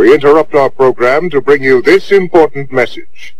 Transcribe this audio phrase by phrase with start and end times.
[0.00, 3.36] We interrupt our program to bring you this important message.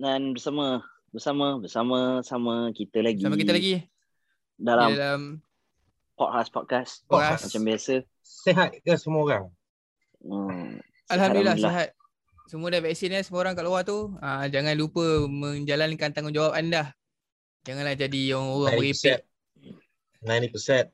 [0.00, 0.80] Dan bersama
[1.12, 3.20] bersama bersama sama kita lagi.
[3.20, 3.84] Sama kita lagi
[4.56, 5.20] dalam, dalam
[6.16, 7.52] podcast podcast Podcast.
[7.52, 7.94] macam biasa.
[8.24, 9.44] Sehat ke semua orang?
[10.24, 10.80] Hmm.
[11.08, 11.88] Alhamdulillah sihat.
[12.48, 14.16] Semua dah vaksin ya semua orang kat luar tu.
[14.18, 16.96] Ah jangan lupa menjalankan tanggungjawab anda.
[17.64, 19.20] Janganlah jadi orang, orang meripik.
[20.24, 20.88] 90%.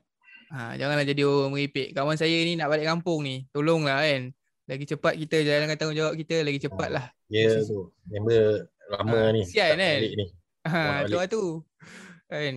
[0.51, 1.91] Ha, janganlah jadi orang meripik.
[1.91, 3.47] Kawan saya ni nak balik kampung ni.
[3.49, 4.29] Tolonglah kan.
[4.65, 7.05] Lagi cepat kita jalankan tanggungjawab kita, lagi cepat lah.
[7.27, 7.89] Ya tu.
[8.05, 9.41] Member lama Ah, ni.
[9.47, 9.97] tak kan?
[9.97, 10.25] balik ni.
[10.65, 11.43] Ha, tu lah tu.
[12.27, 12.53] Kan.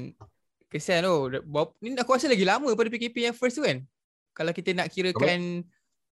[0.68, 1.16] Kesian tu.
[1.46, 3.80] Berapa- Ni aku rasa lagi lama pada PKP yang first tu kan.
[4.34, 5.62] Kalau kita nak kirakan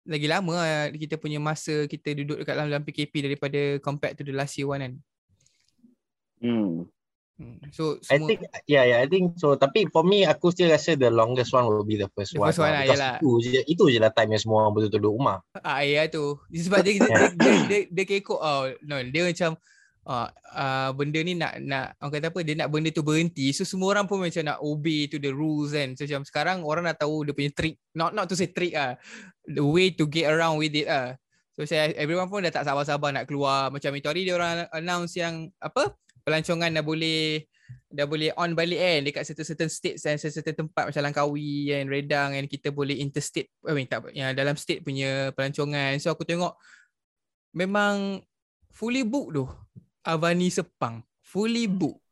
[0.02, 4.26] lagi lama lah kita punya masa kita duduk dekat dalam, dalam PKP daripada compared to
[4.26, 4.94] the last year one kan.
[6.42, 6.90] Hmm.
[7.38, 7.58] Hmm.
[7.72, 10.98] So I semua think yeah yeah I think so tapi for me aku still rasa
[10.98, 12.50] the longest one will be the first The one.
[12.50, 13.16] first one lah, Because yalah.
[13.18, 15.38] Itu je itu je lah time yang semua orang betul-betul duduk rumah.
[15.62, 16.38] Ah ya tu.
[16.50, 19.56] Sebab dia dia, dia, dia, dia, dia kekok oh, no, dia macam
[20.06, 23.50] uh, uh, benda ni nak nak orang kata apa dia nak benda tu berhenti.
[23.54, 25.94] So semua orang pun macam nak obey to the rules kan.
[25.94, 27.78] So macam sekarang orang dah tahu dia punya trick.
[27.94, 28.98] Not not to say trick ah.
[29.46, 31.18] The way to get around with it ah.
[31.52, 33.68] So saya everyone pun dah tak sabar-sabar nak keluar.
[33.70, 35.94] Macam itu hari dia orang announce yang apa?
[36.22, 37.44] Pelancongan dah boleh
[37.92, 41.84] dah boleh on balik kan dekat certain certain states dan certain tempat macam Langkawi kan
[41.88, 46.24] Redang kan kita boleh interstate I mean, tak yang dalam state punya pelancongan so aku
[46.24, 46.56] tengok
[47.52, 48.24] memang
[48.72, 49.44] fully book tu
[50.02, 52.02] Avani Sepang fully book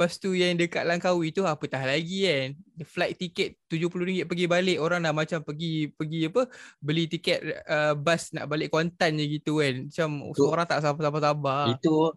[0.00, 2.56] Lepas tu yang dekat Langkawi tu apatah lagi kan.
[2.88, 4.80] Flight tiket RM70 pergi balik.
[4.80, 6.48] Orang dah macam pergi pergi apa
[6.80, 9.92] beli tiket uh, bas nak balik Kuantan je gitu kan.
[9.92, 11.76] Macam semua orang tak sabar-sabar.
[11.76, 12.16] Itu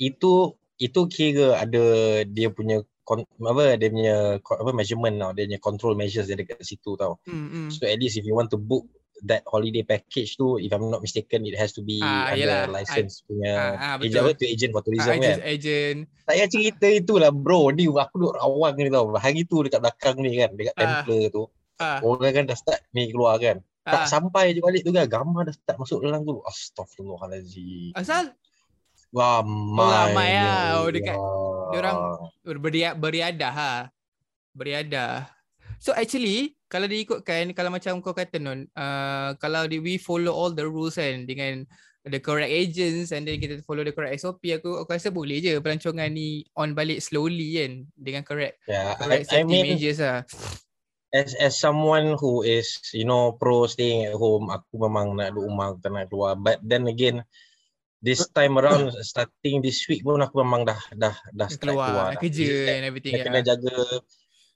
[0.00, 1.84] itu itu kira ada
[2.24, 6.64] dia punya kon, apa dia punya apa measurement tau dia punya control measures dia dekat
[6.64, 7.20] situ tau.
[7.28, 7.68] Hmm, hmm.
[7.68, 8.88] So at least if you want to book
[9.22, 12.64] that holiday package tu if I'm not mistaken it has to be Ah, under yelah.
[12.66, 14.20] license punya Ah, ah, agent betul.
[14.22, 15.22] apa tu agent for tourism Ah, kan.
[15.22, 15.98] agent, agent.
[16.22, 20.36] Payah cerita itulah bro Ni aku duduk rawang ni tau Hari tu dekat belakang ni
[20.36, 20.82] kan Dekat Ah.
[21.02, 21.42] Templar tu
[21.76, 23.92] Ah, Orang kan dah start ni keluar kan ah.
[23.98, 28.30] Tak sampai je balik tu kan Gambar dah start masuk dalam tu Astaghfirullahaladzim Asal
[29.10, 30.62] Ramai Oh, ramai lah.
[30.76, 31.66] Oh, ya dekat- Allah.
[31.68, 31.98] diorang
[32.56, 33.72] beria, beriadah ha.
[34.52, 35.26] Beriadah.
[35.78, 40.54] So actually kalau diikutkan kalau macam kau kata non uh, kalau di, we follow all
[40.54, 41.66] the rules kan dengan
[42.06, 45.58] the correct agents and then kita follow the correct SOP aku aku rasa boleh je
[45.60, 50.00] pelancongan ni on balik slowly kan dengan correct yeah, correct I, I safety mean measures
[50.00, 50.24] lah.
[51.12, 55.50] as as someone who is you know pro staying at home aku memang nak duduk
[55.50, 57.20] rumah aku tak nak keluar but then again
[58.00, 62.08] this time around starting this week pun aku memang dah dah dah start keluar, keluar,
[62.16, 62.20] dah.
[62.22, 63.76] kerja Nak- and everything nak kena jaga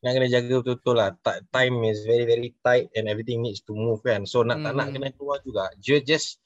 [0.04, 1.10] nak kena jaga betul-betul lah
[1.48, 4.92] time is very very tight and everything needs to move kan so nak tak nak
[4.92, 4.94] Hmm.
[5.00, 6.44] kena keluar juga Ju- just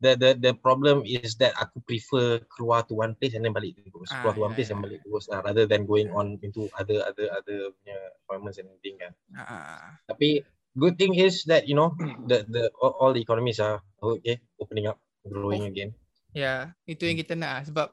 [0.00, 3.76] the the the problem is that aku prefer keluar to one place and then balik
[3.80, 4.74] terus Ah, keluar to one ya, place ya.
[4.76, 8.68] and balik terus lah rather than going on into other other other punya appointments and
[8.68, 9.92] everything kan Ah, ah.
[10.08, 10.44] tapi
[10.76, 11.92] good thing is that you know
[12.30, 14.96] the the all, all the economies are okay opening up
[15.28, 15.92] growing again
[16.36, 17.62] Ya, itu yang kita nak lah.
[17.64, 17.86] sebab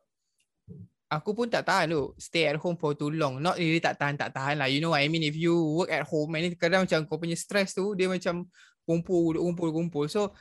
[1.19, 3.37] aku pun tak tahan tu stay at home for too long.
[3.41, 4.67] Not really tak tahan tak tahan lah.
[4.69, 7.37] You know what I mean if you work at home and kadang macam kau punya
[7.37, 8.47] stress tu dia macam
[8.83, 10.05] kumpul kumpul kumpul.
[10.09, 10.33] So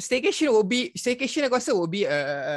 [0.00, 2.54] staycation will be staycation aku rasa will be a, a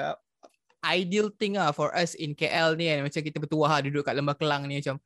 [0.84, 3.06] ideal thing lah for us in KL ni kan.
[3.08, 5.00] Macam kita bertuah lah duduk kat Lembah Kelang ni macam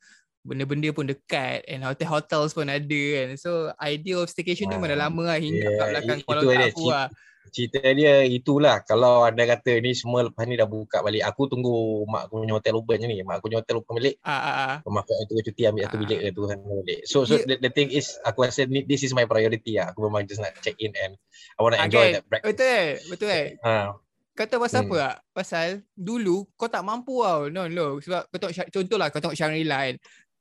[0.47, 3.27] benda-benda pun dekat and hotel hotels pun ada kan.
[3.37, 6.19] So ideal of staycation tu Ah, memang dah lama lah hingga yeah, kat belakang
[6.71, 7.07] aku cik- lah.
[7.49, 11.73] Cerita dia itulah kalau anda kata ni semua lepas ni dah buka balik aku tunggu
[12.05, 14.55] mak aku punya hotel open je ni mak aku punya hotel open balik Ah, ah,
[14.55, 14.75] ah.
[14.85, 16.01] mak aku tu cuti ambil satu Ah.
[16.01, 19.01] bilik ke tu kan balik so so the, the thing is aku rasa ni, this
[19.01, 21.15] is my priority lah aku memang just nak check in and
[21.55, 22.13] I want to Ah, enjoy kan?
[22.15, 22.87] that breakfast Betul eh?
[23.07, 23.45] Betul eh?
[23.61, 23.77] ha
[24.31, 24.87] Kau tahu pasal Hmm.
[24.87, 25.15] apa tak?
[25.33, 27.49] Pasal dulu kau tak mampu tau.
[27.49, 27.97] No, no.
[27.97, 29.95] Sebab kau tengok, contohlah kau tengok Shangri-La kan.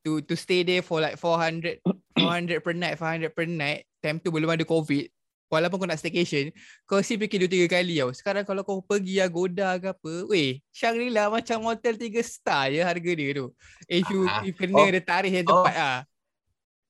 [0.05, 1.81] To, to stay there for like 400
[2.13, 3.89] 400 per night, 500 per night.
[3.99, 5.16] Time tu belum ada COVID.
[5.47, 6.51] Walaupun kau nak staycation,
[6.83, 8.11] kau mesti fikir 2-3 kali tau.
[8.11, 13.13] Sekarang kalau kau pergi Agoda ke apa, weh, Shangri-La macam hotel 3 star je harga
[13.13, 13.47] dia tu.
[13.87, 15.63] If you, Ah, if kena oh, ada tarikh yang oh.
[15.63, 15.99] tepat lah.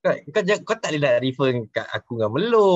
[0.01, 2.73] kau, kau, kau tak boleh nak refer kat aku dengan Melo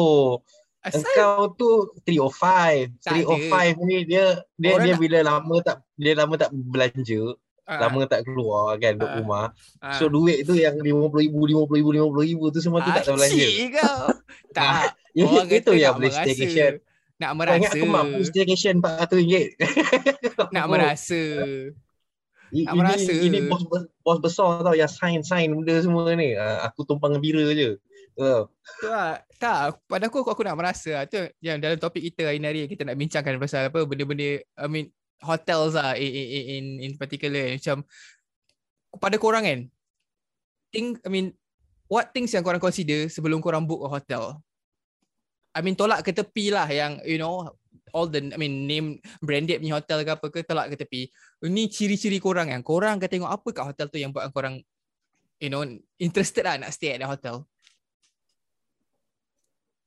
[0.81, 1.71] Asal Engkau tu
[2.03, 6.51] 305 Tak 305 ni dia dia Orang dia nak- bila lama tak dia lama tak
[6.51, 7.23] belanja
[7.63, 9.15] Ah, lama tak keluar kan duduk Ah.
[9.15, 9.45] rumah
[9.79, 9.95] ah.
[9.95, 13.39] So duit tu yang RM50,000, RM50,000, RM50,000 tu semua tu tak tahu belanja.
[13.39, 13.99] Acik kau.
[14.59, 14.91] tak.
[15.11, 16.23] Ya, Orang itu yang boleh merasa.
[16.23, 16.73] staycation.
[17.21, 17.77] nak Kau ingat merasa.
[17.77, 19.59] aku mampu staycation RM400?
[20.57, 21.21] Nak Oh, merasa.
[22.51, 23.13] i- nak ini, merasa.
[23.13, 23.63] Ini bos,
[24.01, 26.35] bos besar tau yang sign-sign benda semua ni.
[26.35, 27.77] Ah, Aku tumpang bira je.
[28.17, 28.25] Tu
[28.87, 29.21] lah.
[29.39, 31.05] Tak, pada aku, aku, aku nak merasa lah.
[31.07, 34.67] Tu yang dalam topik kita hari ni hari kita nak bincangkan pasal apa benda-benda, I
[34.69, 34.89] mean,
[35.21, 37.53] hotels lah in, in, in, in particular.
[37.53, 37.85] Macam,
[38.97, 39.61] pada korang kan,
[40.69, 41.33] think, I mean,
[41.87, 44.41] what things yang korang consider sebelum korang book a hotel?
[45.51, 47.51] I mean, tolak ke tepi lah yang, you know,
[47.91, 51.11] all the, I mean, name branded punya hotel ke apa ke, tolak ke tepi.
[51.43, 54.63] Ini ciri-ciri korang yang korang akan tengok apa kat hotel tu yang buat korang,
[55.43, 55.67] you know,
[55.99, 57.43] interested lah nak stay at the hotel.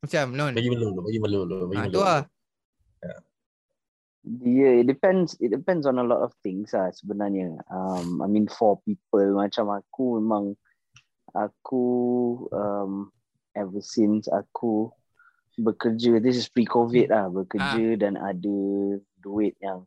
[0.03, 0.51] Macam, non.
[0.51, 1.95] Bagi melulu, bagi melulu, bagi Ah, melulu.
[1.95, 2.21] tu lah.
[4.23, 5.35] Yeah, it depends.
[5.43, 7.59] It depends on a lot of things lah sebenarnya.
[7.67, 10.55] Um, I mean for people macam aku memang
[11.35, 11.85] aku
[12.55, 13.11] um,
[13.51, 14.95] ever since aku
[15.57, 18.57] bekerja, this is pre-COVID lah, bekerja dan ada
[19.21, 19.85] duit yang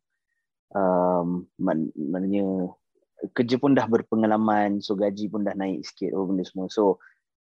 [0.73, 2.71] um, man, maknanya
[3.33, 6.69] kerja pun dah berpengalaman, so gaji pun dah naik sikit, oh benda semua.
[6.71, 7.01] So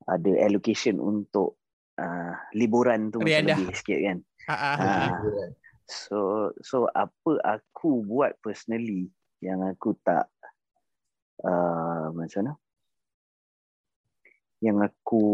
[0.05, 1.57] ada allocation untuk
[1.97, 4.19] uh, liburan tu macam lebih sikit kan.
[4.51, 5.23] Ah.
[5.87, 9.07] So so apa aku buat personally
[9.39, 10.27] yang aku tak
[11.47, 12.53] uh, macam mana?
[14.63, 15.25] Yang aku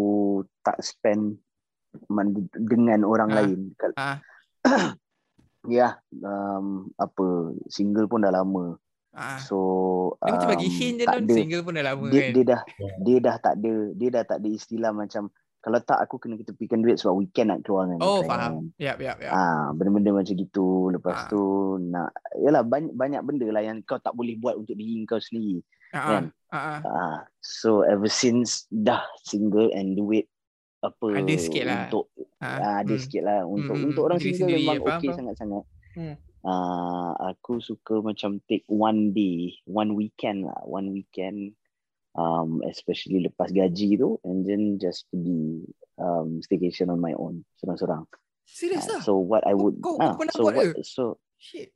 [0.65, 1.41] tak spend
[2.55, 3.37] dengan orang Ah.
[3.37, 3.59] lain.
[3.95, 4.17] Ah.
[5.69, 7.27] ya, um, apa
[7.67, 8.79] single pun dah lama.
[9.11, 9.41] Ah.
[9.41, 9.59] So
[10.21, 12.31] Dia macam bagi um, hint je tak non ada- single pun dah lama dia, kan.
[12.31, 12.61] dia dah
[13.01, 15.23] dia dah tak ada dia dah tak ada istilah macam
[15.59, 18.31] kalau tak aku kena ketepikan duit sebab weekend nak keluar dengan Oh, friend.
[18.31, 18.55] faham.
[18.79, 19.33] Yap, yap, yap.
[19.35, 20.69] Ah, benda-benda macam gitu.
[20.89, 21.29] Lepas Ah.
[21.29, 21.43] tu
[21.83, 25.59] nak yalah banyak banyak benda lah yang kau tak boleh buat untuk diri kau sendiri.
[25.91, 26.25] Ah, kan?
[26.49, 26.79] ah, ah.
[26.87, 30.31] Ah, so ever since dah single and duit
[30.79, 31.83] apa Ada sikit lah.
[31.85, 32.05] untuk
[32.39, 33.03] Ah, ah, ada hmm.
[33.03, 35.65] sikit lah untuk Hmm, untuk orang single sendiri, memang okey sangat-sangat.
[35.93, 36.15] Hmm.
[36.41, 41.55] Ah, aku suka macam take one day, one weekend lah, one weekend
[42.15, 45.63] um especially lepas gaji tu and then just pergi
[45.97, 48.07] um staycation on my own seorang-seorang.
[48.43, 49.03] Serius Ah, lah?
[49.03, 50.83] so what I Kau- would kau- kau ah, pernah so buat what, ke?
[50.83, 51.05] so
[51.37, 51.75] Shit.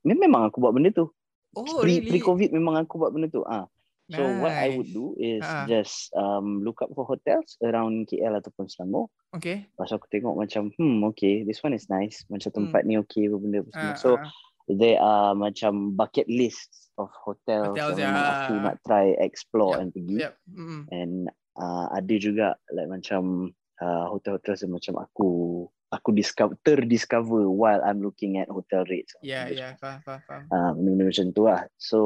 [0.00, 1.10] me- memang aku buat benda tu.
[1.52, 2.08] Oh, pre really?
[2.08, 3.42] pre covid memang aku buat benda tu.
[3.44, 3.66] Ah.
[4.06, 4.92] So what I would Nice.
[4.92, 5.64] do is Ah.
[5.64, 9.08] just um look up for hotels around KL ataupun Selangor.
[9.32, 9.64] Okay.
[9.66, 12.20] Lepas aku tengok macam hmm okay this one is nice.
[12.28, 12.58] Macam Hmm.
[12.68, 13.88] tempat ni okay apa benda apa semua.
[13.88, 14.28] Ah, So ah.
[14.66, 18.62] there are macam bucket lists of hotels, Hotels, yang memang aku ya.
[18.62, 20.16] nak try explore Yep, and pergi.
[20.20, 20.32] Yep.
[20.52, 20.82] Mm.
[20.90, 21.12] And
[21.56, 23.22] uh, ada juga like macam
[23.80, 25.28] uh, hotel-hotel yang macam aku
[25.90, 29.14] aku discover terdiscover while I'm looking at hotel rates.
[29.20, 30.42] Ya, Benda ya, faham, faham, faham.
[30.50, 31.60] uh, benda-benda macam tu lah.
[31.76, 31.98] So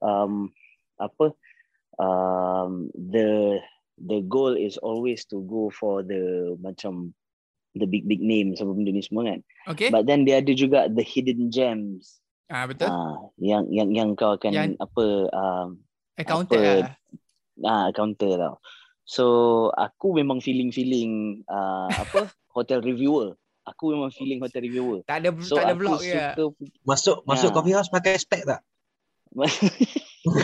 [0.00, 0.52] um,
[0.98, 1.32] apa
[1.96, 3.60] um, the
[3.96, 7.12] the goal is always to go for the macam
[7.76, 9.40] the big big names apa benda ni semua kan.
[9.68, 9.88] Okay.
[9.92, 12.20] But then dia ada juga the hidden gems.
[12.46, 12.86] Ah, betul.
[12.86, 15.04] Ah, yang yang yang kau akan Yang- apa
[15.34, 15.68] um,
[16.16, 16.96] Accounted apa-
[17.60, 17.84] lah.
[17.84, 18.54] ah counter tau.
[19.04, 19.24] So
[19.72, 23.36] aku memang feeling feeling uh, apa hotel reviewer.
[23.66, 25.02] Aku memang feeling hotel reviewer.
[25.04, 26.38] Tak ada So tak ada vlog ya.
[26.38, 26.54] suka
[26.86, 27.54] Masuk masuk Ya.
[27.54, 28.62] coffee house pakai spek tak?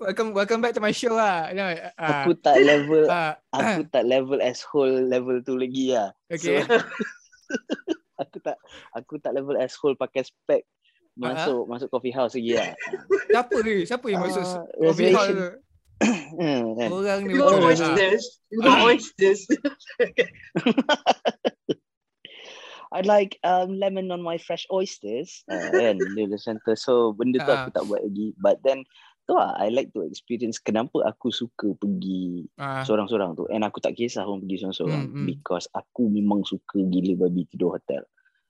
[0.00, 1.52] Welcome welcome back to my show lah.
[1.52, 1.68] No,
[2.00, 6.08] ah, aku tak level ah, aku tak level as whole level tu lagi lah.
[6.32, 6.64] okay.
[6.64, 6.80] So,
[8.24, 8.56] aku tak
[8.96, 10.64] aku tak level as whole pakai spek
[11.20, 12.72] masuk masuk coffee house lagi lah.
[13.28, 13.84] Siapa ni?
[13.84, 15.48] Siapa yang masuk Ah, coffee house tu?
[16.32, 16.88] Hmm, kan?
[16.88, 17.52] Orang ni You betul.
[17.52, 17.68] got Ah.
[17.68, 18.24] oysters.
[18.48, 19.40] You got oysters.
[22.90, 25.46] I like um, lemon on my fresh oysters.
[25.46, 26.74] Uh, kan dia macam tu.
[26.74, 27.62] So benda tu Ah.
[27.62, 28.34] aku tak buat lagi.
[28.36, 28.82] But then
[29.24, 33.46] tu lah I like to experience kenapa aku suka pergi Ah, seorang-seorang tu.
[33.46, 35.26] And aku tak kisah orang pergi seorang-seorang Hmm, hmm.
[35.30, 38.02] because aku memang suka gila babi tidur hotel.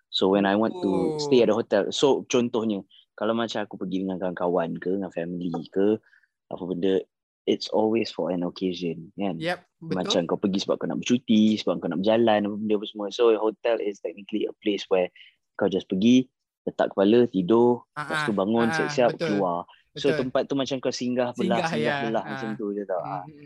[0.08, 1.20] So when I want to Oh.
[1.20, 2.80] stay at the hotel, so contohnya
[3.14, 6.00] kalau macam aku pergi dengan kawan-kawan ke dengan family ke
[6.48, 6.98] apa benda
[7.44, 9.36] it's always for an occasion kan.
[9.36, 9.94] Yep, betul.
[9.96, 13.06] Macam kau pergi sebab kau nak bercuti, sebab kau nak berjalan apa benda apa semua.
[13.10, 15.08] So hotel is technically a place where
[15.54, 16.28] kau just pergi,
[16.64, 19.26] letak kepala, tidur, Ah, lepas ah, tu bangun, ah, siap-siap, betul.
[19.36, 19.58] keluar.
[19.92, 20.18] So Betul.
[20.22, 22.02] tempat tu macam kau singgah belah, Singgah, singgah, ya.
[22.06, 22.30] belah Ah.
[22.30, 23.02] macam tu je tau.
[23.02, 23.24] Hmm, Ah.
[23.26, 23.38] hmm,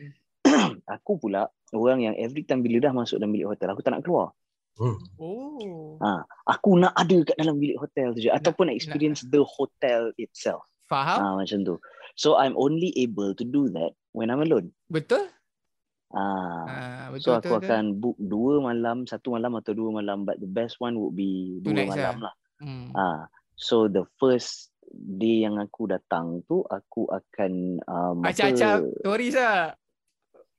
[0.44, 0.72] hmm.
[1.00, 4.04] Aku pula orang yang every time bila dah masuk dalam bilik hotel, aku tak nak
[4.04, 4.28] keluar.
[4.76, 4.98] Hmm.
[5.16, 5.96] Oh.
[5.98, 10.66] Ah, Aku nak ada kat dalam bilik hotel tu je ataupun experience the hotel itself.
[10.84, 11.16] Faham?
[11.16, 11.74] Ah macam tu.
[12.14, 14.71] So I'm only able to do that when I'm alone.
[14.87, 15.26] Betul?
[16.11, 16.62] Ah.
[16.64, 17.66] Ah, betul So aku betul, betul.
[17.66, 21.59] akan book dua malam, satu malam atau dua malam but the best one would be
[21.61, 22.35] dua nights malam lah.
[22.62, 22.87] Hmm.
[22.94, 29.75] Ah, so the first day yang aku datang tu aku akan um, Acap-acap tourist lah.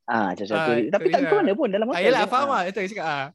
[0.06, 0.92] Ah, acap-acap Ah.
[0.92, 1.40] Tapi tak ke lah.
[1.40, 2.06] mana pun dalam Ah, hotel.
[2.06, 2.30] yelah, je.
[2.30, 2.52] faham Ah.
[2.52, 2.62] lah.
[2.68, 3.28] Itu cakap ah.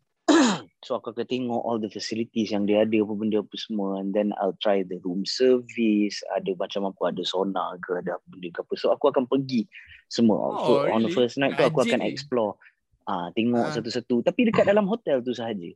[0.80, 4.16] So aku akan tengok all the facilities yang dia ada apa benda apa semua and
[4.16, 8.49] then I'll try the room service, ada macam apa, ada sauna ke, ada apa benda
[8.49, 8.72] ke apa.
[8.80, 9.68] So aku akan pergi
[10.08, 10.40] semua.
[10.40, 11.20] Oh, so on the really?
[11.20, 12.56] first night tu aku akan explore.
[13.04, 13.72] Ah, tengok Ah.
[13.76, 15.68] satu-satu tapi dekat dalam hotel tu sahaja.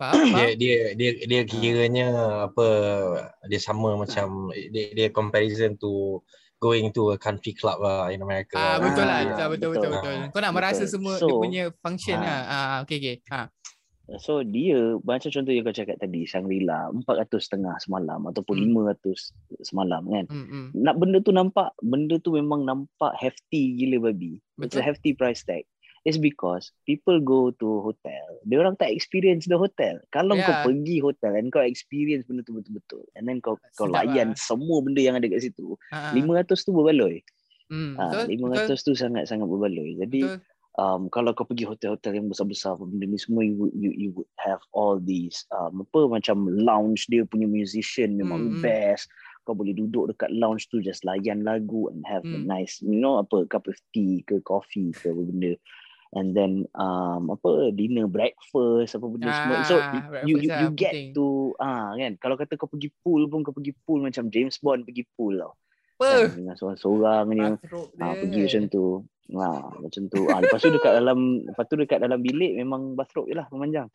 [0.00, 0.18] Faham?
[0.18, 0.48] dia faham?
[0.56, 2.08] dia dia dia kiranya
[2.50, 2.66] apa
[3.46, 6.18] dia sama macam dia, dia comparison to
[6.58, 8.58] going to a country club lah in America.
[8.58, 10.14] Ah betul lah, Ah, betul betul betul betul.
[10.26, 10.32] betul.
[10.34, 10.92] Kau nak merasa Betul.
[10.92, 12.24] semua dia So, punya function ah.
[12.24, 12.40] lah.
[12.48, 13.16] Ah okey okey.
[13.30, 13.59] Ha.
[14.16, 18.90] So dia macam contoh yang kau cakap tadi Shangri-La 400 setengah semalam ataupun Hmm.
[18.90, 19.30] 500
[19.62, 20.24] semalam kan.
[20.26, 20.66] Hmm, hmm.
[20.74, 24.42] Nak benda tu nampak benda tu memang nampak hefty gila babi.
[24.58, 24.82] It's a Betul.
[24.82, 25.62] hefty price tag.
[26.00, 28.24] It's because people go to hotel.
[28.42, 30.00] Dia orang tak experience the hotel.
[30.08, 30.48] Kalau Yeah.
[30.58, 34.32] kau pergi hotel and kau experience benda tu betul-betul and then kau kau Sedap layan
[34.32, 34.40] lah.
[34.40, 35.76] semua benda yang ada kat situ.
[35.90, 36.10] Ha.
[36.10, 37.20] 500 tu berbaloi.
[37.68, 38.50] Hmm, Ah, betul.
[38.50, 40.00] 500 tu sangat-sangat berbaloi.
[40.00, 40.40] Jadi Betul.
[40.80, 44.30] Um, kalau kau pergi hotel-hotel yang besar-besar benda ni semua you, would- you, you would
[44.40, 48.64] have all these um, apa macam lounge dia punya musician memang hmm.
[48.64, 49.12] best
[49.44, 52.48] kau boleh duduk dekat lounge tu just layan lagu and have a Hmm.
[52.48, 55.52] nice you know apa cup of tea ke coffee ke apa benda
[56.12, 60.74] and then um, apa dinner breakfast apa benda semua so Ah, you you, you lah,
[60.74, 61.12] get penting.
[61.14, 64.82] to ah kan kalau kata kau pergi pool pun kau pergi pool macam James Bond
[64.82, 65.54] pergi pool tau
[66.00, 66.04] Apa?
[66.04, 67.24] kan, dengan seorang-seorang
[68.00, 68.18] Ah, dia.
[68.18, 68.86] pergi macam tu.
[69.30, 69.46] Ha,
[69.78, 70.26] macam tu.
[70.26, 73.86] Ah, lepas tu dekat dalam lepas tu dekat dalam bilik memang bathrobe je lah memanjang.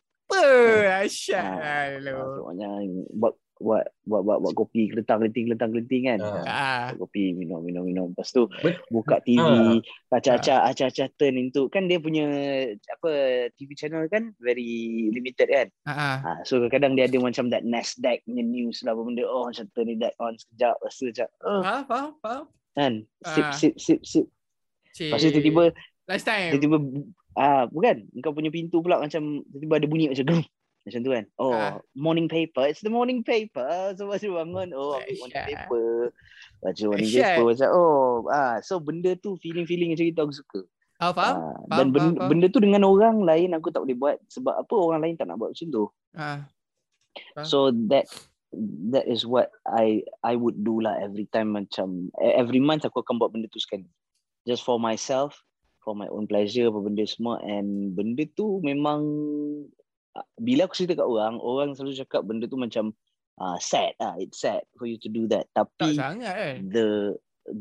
[1.06, 1.36] Asyik.
[1.38, 2.14] Ah, Hello.
[2.16, 6.18] Bathrobe memanjang buat buat buat buat, buat kopi kelentang kelenting kelentang kelenting kan.
[6.20, 6.44] Ah.
[6.44, 6.86] Ah.
[6.92, 8.12] Kopi minum minum minum.
[8.12, 8.44] Lepas tu
[8.92, 9.80] buka TV, Ah.
[10.12, 12.28] acah-acah acah-acah turn into kan dia punya
[12.68, 13.10] apa
[13.56, 15.68] TV channel kan very limited kan.
[15.88, 15.92] Ah.
[15.92, 16.16] ah.
[16.20, 19.24] Ha, so kadang-kadang dia ada macam that Nasdaq punya news lah apa benda.
[19.24, 20.76] Oh macam turn that on sekejap.
[20.76, 21.82] Lepas tu macam oh, Faham?
[21.88, 22.10] Faham?
[22.20, 22.44] Faham?
[22.76, 22.92] kan.
[23.32, 23.54] Sip Ah.
[23.56, 24.26] sip sip sip.
[24.96, 25.12] Cik.
[25.12, 25.64] Lepas tu tiba-tiba
[26.06, 26.50] Last time.
[26.50, 26.76] tiba-tiba
[27.34, 30.42] ah bukan kau punya pintu pula macam tiba-tiba ada bunyi macam grum
[30.86, 31.76] macam tu kan oh Ah.
[31.92, 35.86] morning paper it's the morning paper so tu bangun oh ambil morning paper
[36.58, 37.26] baca morning Dahsyat.
[37.28, 40.60] paper macam oh ah so benda tu feeling-feeling macam itu aku suka
[40.96, 41.34] Ah, faham?
[41.36, 42.28] Ah, Faham, dan benda, faham, faham.
[42.32, 45.36] benda tu dengan orang lain aku tak boleh buat sebab apa orang lain tak nak
[45.36, 45.84] buat macam tu
[46.16, 46.40] Ah.
[47.34, 47.44] Faham.
[47.44, 47.58] so
[47.92, 48.08] that
[48.88, 53.02] that is what I I would do lah every time macam eh, every month aku
[53.02, 53.84] akan buat benda tu sekali
[54.46, 55.36] just for myself
[55.82, 59.02] for my own pleasure apa benda semua and benda tu memang
[60.40, 62.94] bila aku cerita kat orang orang selalu cakap benda tu macam
[63.38, 66.54] uh, sad ah it's sad for you to do that Tak tapi sangat kan?
[66.72, 67.14] the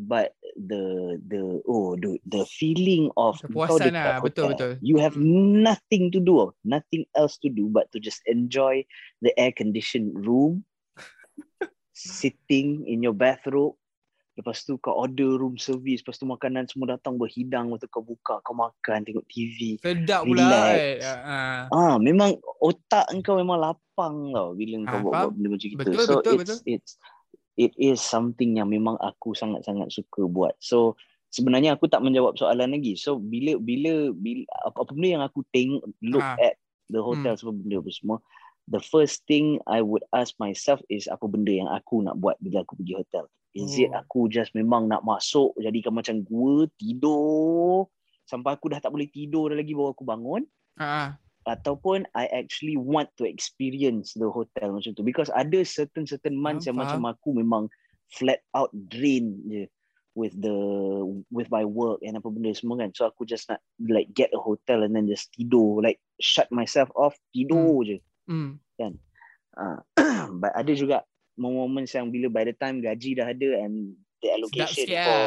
[0.10, 4.74] but the the oh the the feeling of Kepuasan lah, betul, hotel, betul.
[4.82, 8.82] you have nothing to do nothing else to do but to just enjoy
[9.22, 10.65] the air conditioned room
[11.94, 13.77] sitting in your bathrobe
[14.36, 18.04] lepas tu kau order room service lepas tu makanan semua datang berhidang lepas tu kau
[18.04, 21.08] buka kau makan tengok TV Sedap pula Relax.
[21.72, 21.96] Ah.
[21.98, 25.24] memang otak kau memang lapang tau bila kau Ah, buat, faham.
[25.24, 26.60] buat benda macam Betul, so betul, it's betul.
[26.68, 26.92] it's
[27.56, 31.00] it is something yang memang aku sangat-sangat suka buat so
[31.32, 35.39] sebenarnya aku tak menjawab soalan lagi so bila bila bila apa, apa benda yang aku
[35.50, 36.36] tengok look Ah.
[36.42, 38.18] at the hotel semua benda apa semua
[38.68, 42.62] the first thing I would ask myself is apa benda yang aku nak buat bila
[42.62, 44.03] aku pergi hotel is it Oh.
[44.03, 47.88] aku just memang nak masuk jadikan macam gua tidur?
[48.27, 50.43] Sampai aku dah tak boleh tidur dah lagi baru aku bangun.
[50.75, 51.15] Ah.
[51.45, 55.05] ataupun I actually want to experience the hotel macam tu.
[55.05, 57.63] Because ada certain certain months yang Faham, macam aku memang
[58.09, 59.69] flat out drain je
[60.17, 60.55] with the
[61.29, 62.89] with my work and apa benda semua kan.
[62.97, 65.85] So aku just nak like get a hotel and then just tidur.
[65.85, 67.97] Like shut myself off tidur je.
[68.25, 68.57] Hmm.
[68.81, 69.79] uh,
[70.41, 71.05] but ada juga
[71.36, 75.22] moments yang bila by the time gaji dah ada and the allocation for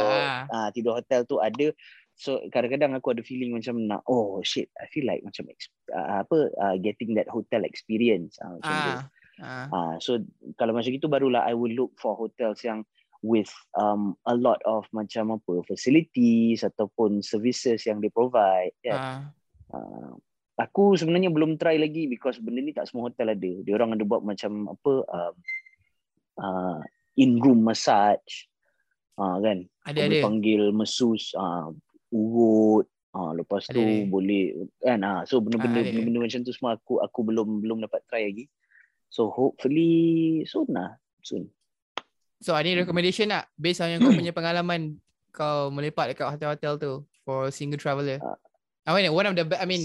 [0.50, 1.70] uh, tidur hotel tu ada
[2.18, 5.46] so kadang-kadang aku ada feeling macam nak oh shit I feel like macam
[5.94, 8.94] uh, apa uh, getting that hotel experience uh, macam tu
[9.38, 9.70] Ah.
[9.70, 9.70] Ah.
[9.70, 10.18] uh, so
[10.58, 12.82] kalau macam itu barulah I will look for hotels yang
[13.22, 19.22] with um, a lot of macam apa facilities ataupun services yang they provide kan Ah.
[19.68, 20.16] Uh,
[20.58, 23.52] aku sebenarnya belum try lagi because benda ni tak semua hotel ada.
[23.62, 25.34] Dia orang ada buat macam apa um,
[26.38, 26.80] uh,
[27.14, 28.46] in room massage.
[29.14, 29.66] Uh, kan?
[29.82, 30.06] Ada Kau ada.
[30.06, 31.74] boleh panggil mesus uh,
[32.08, 34.06] urut uh, lepas Ada, tu ada.
[34.06, 34.44] boleh
[34.78, 35.90] kan ah so benda-benda Ah, ada.
[35.90, 38.46] benda-benda macam tu semua aku aku belum belum dapat try lagi.
[39.10, 39.90] So hopefully
[40.44, 40.94] soon lah.
[41.20, 41.50] Soon.
[42.38, 45.02] So ada recommendation tak based on yang kau punya pengalaman
[45.34, 46.92] kau melepak dekat hotel-hotel tu
[47.22, 48.22] for single traveller?
[48.22, 48.38] Ah.
[48.86, 49.82] I mean one of the be- I mean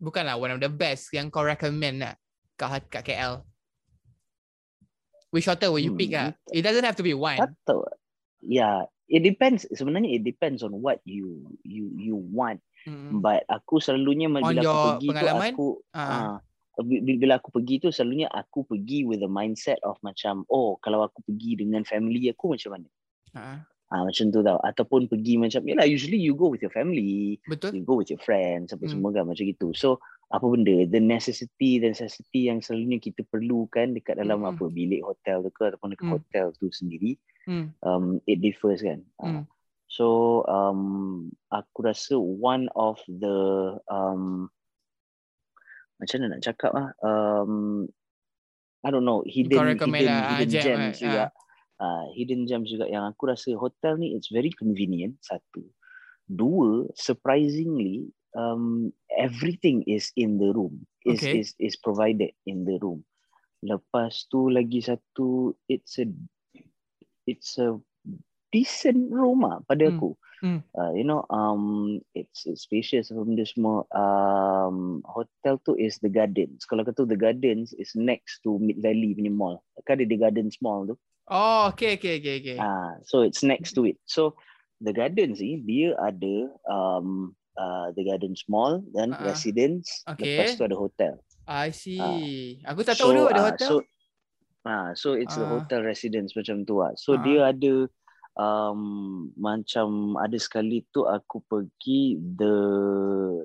[0.00, 2.16] bukanlah one of the best yang kau recommend lah
[2.56, 3.44] kat kat KL.
[5.30, 6.50] Which hotel will you pick Hmm, ah?
[6.50, 7.38] It doesn't have to be one.
[7.62, 7.86] Tahu.
[8.42, 9.66] Yeah, it depends.
[9.70, 12.58] Sebenarnya it depends on what you you you want.
[12.82, 13.22] Mm.
[13.22, 15.50] But aku selalunya On bila your aku pergi pengalaman?
[15.52, 15.66] tu aku
[16.80, 20.80] bi- bi- bila aku pergi tu selalunya aku pergi with the mindset of macam oh
[20.80, 22.88] kalau aku pergi dengan family aku macam mana
[23.30, 23.62] Ha,
[23.94, 27.70] ah macam tu tau ataupun pergi macam yalah usually you go with your family betul.
[27.70, 28.96] you go with your friends apa Hmm.
[28.96, 33.98] semua kan macam gitu so apa benda the necessity the necessity yang selalunya kita perlukan
[33.98, 34.54] dekat dalam Hmm.
[34.54, 36.14] apa bilik hotel tu ke ataupun dekat Hmm.
[36.18, 37.18] hotel tu sendiri
[37.50, 37.74] Hmm.
[37.82, 39.02] um, it differs kan.
[39.18, 39.42] Ah,
[39.90, 43.38] so um, aku rasa one of the
[43.90, 44.46] um,
[45.98, 47.84] macam mana nak cakap ah um,
[48.86, 51.22] I don't know hidden hidden, lah, ah, hidden gem, gems ah, juga
[51.82, 55.66] uh, hidden gems juga yang aku rasa hotel ni it's very convenient satu
[56.30, 61.40] dua surprisingly um, everything is in the room is Okay.
[61.40, 63.02] is is provided in the room
[63.60, 66.08] lepas tu lagi satu it's a
[67.28, 67.76] it's a
[68.50, 69.94] decent room ah pada Hmm.
[69.94, 70.10] aku
[70.40, 70.60] Hmm.
[70.72, 76.08] uh, you know um it's, it's spacious apa benda semua um hotel tu is the
[76.08, 80.16] gardens kalau kata the gardens is next to mid valley punya mall kan ada the
[80.16, 80.96] gardens mall tu
[81.30, 82.58] Oh, okay, okay, okay, okay.
[82.58, 83.94] Ah, so it's next to it.
[84.02, 84.34] So
[84.82, 89.22] the gardens ni dia ada um uh, the gardens mall dan ah.
[89.24, 90.36] residence Okay.
[90.36, 91.14] lepas tu ada hotel.
[91.50, 92.62] I see.
[92.62, 93.68] Aku tak tahu dulu ada ah, hotel.
[93.68, 93.74] So
[94.68, 95.56] ah so it's the Ah.
[95.56, 96.92] hotel residence macam tu ah.
[96.94, 97.22] So Ah.
[97.24, 97.88] dia ada
[98.38, 98.80] um
[99.34, 102.54] macam ada sekali tu aku pergi the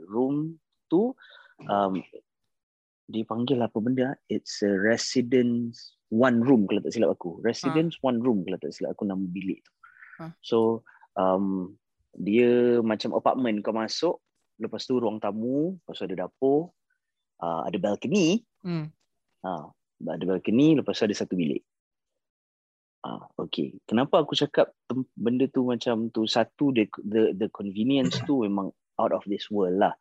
[0.05, 1.15] room tu
[1.65, 1.97] um
[3.09, 4.15] dipanggil apa benda ah?
[4.29, 8.93] it's a residence one room kalau tak silap aku residence one room kalau tak silap
[8.93, 9.73] aku nama bilik tu
[10.15, 10.31] Ah.
[10.39, 10.79] so
[11.19, 11.75] um
[12.15, 14.15] dia macam apartment kau masuk
[14.59, 16.71] lepas tu ruang tamu lepas tu ada dapur
[17.43, 18.89] uh, ada balcony Hmm.
[19.45, 19.69] Ha,
[20.09, 21.61] ada balcony lepas tu ada satu bilik.
[23.05, 23.77] Ah, okay.
[23.85, 24.73] Kenapa aku cakap
[25.13, 29.77] benda tu macam tu satu the the the convenience tu memang out of this world
[29.77, 29.93] lah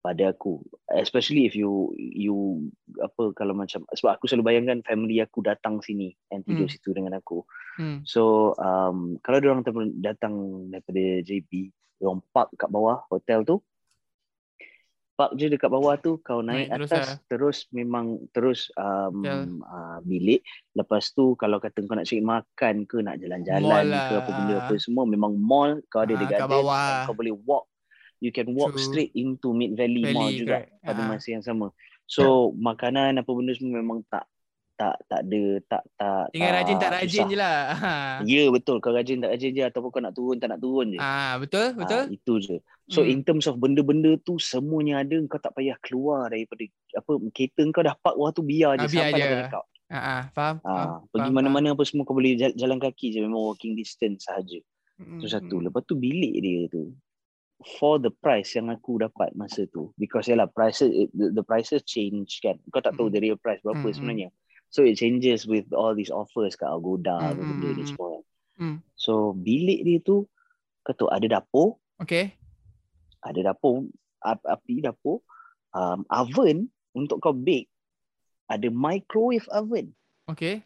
[0.00, 0.58] pada aku.
[0.90, 6.08] Especially if you you apa kalau macam sebab aku selalu bayangkan family aku datang sini
[6.28, 6.72] and tidur Hmm.
[6.72, 7.44] situ dengan aku.
[7.76, 8.00] Hmm.
[8.02, 9.62] So um, kalau dia orang
[9.96, 10.34] datang
[10.66, 13.60] daripada JB, dia orang park kat bawah hotel tu.
[15.12, 17.18] Park je dekat bawah tu kau naik, Naik terus atas lah.
[17.28, 19.44] terus memang terus um, Ya.
[19.44, 20.40] uh, bilik.
[20.72, 24.30] Lepas tu kalau kata kau nak cari makan ke nak Mall jalan-jalan lah, ke apa
[24.32, 24.60] benda ah.
[24.64, 27.04] apa semua memang mall kau ada Ah, di kat bawah.
[27.04, 27.68] kau boleh walk
[28.20, 28.80] you can walk True.
[28.82, 30.70] straight into Mid Valley, Mall Valley, juga correct.
[30.82, 31.08] pada Ah.
[31.08, 31.66] masa yang sama.
[32.04, 32.22] So
[32.54, 34.28] makanan apa benda semua memang tak
[34.74, 37.28] tak tak ada tak tak Tinggal rajin tak rajin susah.
[37.28, 37.56] je lah.
[37.74, 37.92] Ha.
[38.26, 40.98] Ya betul kau rajin tak rajin je ataupun kau nak turun tak nak turun je.
[40.98, 42.02] Ah, betul, Ah, betul.
[42.10, 42.56] itu je.
[42.86, 43.12] So Hmm.
[43.12, 47.82] in terms of benda-benda tu semuanya ada kau tak payah keluar daripada apa kereta kau
[47.82, 49.28] dah park bawah tu biar je Ah, biar sampai je.
[49.38, 49.66] check out.
[49.86, 50.86] Ah, ah, faham, faham.
[50.86, 54.24] Ah, pergi faham, mana-mana apa semua kau boleh jal- jalan kaki je memang walking distance
[54.24, 54.58] sahaja.
[54.96, 55.16] faham.
[55.16, 55.54] Tu Hmm, satu.
[55.56, 55.64] hmm.
[55.66, 56.88] Lepas tu bilik dia tu
[57.76, 61.84] for the price yang aku dapat masa tu because yalah prices it, the, the prices
[61.84, 62.56] change kan.
[62.72, 63.14] Kau tak tahu Mm.
[63.14, 64.28] the real price berapa Mm, sebenarnya.
[64.70, 67.88] So it changes with all these offers kat Agoda Mm, benda ni mm.
[67.88, 68.22] semua kan.
[68.56, 68.76] Mm.
[68.96, 70.24] So bilik dia tu
[70.80, 72.32] kau tahu ada dapur, Okay.
[73.20, 73.84] ada dapur,
[74.24, 75.20] ap- api dapur,
[75.72, 77.68] um, oven untuk kau bake.
[78.48, 79.92] Ada microwave oven
[80.26, 80.64] Okay.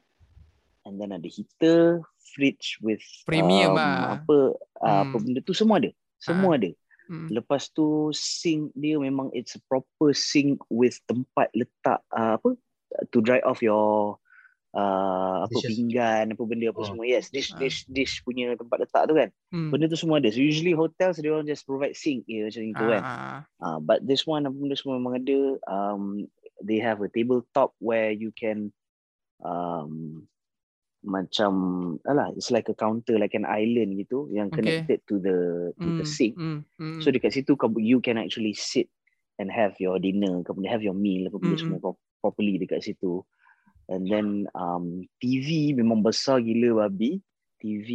[0.86, 2.00] and then ada heater,
[2.32, 4.14] fridge with Premium um, ah.
[4.14, 4.36] apa
[4.78, 5.24] uh, apa Hmm.
[5.26, 5.90] benda tu semua ada.
[6.16, 6.70] Semua ada.
[7.04, 7.28] Hmm.
[7.28, 12.56] Lepas tu sink dia memang it's a proper sink with tempat letak uh, apa
[13.12, 14.16] to dry off your
[14.72, 15.68] uh, apa Dishes.
[15.76, 16.88] pinggan apa benda apa Oh.
[16.88, 17.60] semua yes dish Ah.
[17.60, 19.68] dish dish punya tempat letak tu kan Hmm.
[19.68, 22.84] benda tu semua ada so usually hotels dia orang just provide sink je macam itu
[22.88, 25.38] kan Ah, uh, but this one apa benda semua memang ada
[25.68, 26.24] um,
[26.64, 28.72] they have a tabletop where you can
[29.40, 30.24] um,
[31.04, 31.52] macam
[32.08, 34.64] alah it's like a counter like an island gitu yang Okay.
[34.64, 35.36] connected to the
[35.76, 36.98] to the hmm, sink hmm, hmm.
[36.98, 38.88] So dekat situ kau you can actually sit
[39.36, 41.58] and have your dinner, kau boleh have your meal apa Mm-mm.
[41.58, 43.20] semua pro- properly dekat situ.
[43.90, 47.20] And then um, TV memang besar gila babi.
[47.60, 47.88] TV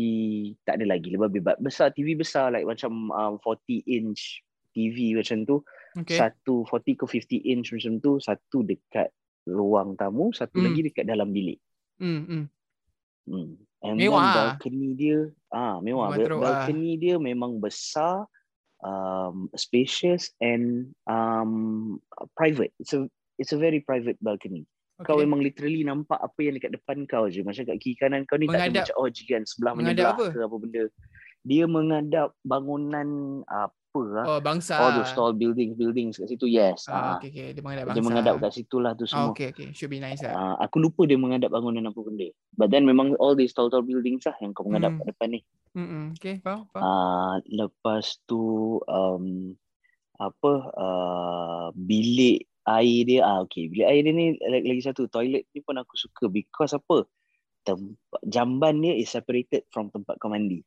[0.68, 4.44] tak ada lagi gila babi but besar TV besar like macam um, 40 inch
[4.76, 5.64] TV macam tu.
[5.96, 6.20] okay.
[6.20, 9.10] Satu 40 ke 50 inch macam tu, satu dekat
[9.50, 10.66] ruang tamu, satu Mm.
[10.70, 11.58] lagi dekat dalam bilik.
[11.98, 12.44] Hmm, hmm.
[13.30, 13.54] Hmm.
[13.80, 14.26] And Mewah ah.
[14.26, 15.20] then balcony dia
[15.56, 16.18] ah mewah.
[16.18, 16.66] Teruk ah.
[16.66, 18.28] balcony dia memang besar,
[18.84, 22.02] um, spacious and um,
[22.36, 22.76] private.
[22.82, 23.08] It's a
[23.40, 24.68] it's a very private balcony.
[25.00, 25.08] Okay.
[25.08, 27.40] Kau memang literally nampak apa yang dekat depan kau je.
[27.40, 30.26] Macam kat kiri kanan kau ni tak Menghadap- ada macam oh jiran sebelah menyebelah apa?
[30.28, 30.84] ke apa benda.
[31.48, 33.08] Dia menghadap bangunan
[33.90, 34.26] apa lah.
[34.30, 34.78] Oh, bangsa.
[34.78, 36.86] All those tall buildings buildings kat situ yes.
[36.86, 37.46] Ah, Ah, okay, okay.
[37.58, 37.98] Dia menghadap bangsa.
[37.98, 39.28] dia menghadap kat situ lah tu Ah, semua.
[39.34, 39.68] okay, okay.
[39.74, 40.34] Should be nice lah.
[40.34, 42.30] Uh, aku lupa dia menghadap bangunan apa benda.
[42.54, 45.42] But then memang all these tall tall buildings lah yang kau menghadap kat depan ni.
[45.74, 46.14] Hmm.
[46.14, 46.82] Okay, faham, faham.
[46.86, 48.42] Uh, lepas tu
[48.86, 49.58] um,
[50.22, 55.50] apa uh, bilik air dia ah okay bilik air dia ni lagi, lagi satu toilet
[55.50, 57.08] ni pun aku suka because apa
[57.64, 60.62] tempat jamban dia is separated from tempat kau mandi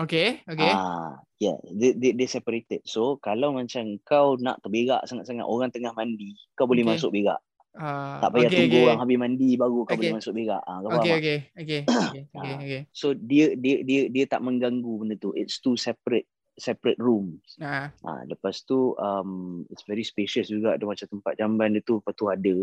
[0.00, 0.72] Okay, okay.
[0.72, 5.92] ah yeah dia, dia, dia separated so kalau macam kau nak terberak sangat-sangat orang tengah
[5.92, 6.92] mandi kau boleh Okay.
[6.96, 8.86] masuk berak Uh, tak payah okay, tunggu okay.
[8.90, 9.98] orang habis mandi baru kau Okay.
[10.02, 12.58] boleh masuk berak ah kau Okay, okay, okay, okay, okay, Ah.
[12.58, 12.82] okay.
[12.90, 16.26] so dia dia dia dia tak mengganggu benda tu it's two separate
[16.58, 21.70] separate rooms Ah, Ha, lepas tu um, it's very spacious juga ada macam tempat jamban
[21.70, 22.54] dia tu lepas tu ada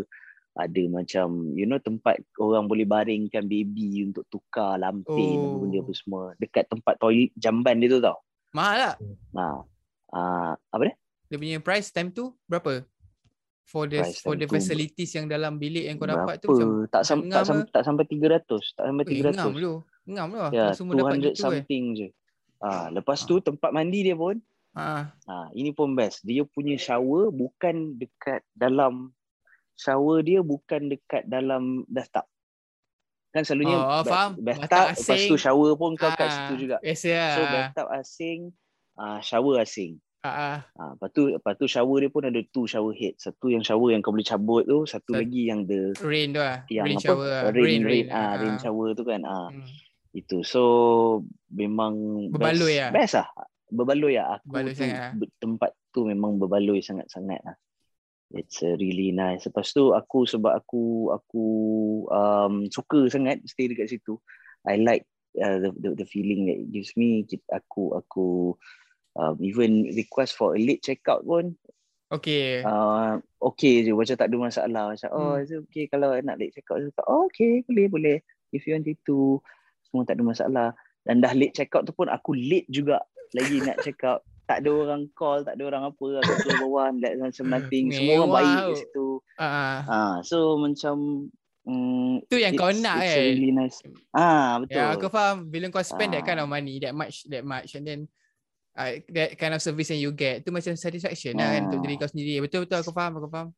[0.58, 5.62] ada macam you know tempat orang boleh baringkan baby untuk tukar lampin Oh.
[5.62, 8.18] benda apa semua dekat tempat toilet jamban dia tu tau.
[8.50, 8.96] mahal tak?
[9.32, 9.44] Ha.
[10.08, 10.94] Uh, apa dia?
[11.28, 12.82] Dia punya price time tu berapa?
[13.62, 16.56] For the Price for the facilities yang dalam bilik yang kau dapat tu Berapa?
[16.56, 19.60] macam tak sam, tak, sam, tak sampai 300, tak sampai eh, ngam 300.
[19.60, 19.72] lu.
[20.08, 20.50] Ngam lah.
[20.50, 21.36] Ya, semua dapat 200 gitu eh.
[21.36, 22.08] something je.
[22.58, 24.40] Ah, lepas tu tempat mandi dia pun
[24.72, 26.24] Ah, Ha, ini pun best.
[26.24, 29.12] Dia punya shower bukan dekat dalam
[29.78, 32.26] shower dia bukan dekat dalam bathtub.
[33.28, 34.34] Kan selalunya Oh, faham.
[34.36, 36.76] bathtub Bathtub lepas tu shower pun kau kat ah, situ juga.
[36.80, 37.30] Biasa lah.
[37.30, 38.40] So bathtub asing,
[38.96, 39.92] ah shower asing.
[40.18, 40.56] ah, ah.
[40.74, 43.14] Ha, lepas tu lepas tu shower dia pun ada two shower head.
[43.16, 46.40] Satu yang shower yang kau boleh cabut tu, satu Sat- lagi yang the Rain tu
[46.40, 46.66] lah.
[46.66, 47.04] yang rain apa?
[47.04, 47.42] shower lah.
[47.48, 48.58] Rain, rain, ah, ah, rain ah.
[48.58, 49.22] shower tu kan.
[49.22, 49.62] Ah, Hmm.
[50.10, 50.42] itu.
[50.42, 50.62] So
[51.48, 51.94] memang
[52.28, 52.90] Berbaloi best, lah.
[52.90, 53.28] Best lah.
[53.68, 54.26] Berbaloi lah.
[54.34, 55.12] Aku Berbaloi tu sangat lah.
[55.38, 57.56] tempat tu memang berbaloi sangat-sangat lah.
[58.28, 59.48] It's uh, really nice.
[59.48, 61.46] Lepas tu aku sebab aku aku
[62.12, 64.20] um, suka sangat stay dekat situ.
[64.68, 65.08] I like
[65.40, 67.24] uh, the, the the feeling that it gives me.
[67.48, 68.52] Aku aku
[69.16, 71.58] um, even request for a late checkout pun
[72.08, 72.64] Okay.
[72.64, 75.44] uh, okay je macam tak ada masalah macam oh Hmm.
[75.44, 78.16] is it okay kalau nak late check out oh, okay boleh boleh
[78.48, 79.36] if you want it to
[79.84, 80.68] semua tak ada masalah
[81.04, 83.04] dan dah late check out tu pun aku late juga
[83.36, 86.88] lagi nak check out tak ada orang call tak ada orang apa aku turun bawah
[86.96, 91.28] like macam nothing semua orang baik kat situ Ah, ah so macam
[91.62, 93.20] mm, tu yang kau nak kan.
[93.28, 93.78] really nice
[94.10, 95.46] ah betul Ya, aku faham.
[95.46, 96.26] Bila kau spend that Ah.
[96.26, 98.00] kind of money, that much, that much, and then
[98.72, 101.84] uh, that kind of service yang you get, tu macam satisfaction lah kan untuk Ah.
[101.84, 102.40] diri kau sendiri.
[102.40, 103.48] Betul betul aku faham, aku faham.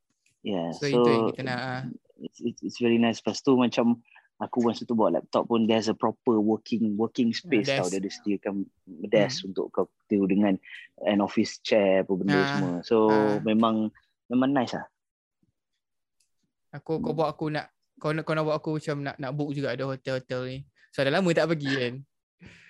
[0.42, 1.58] yeah So, itu yang kita nak.
[1.60, 1.80] ah.
[2.18, 3.22] it's, it's, it's very nice.
[3.22, 4.02] Lepas tu macam
[4.40, 7.76] aku masa tu bawa laptop pun there's a proper working working space desk.
[7.84, 7.88] tau.
[7.92, 8.54] Dia ada sediakan
[9.12, 10.56] desk untuk kau tu dengan
[11.04, 12.40] an office chair apa benda Hmm.
[12.40, 12.74] Ah, semua.
[12.82, 13.36] So ah.
[13.44, 13.92] memang
[14.32, 14.88] memang nice lah.
[16.72, 17.68] Aku kau buat aku nak
[18.00, 20.58] kau nak kau nak buat aku macam nak nak book juga ada hotel-hotel ni.
[20.96, 21.94] So dah lama tak pergi kan.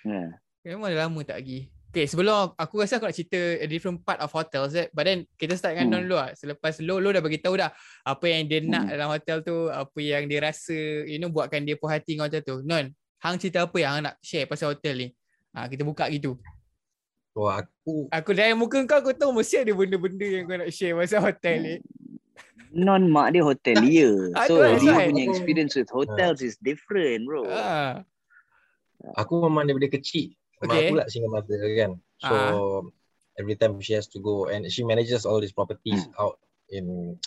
[0.01, 0.41] Yeah.
[0.65, 1.69] Memang dah lama tak pergi.
[1.91, 4.87] Okay, sebelum aku rasa aku nak cerita a different part of hotels eh.
[4.95, 5.93] But then kita start dengan Hmm.
[5.93, 6.31] Non dulu lah.
[6.31, 7.67] Selepas Lo, Lo dah bagi tahu dah
[8.07, 8.91] apa yang dia nak Hmm.
[8.95, 10.71] dalam hotel tu, apa yang dia rasa,
[11.03, 12.63] you know, buatkan dia puas hati dengan hotel tu.
[12.63, 12.87] Non,
[13.19, 15.07] hang cerita apa yang hang nak share pasal hotel ni?
[15.51, 16.39] Ha, kita buka gitu.
[17.35, 20.95] So aku Aku dari muka kau aku tahu mesti ada benda-benda yang kau nak share
[20.95, 21.75] pasal hotel ni.
[22.71, 24.31] Non mak dia hotelier.
[24.39, 25.11] Ah, so lah, dia Zai.
[25.11, 27.43] punya experience with hotels is different bro.
[27.51, 27.99] Ha.
[29.19, 30.87] aku memang daripada kecil Mak Okay.
[30.87, 31.91] aku lah single mother kan.
[32.21, 32.61] So Ah.
[33.41, 36.21] every time she has to go and she manages all these properties Hmm.
[36.21, 36.35] out
[36.69, 37.17] in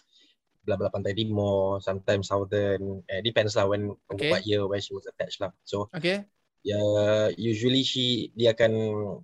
[0.64, 3.02] blah blah Pantai Timur, sometimes Southern.
[3.10, 4.30] Eh, depends lah when Okay.
[4.30, 5.50] what year where she was attached lah.
[5.66, 6.24] So Okay.
[6.64, 8.72] yeah, usually she dia akan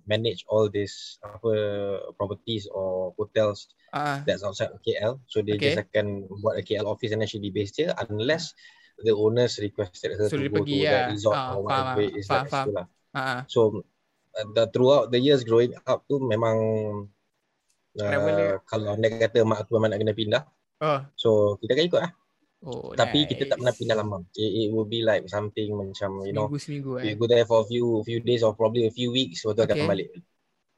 [0.05, 1.51] manage all these apa
[2.19, 4.21] properties or hotels Ah.
[4.27, 5.17] that's outside KL.
[5.31, 5.73] So dia Okay.
[5.73, 8.53] just akan buat a KL office and then she be based here unless
[9.01, 10.91] the owners requested her So to go pergi to lah.
[10.93, 12.05] that resort Ah, or faham whatever ah.
[12.05, 12.67] it is Faham, that faham.
[12.77, 12.85] lah.
[13.17, 13.39] Ah.
[13.49, 13.59] So
[14.37, 16.57] uh, the, throughout the years growing up tu memang
[17.99, 20.43] uh, kalau nak kata mak aku memang nak kena pindah.
[20.81, 20.99] Oh.
[21.15, 21.29] So
[21.61, 22.11] kita akan ikut lah.
[22.61, 23.81] Oh, Tapi kita tak pernah nice.
[23.81, 24.17] pindah lama.
[24.37, 27.15] It, it will be like something macam you know Seminggu-seminggu we eh.
[27.17, 29.73] go there for a few few days or probably a few weeks lepas tu Okay.
[29.81, 30.09] akan balik.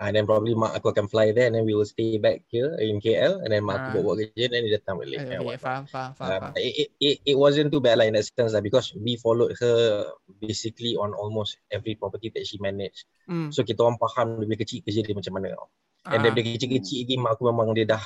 [0.03, 2.75] And then probably mak aku akan fly there and then we will stay back here
[2.75, 3.91] in KL and then mak aku Ah.
[3.95, 5.15] buat buat kerja and then dia datang balik.
[5.17, 6.59] Okay, and okay, faham, faham, faham, Uh, faham.
[6.59, 10.03] it, it, it, wasn't too bad lah in that sense lah because we followed her
[10.37, 13.07] basically on almost every property that she managed.
[13.31, 13.47] Hmm.
[13.49, 15.71] So kita orang faham dia punya kecil kerja dia macam mana tau.
[16.03, 16.21] And Ah.
[16.27, 18.03] daripada kecil-kecil lagi mak aku memang dia dah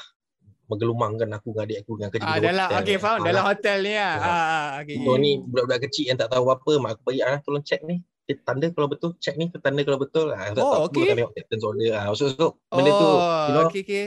[0.67, 2.79] menggelumangkan aku dengan adik aku dengan kerja Ah, di dalam hotel.
[2.83, 4.15] okay faham Ah, dalam hotel ni lah.
[4.19, 4.95] Ah, ah, okay.
[4.99, 8.03] So ni budak-budak kecil yang tak tahu apa mak aku bagi ah tolong check ni.
[8.27, 10.35] Eh, tanda kalau betul, check ni tanda kalau betul.
[10.35, 11.15] Ah, tak Oh, tahu okay.
[11.15, 11.95] tengok captain's order.
[11.95, 14.05] Ah, so, so benda tu you know okay, okay.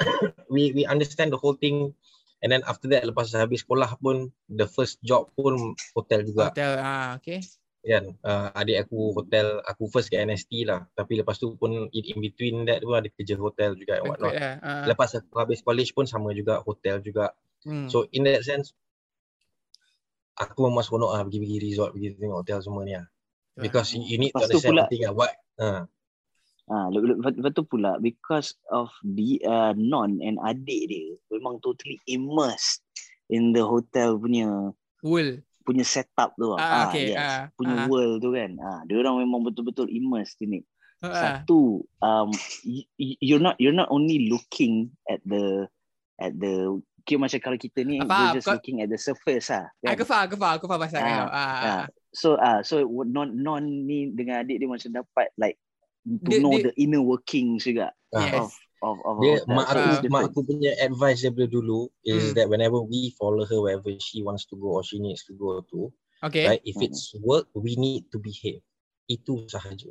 [0.54, 1.92] we we understand the whole thing
[2.40, 6.78] and then after that lepas habis sekolah pun the first job pun hotel juga Hotel,
[6.80, 7.42] ah, okay.
[7.82, 12.04] kan uh, adik aku hotel aku first kat NST lah tapi lepas tu pun in,
[12.08, 14.54] in between that pun ada kerja hotel juga and whatnot lah.
[14.62, 14.84] Ah.
[14.86, 17.34] lepas aku habis college pun sama juga hotel juga
[17.66, 17.90] Hmm.
[17.90, 18.70] so in that sense
[20.38, 23.06] aku memang seronok lah pergi-pergi resort pergi tengok hotel semua ni lah.
[23.58, 25.82] Because you, need to Lepas tu understand pula- lah what uh,
[26.68, 31.56] Ah, le- lepas lepas tu pula because of the uh, non and adik dia memang
[31.64, 32.84] totally immersed
[33.32, 35.40] in the hotel punya Wool.
[35.64, 36.52] punya setup tu.
[36.52, 37.16] Ah, Ah, okay, yes.
[37.16, 37.86] ah, punya ah.
[37.88, 38.52] world tu kan.
[38.60, 40.60] Ah, dia orang memang betul-betul immersed ini.
[41.00, 41.40] Ah.
[41.40, 42.28] Satu, um,
[42.68, 45.64] y- y- you're not you're not only looking at the
[46.20, 46.76] at the
[47.08, 49.64] kira macam kalau kita ni Faham, we're just kau- looking at the surface lah.
[49.80, 49.96] Kan?
[49.96, 51.24] Aku faham, aku faham, aku faham pasal Ah, kau.
[51.24, 51.56] Ah, ah.
[51.64, 52.74] Ah, so ah so
[53.08, 55.56] non non ni dengan adik dia macam dapat like
[56.04, 58.36] to Dia- know dia- the inner workings juga Ah, Yes.
[58.36, 62.34] of of of Dia mak aku mak aku punya advice daripada dulu is Hmm.
[62.36, 65.60] that whenever we follow her wherever she wants to go or she needs to go
[65.64, 65.88] to,
[66.22, 66.44] Okay.
[66.46, 66.62] right?
[66.62, 66.86] If Hmm.
[66.88, 68.60] it's work, we need to behave.
[69.04, 69.88] Itu sahaja.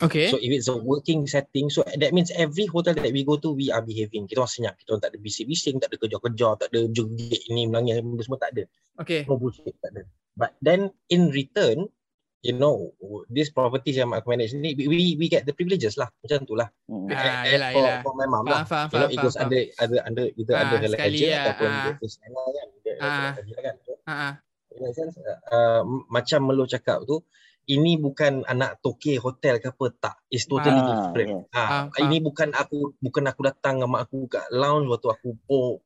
[0.00, 0.32] Okay.
[0.32, 3.52] So if it's a working setting, so that means every hotel that we go to,
[3.52, 4.24] we are behaving.
[4.24, 7.68] Kita orang senyap, kita orang tak ada bising-bising, tak ada kejar-kejar, tak ada jegit ni
[7.68, 8.64] menangis, benda semua tak ada.
[8.96, 9.28] Okay.
[9.28, 10.08] No bullshit, tak ada.
[10.36, 11.92] But then in return,
[12.40, 12.96] you know,
[13.28, 16.08] this properties yang aku manage ni, we, we, we get the privileges lah.
[16.24, 16.72] Macam tu lah.
[16.88, 17.12] Mm.
[17.12, 17.98] Ah, eh, yelah, for, yelah.
[18.00, 18.64] for my mom Faham, lah.
[18.64, 19.24] faham, You know, faham, it faham.
[19.28, 19.44] goes faham.
[19.44, 21.76] under, under, under, either Ah, under her sekali ledger lah, ataupun ah.
[21.84, 22.66] dia first hand lah kan.
[22.80, 23.32] Dia, Ah.
[23.36, 23.74] lah kan.
[23.84, 24.32] So, Ah, ah.
[24.72, 25.14] in that sense,
[25.52, 27.20] uh, macam Melo cakap tu,
[27.68, 30.16] ini bukan anak toke hotel ke apa tak.
[30.32, 31.28] It's totally Ah, different.
[31.44, 31.54] yes.
[31.54, 35.28] Ah, Faham, ini bukan aku bukan aku datang dengan mak aku kat lounge waktu aku
[35.50, 35.78] oh,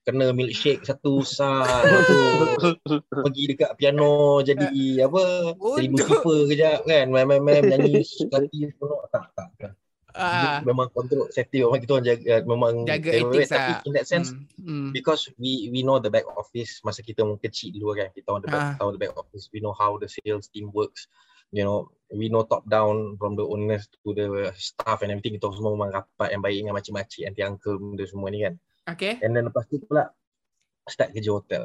[0.00, 2.16] kena milkshake satu sah lepas tu
[3.24, 4.66] pergi dekat piano jadi
[5.04, 9.76] apa jadi bookkeeper kejap kan main-main nyanyi sekali penuh tak tak
[10.12, 13.80] Ah, Dia memang kontrol safety memang kita orang jaga memang Jaga jaga ethics tapi lah.
[13.84, 14.88] in that sense Hmm, hmm.
[14.90, 18.46] because we we know the back office masa kita mungkin kecil dulu kan kita the
[18.46, 18.74] back, Ah.
[18.76, 21.06] tahu the back office we know how the sales team works
[21.50, 25.50] you know we know top down from the owners to the staff and everything kita
[25.50, 28.54] semua memang rapat yang baik dengan makcik-makcik aunty uncle benda semua ni kan
[28.88, 29.18] Okay.
[29.20, 30.10] and then lepas tu pula
[30.84, 31.62] start kerja hotel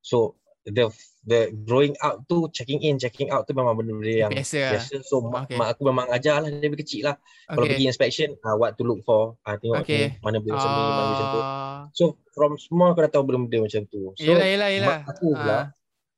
[0.00, 0.84] so the
[1.24, 4.70] the growing out tu checking in checking out tu memang benda-benda yang Biasa lah.
[4.74, 5.56] biasa so mak, Okay.
[5.56, 7.16] mak aku memang ajar lah dari kecil lah
[7.46, 7.76] kalau Okay.
[7.76, 10.12] pergi inspection uh, what to look for uh, tengok Okay.
[10.12, 12.04] ni mana boleh macam ni mana macam tu Ah, So
[12.36, 14.12] from small kau dah tahu benda-benda macam tu.
[14.14, 14.88] So Yelah, yelah, yelah.
[14.92, 15.64] mak aku pula Ah.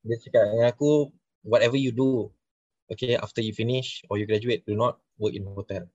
[0.03, 0.91] dia cakap dengan aku
[1.47, 2.29] whatever you do
[2.91, 5.87] okay after you finish or you graduate do not work in hotel.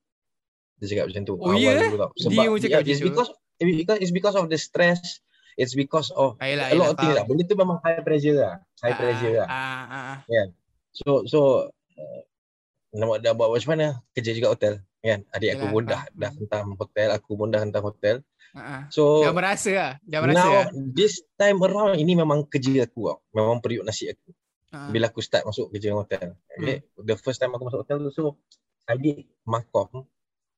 [0.79, 1.35] Dia cakap macam tu.
[1.39, 1.75] Oh, ya?
[1.75, 2.11] dulu tau.
[2.15, 3.29] Dia pun cakap yeah, it's because
[3.59, 5.19] it's because it's because of the stress
[5.55, 7.23] it's because of Ah, yelah, a lot of things lah.
[7.27, 8.55] Benda tu memang high pressure lah.
[8.83, 9.47] High Ah, pressure lah.
[9.47, 10.47] Ah, ah, ah.
[10.95, 11.39] So so
[11.99, 12.21] uh,
[12.95, 13.87] nak dah buat macam mana?
[14.15, 15.21] Kerja juga hotel kan.
[15.35, 18.15] Adik aku pun dah dah hentam hotel, aku pun dah hentam hotel.
[18.55, 18.87] Ah.
[18.87, 19.91] So Dah merasa lah.
[20.07, 20.67] Dah merasa now lah.
[20.95, 23.19] this time around ini memang kerja aku tau.
[23.35, 24.31] Memang periuk nasi aku.
[24.71, 24.87] Ah.
[24.91, 26.35] Bila aku start masuk kerja hotel.
[26.55, 26.83] Okay.
[27.03, 28.23] The first time aku masuk hotel tu so
[28.87, 30.07] I did makom.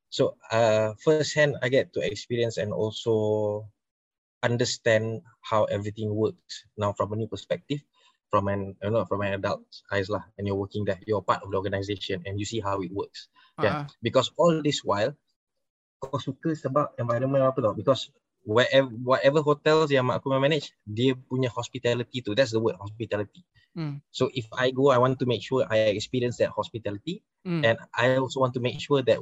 [0.08, 3.66] So uh, first hand I get to experience and also
[4.44, 7.82] understand how everything works now from a new perspective
[8.30, 11.42] from an you know from an adult eyes lah and you're working there you're part
[11.42, 13.86] of the organization and you see how it works Ah, ah.
[14.06, 15.10] because all this while
[15.98, 18.14] kau suka sebab environment apa tau because
[18.48, 23.44] wherever whatever hotels yang mak aku manage dia punya hospitality tu that's the word hospitality
[23.78, 24.02] Hmm.
[24.10, 27.62] so if I go I want to make sure I experience that hospitality Hmm.
[27.68, 29.20] and I also want to make sure that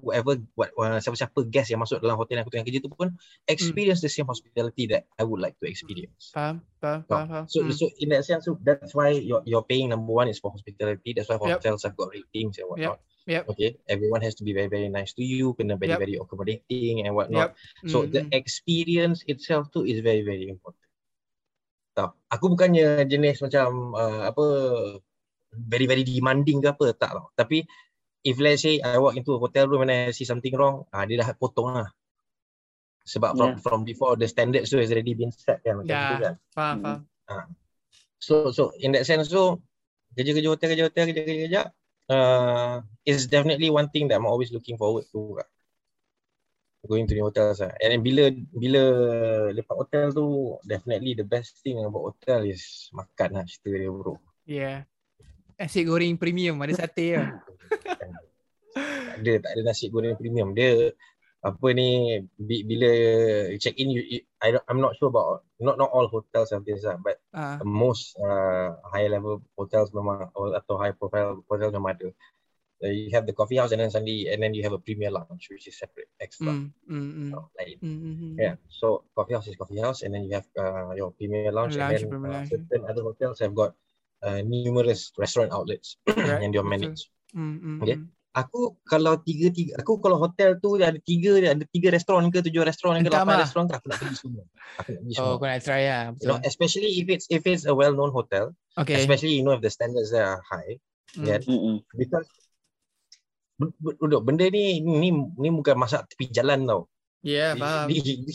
[0.00, 3.12] whoever what uh, siapa-siapa guest yang masuk dalam hotel yang aku tengah kerja tu pun
[3.44, 7.44] experience the same hospitality that I would like to experience Faham, faham, So, faham, faham.
[7.48, 7.72] so, Hmm.
[7.76, 11.12] so in that sense, so that's why you're, you're paying number one is for hospitality.
[11.16, 11.60] That's why Yep.
[11.60, 12.98] hotels have got ratings and whatnot.
[13.00, 13.00] Yep.
[13.48, 16.00] Okay, everyone has to be very very nice to you, kena very Yep.
[16.00, 17.52] very accommodating and whatnot.
[17.52, 17.88] Yep.
[17.88, 20.84] So Hmm, the experience itself too is very very important.
[21.96, 24.44] Tak, aku bukannya jenis macam uh, apa
[25.72, 27.32] very very demanding ke apa tak tau.
[27.36, 27.64] Tapi
[28.24, 31.04] if let's say I walk into a hotel room and I see something wrong, ah
[31.08, 31.88] dia dah potong lah.
[33.08, 33.62] Sebab from Yeah.
[33.64, 36.08] from before the standards tu has already been set kan macam Yeah.
[36.12, 36.34] tu kan.
[36.52, 36.98] Faham, Hmm.
[37.24, 37.48] faham.
[38.20, 39.62] So so in that sense so
[40.16, 41.62] kerja-kerja hotel kerja hotel kerja kerja kerja
[42.08, 45.48] uh, is definitely one thing that I'm always looking forward to lah.
[46.88, 47.74] Going to the hotels lah.
[47.84, 48.82] And then bila bila
[49.52, 54.16] lepas hotel tu definitely the best thing about hotel is makan lah cerita dia bro.
[54.48, 54.88] Yeah.
[55.58, 57.28] Nasi goreng premium ada sate lah.
[57.82, 60.54] tak ada tak ada nasi goreng premium.
[60.54, 60.94] Dia
[61.44, 62.88] apa ni bi- bila
[63.62, 64.02] check in you,
[64.42, 67.60] I don't, I'm not sure about not not all hotels have this lah but Ah,
[67.62, 72.08] most uh, high level hotels memang atau high profile hotels memang ada.
[72.82, 75.10] Uh, you have the coffee house and then suddenly and then you have a premier
[75.10, 76.54] lounge which is separate extra.
[76.54, 77.32] hmm, hmm, hmm.
[77.34, 77.78] Oh, lain.
[77.82, 78.34] Hmm, hmm, hmm.
[78.38, 78.54] Yeah.
[78.70, 81.82] So coffee house is coffee house and then you have uh, your premier lounge, Lounge,
[81.82, 83.74] and then uh, certain other hotels have got
[84.22, 86.70] uh, numerous restaurant outlets Right, dia betul.
[86.70, 87.10] manage.
[87.34, 87.98] Hmm, hmm, Okay.
[87.98, 88.17] hmm.
[88.38, 92.62] Aku kalau tiga tiga aku kalau hotel tu ada tiga ada tiga restoran ke tujuh
[92.62, 93.42] restoran ke lapan Mak.
[93.50, 94.44] restoran ke aku nak pergi semua.
[94.78, 95.26] Aku nak pergi semua.
[95.26, 96.02] Oh, kau nak try lah.
[96.14, 96.46] You know, Betul.
[96.46, 98.94] especially if it's if it's a well known hotel, Okay.
[98.94, 100.78] especially you know if the standards there are high,
[101.18, 101.26] Hmm.
[101.26, 101.42] yeah.
[101.42, 101.82] Mm-mm.
[101.98, 102.28] because
[103.98, 106.86] duduk benda ni ni ni bukan masak tepi jalan tau.
[107.26, 107.90] Ya, yeah, faham.
[107.90, 108.34] Ini, ini,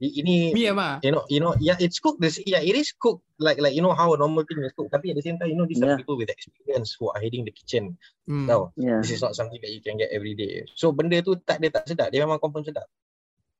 [0.00, 0.96] ini Mi ama.
[1.04, 2.16] you know, you know, yeah, it's cooked.
[2.18, 4.88] This, yeah, it is cooked like like you know how a normal thing is cooked.
[4.88, 6.00] Tapi at the same time, you know, these are Yeah.
[6.00, 8.00] people with experience who are heading the kitchen.
[8.24, 8.48] Hmm.
[8.48, 9.04] Tahu, Yeah.
[9.04, 10.64] this is not something that you can get every day.
[10.72, 12.08] So benda tu tak dia tak sedap.
[12.08, 12.88] Dia memang confirm sedap.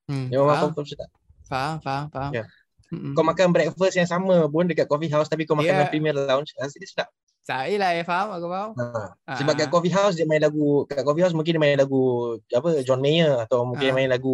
[0.08, 0.32] Hmm.
[0.32, 1.10] Dia memang Faham, confirm sedap.
[1.44, 2.32] faham, faham, faham.
[2.32, 2.48] Yeah.
[2.90, 3.14] Mm-mm.
[3.14, 5.80] Kau makan breakfast yang sama pun dekat coffee house tapi kau makan Yeah.
[5.84, 5.92] yeah.
[5.92, 7.08] premier lounge, rasa dia sedap.
[7.50, 8.70] Saya lah, ya, faham, aku faham.
[8.78, 9.34] Ha.
[9.34, 9.58] Sebab Ah.
[9.58, 12.02] kat coffee house dia main lagu kat coffee house mungkin dia main lagu
[12.46, 14.30] apa John Mayer atau mungkin dia main lagu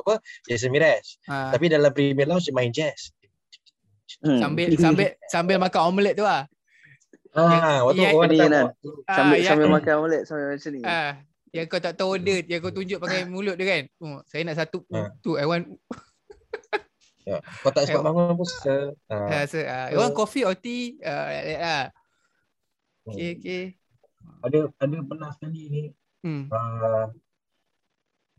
[0.00, 0.16] apa
[0.48, 1.20] Jason Mraz.
[1.28, 1.52] Ah.
[1.52, 3.12] Tapi dalam premier lounge dia main jazz.
[4.24, 4.40] Hmm.
[4.40, 6.48] sambil sambil sambil makan omelette tu ah.
[7.34, 8.14] Ah, waktu Yeah.
[8.14, 8.66] orang Ni datang kan.
[9.10, 10.80] Sambil yang, sambil makan omelette sambil macam ni.
[10.82, 11.10] ah,
[11.50, 13.82] yang kau tak tahu order, yang kau tunjuk pakai mulut dia kan.
[14.00, 15.12] Oh, saya nak satu Ah.
[15.20, 15.68] tu I want
[17.24, 17.40] Ya.
[17.64, 18.76] Kau tak sempat bangun pun se.
[19.08, 19.48] Ah.
[19.48, 21.00] so, uh, So- you want coffee or tea?
[21.00, 21.84] Uh, like that lah.
[23.04, 23.62] Okay, okay.
[24.40, 25.82] Ada ada pernah sekali ni
[26.24, 26.48] Hmm.
[26.48, 27.12] uh,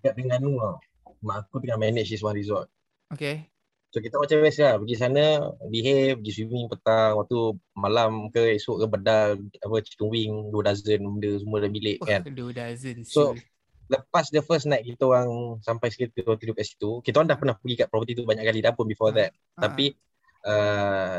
[0.01, 0.75] dekat Terengganu tau.
[1.21, 2.65] Mak aku tengah manage this one resort.
[3.13, 3.45] Okay.
[3.93, 5.25] So kita macam biasa lah pergi sana,
[5.69, 7.38] behave, pergi swimming petang, waktu
[7.78, 12.10] malam ke esok ke bedal apa chicken wing, dua dozen benda semua dalam bilik Oh,
[12.10, 12.21] kan.
[12.28, 13.06] dua dozen.
[13.06, 13.45] So, siul.
[13.86, 17.38] Lepas the first night kita orang sampai sekitar kita tidur kat situ, kita orang dah
[17.38, 19.30] pernah pergi kat property tu banyak kali dah pun before that.
[19.56, 19.95] Ah, Tapi uh,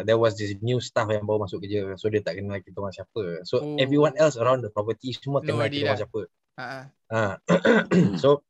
[0.02, 1.98] there was this new staff yang baru masuk kerja.
[1.98, 3.42] So dia tak kenal kita orang siapa.
[3.42, 3.74] So Oh.
[3.76, 6.00] everyone else around the property semua kenal idea kita orang lah.
[6.00, 6.20] siapa.
[6.56, 7.20] ah, Ha.
[8.22, 8.42] so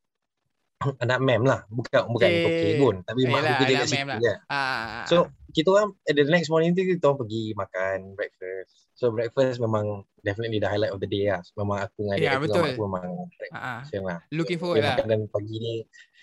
[1.01, 1.65] anak mem lah.
[1.69, 2.45] Bukan bukan Okay.
[2.47, 2.95] okay pun.
[3.03, 4.19] Tapi mak Yelah, aku kerja kat situ lah.
[4.21, 4.37] kan.
[4.53, 5.05] ah.
[5.09, 5.17] So
[5.51, 8.73] kita orang at the next morning tu kita orang pergi makan breakfast.
[8.93, 11.41] So breakfast memang definitely the highlight of the day lah.
[11.57, 12.69] Memang aku dengan adik Ya, aku dengan mak betul.
[12.69, 14.19] aku memang breakfast lah.
[14.31, 14.97] Looking forward lah.
[15.01, 15.75] Makanan pagi ni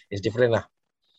[0.10, 0.66] is different lah.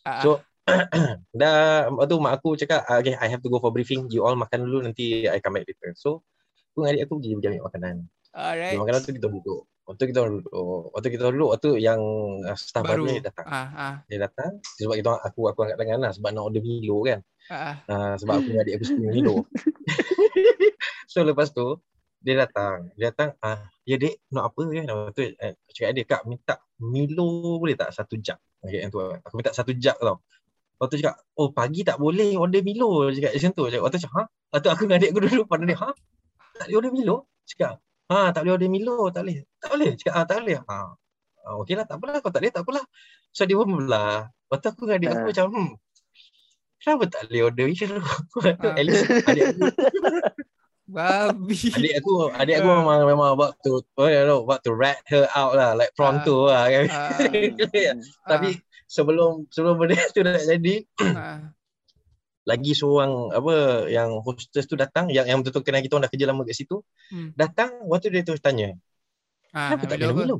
[0.07, 0.39] Ah, So
[1.41, 4.09] dah waktu mak aku cakap "Ah, okay I have to go for briefing.
[4.09, 5.93] You all makan dulu nanti I come back later.
[5.93, 6.25] So
[6.73, 7.95] aku dengan adik aku pergi pergi ambil makanan.
[8.35, 8.75] Alright.
[8.75, 9.61] Makanan tu kita duduk.
[9.85, 10.49] Waktu kita duduk
[10.97, 12.01] waktu kita duduk waktu yang
[12.41, 13.13] uh, staff baru, Baru.
[13.13, 13.45] ni datang.
[13.45, 16.97] Ah, ah, dia datang sebab kita aku aku angkat tangan lah sebab nak order Milo
[17.05, 17.19] kan.
[17.53, 19.35] Ah, uh, sebab aku dengan adik aku suka Milo
[21.11, 21.77] so lepas tu
[22.25, 22.89] dia datang.
[22.97, 26.57] Dia datang ah ya dek nak apa kan lepas tu eh, cakap dia kak minta
[26.81, 27.93] Milo boleh tak?
[27.93, 28.41] Satu jug.
[28.65, 28.97] Okay, yang tu.
[28.97, 30.17] Aku minta satu jug tau
[30.85, 33.09] Lepas tu cakap, oh pagi tak boleh order Milo.
[33.09, 33.63] Cakap macam tu.
[33.65, 34.23] Lepas tu cakap, ha?
[34.29, 35.89] Lepas tu aku dengan adik aku duduk pada dia, ha?
[36.55, 37.15] Tak boleh order Milo?
[37.43, 37.73] Cakap,
[38.05, 38.95] ha tak boleh order Milo.
[39.09, 39.37] Tak boleh.
[39.57, 39.89] Tak boleh.
[39.97, 40.57] Cakap, ha tak boleh.
[40.61, 40.77] Ha.
[41.41, 42.21] ha okey lah, tak apalah.
[42.21, 42.85] Kau tak boleh, tak apalah.
[43.33, 44.29] So dia pun belah.
[44.29, 45.27] Lepas tu aku dengan adik aku Ah.
[45.33, 45.71] macam, hmm.
[46.75, 47.97] Kenapa tak boleh order Milo?
[48.45, 48.77] Ah.
[48.77, 49.65] At least adik aku
[50.85, 51.57] Babi.
[51.73, 52.77] adik aku adik aku Ah.
[52.77, 56.45] memang memang about to oh, you know, about to rat her out lah like pronto
[56.45, 56.85] lah kan.
[56.93, 57.09] Ah.
[58.29, 60.75] Tapi sebelum sebelum benda tu dah jadi
[61.11, 61.49] ah,
[62.45, 63.53] lagi seorang apa
[63.87, 66.77] yang hostess tu datang yang yang betul-betul kenal kita orang dah kerja lama kat situ
[67.09, 67.29] Hmm.
[67.33, 68.73] datang waktu dia terus tanya
[69.51, 70.17] ah, kenapa tak minum?
[70.17, 70.37] Milo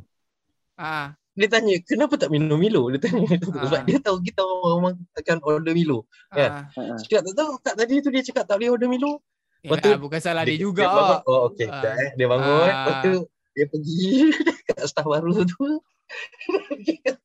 [0.75, 3.25] Ah, dia tanya kenapa tak minum Milo dia tanya
[3.65, 3.83] sebab Ah.
[3.83, 6.49] dia tahu kita orang akan order Milo Kan?
[6.51, 6.63] ah.
[6.69, 9.21] Ha, cakap tak tahu tak tadi tu dia cakap tak boleh order Milo
[9.61, 10.85] Lepas Yelah, tu bukan salah dia, juga.
[10.85, 11.97] dia bangun, oh okey Ah.
[11.97, 12.65] eh dia bangun Ah.
[12.69, 13.13] lepas tu
[13.51, 14.05] dia pergi
[14.67, 15.65] kat staff baru tu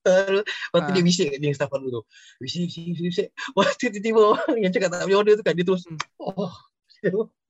[0.00, 0.94] Lepas tu Ah.
[0.94, 2.02] dia bisik kat dia staff baru tu
[2.40, 5.54] Bisik, bisik, bisik, bisik Lepas tu tiba-tiba orang yang cakap tak boleh order tu kan
[5.54, 5.98] Dia terus Hmm.
[6.18, 6.52] Oh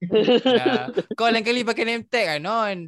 [0.00, 0.86] Ya.
[1.18, 2.78] Kau lain kali pakai name tag kan, Non?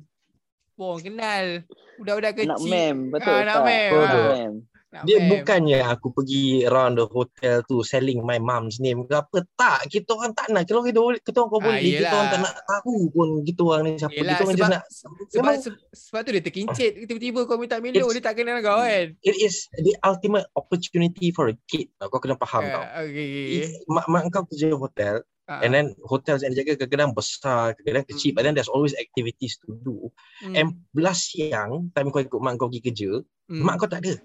[0.78, 1.66] Pong kenal.
[1.98, 2.54] Budak-budak kecil.
[2.54, 4.46] Nak mem, betul Ah, nak mem, Betul,
[4.92, 5.02] ah.
[5.02, 9.42] Dia bukannya aku pergi around the hotel tu selling my mom's name ke apa.
[9.52, 10.64] Tak, kita orang tak nak.
[10.64, 11.80] Kalau kita boleh, kita orang kau Ah, boleh.
[11.80, 12.12] kita yelah.
[12.12, 14.12] orang tak nak tahu pun kita orang ni siapa.
[14.14, 14.82] Yelah, kita orang sebab- nak.
[14.84, 16.90] Sebab, memang se- sebab tu dia terkincit.
[17.02, 19.06] Tiba-tiba kau minta Milo, dia tak kenal kau kan?
[19.18, 21.88] it is the ultimate opportunity for a kid.
[21.98, 22.82] Kau kena faham tau.
[22.82, 23.64] Ah, okay.
[23.64, 27.74] If mak, mak kau kerja hotel Ah, and then hotels yang dia jaga kadang-kadang besar,
[27.74, 28.36] kadang-kadang kecil Hmm.
[28.38, 30.06] but then there's always activities to do.
[30.38, 33.10] hmm, And belas siang, time kau ikut mak kau pergi kerja,
[33.50, 33.58] hmm.
[33.60, 34.22] mak kau tak ada.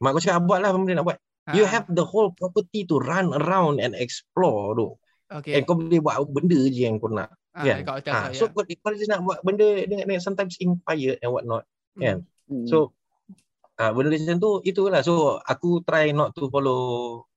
[0.00, 1.18] Mak kau cakap buat lah apa benda nak buat.
[1.50, 4.88] You Ah, have the whole property to run around and explore tu.
[5.28, 5.56] okay.
[5.58, 7.32] And kau boleh buat benda je yang kau nak.
[7.50, 7.82] Ah, kan?
[8.30, 8.54] tu, so ya.
[8.54, 11.66] kau, kau just nak buat benda dengan, dengan sometimes inspired and what not.
[11.96, 12.02] Hmm.
[12.02, 12.16] kan?
[12.46, 12.66] Hmm.
[12.66, 12.94] So
[13.76, 15.00] ah benda macam tu itulah.
[15.02, 16.80] So aku try not to follow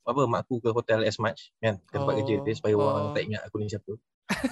[0.03, 2.83] apa mak aku ke hotel as much kan ke tempat Oh, kerja dia supaya oh.
[2.83, 3.91] orang tak ingat aku ni siapa.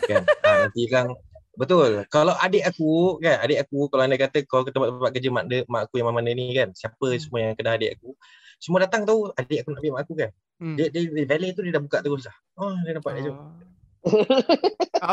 [0.08, 0.24] kan?
[0.48, 1.12] ah, nanti kan
[1.56, 2.04] betul.
[2.08, 5.60] Kalau adik aku kan adik aku kalau anda kata kau ke tempat-tempat kerja mak dia,
[5.68, 7.20] mak aku yang mana ni kan siapa Hmm.
[7.20, 8.16] semua yang kenal adik aku
[8.62, 10.32] semua datang tahu adik aku nak ambil mak aku kan.
[10.62, 10.76] Hmm.
[10.78, 12.36] Dia, dia, dia valet tu dia dah buka terus lah.
[12.56, 13.36] Oh dia nampak dia jom.
[13.36, 13.52] Oh.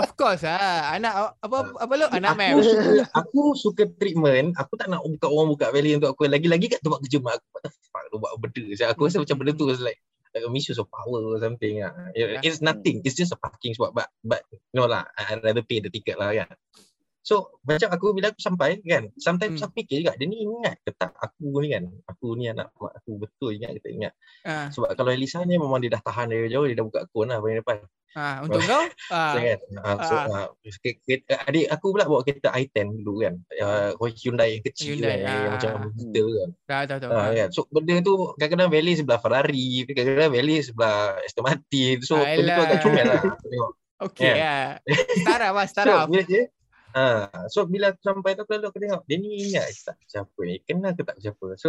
[0.01, 0.97] of course lah.
[0.97, 2.07] Anak apa apa lu?
[2.09, 2.55] Anak aku mem.
[2.65, 6.81] suka aku suka treatment aku tak nak buka orang buka value untuk aku lagi-lagi kat
[6.81, 9.53] tempat kerja mak aku what the fuck lu buat benda saya aku rasa macam benda
[9.53, 10.01] tu like
[10.37, 11.93] a misuse of power or something ah.
[12.13, 12.41] Yeah.
[12.45, 13.01] it's nothing.
[13.05, 15.09] It's just a parking spot but but no lah.
[15.17, 16.51] I- I'd rather pay the ticket lah kan
[17.29, 19.69] So macam aku bila aku sampai kan, sometimes Hmm.
[19.69, 21.85] aku fikir juga dia ni ingat ke tak aku ni kan.
[22.09, 24.13] Aku ni anak mak aku betul ingat ke tak ingat.
[24.49, 27.29] Ah, Sebab kalau Elisa ni memang dia dah tahan dari jauh, dia dah buka akun
[27.29, 27.85] lah paling depan.
[28.17, 28.81] ah, untuk kau?
[29.33, 29.59] So, kan?
[29.79, 30.15] Ah, so,
[30.81, 33.35] ke- ke- adik aku pula bawa kereta i10 dulu kan.
[33.53, 36.49] Uh, Hyundai yang kecil Hyundai, kan, yang, yang macam kita kan.
[36.65, 37.11] dah tahu tahu.
[37.13, 37.31] Ah, Ah.
[37.37, 37.49] kan.
[37.53, 41.97] So benda tu kadang-kadang value sebelah Ferrari, kadang-kadang value sebelah Aston Martin.
[42.01, 43.21] So benda tu agak comel lah.
[43.45, 43.71] tengok.
[43.99, 44.81] Okey lah.
[45.21, 46.07] Startup lah, So startup.
[46.09, 46.43] bila dia
[46.99, 50.41] Ha, so bila sampai tu aku lalu aku tengok dia ni ingat ke tak siapa
[50.49, 50.55] ni?
[50.67, 51.47] Kenal ke tak siapa?
[51.63, 51.69] So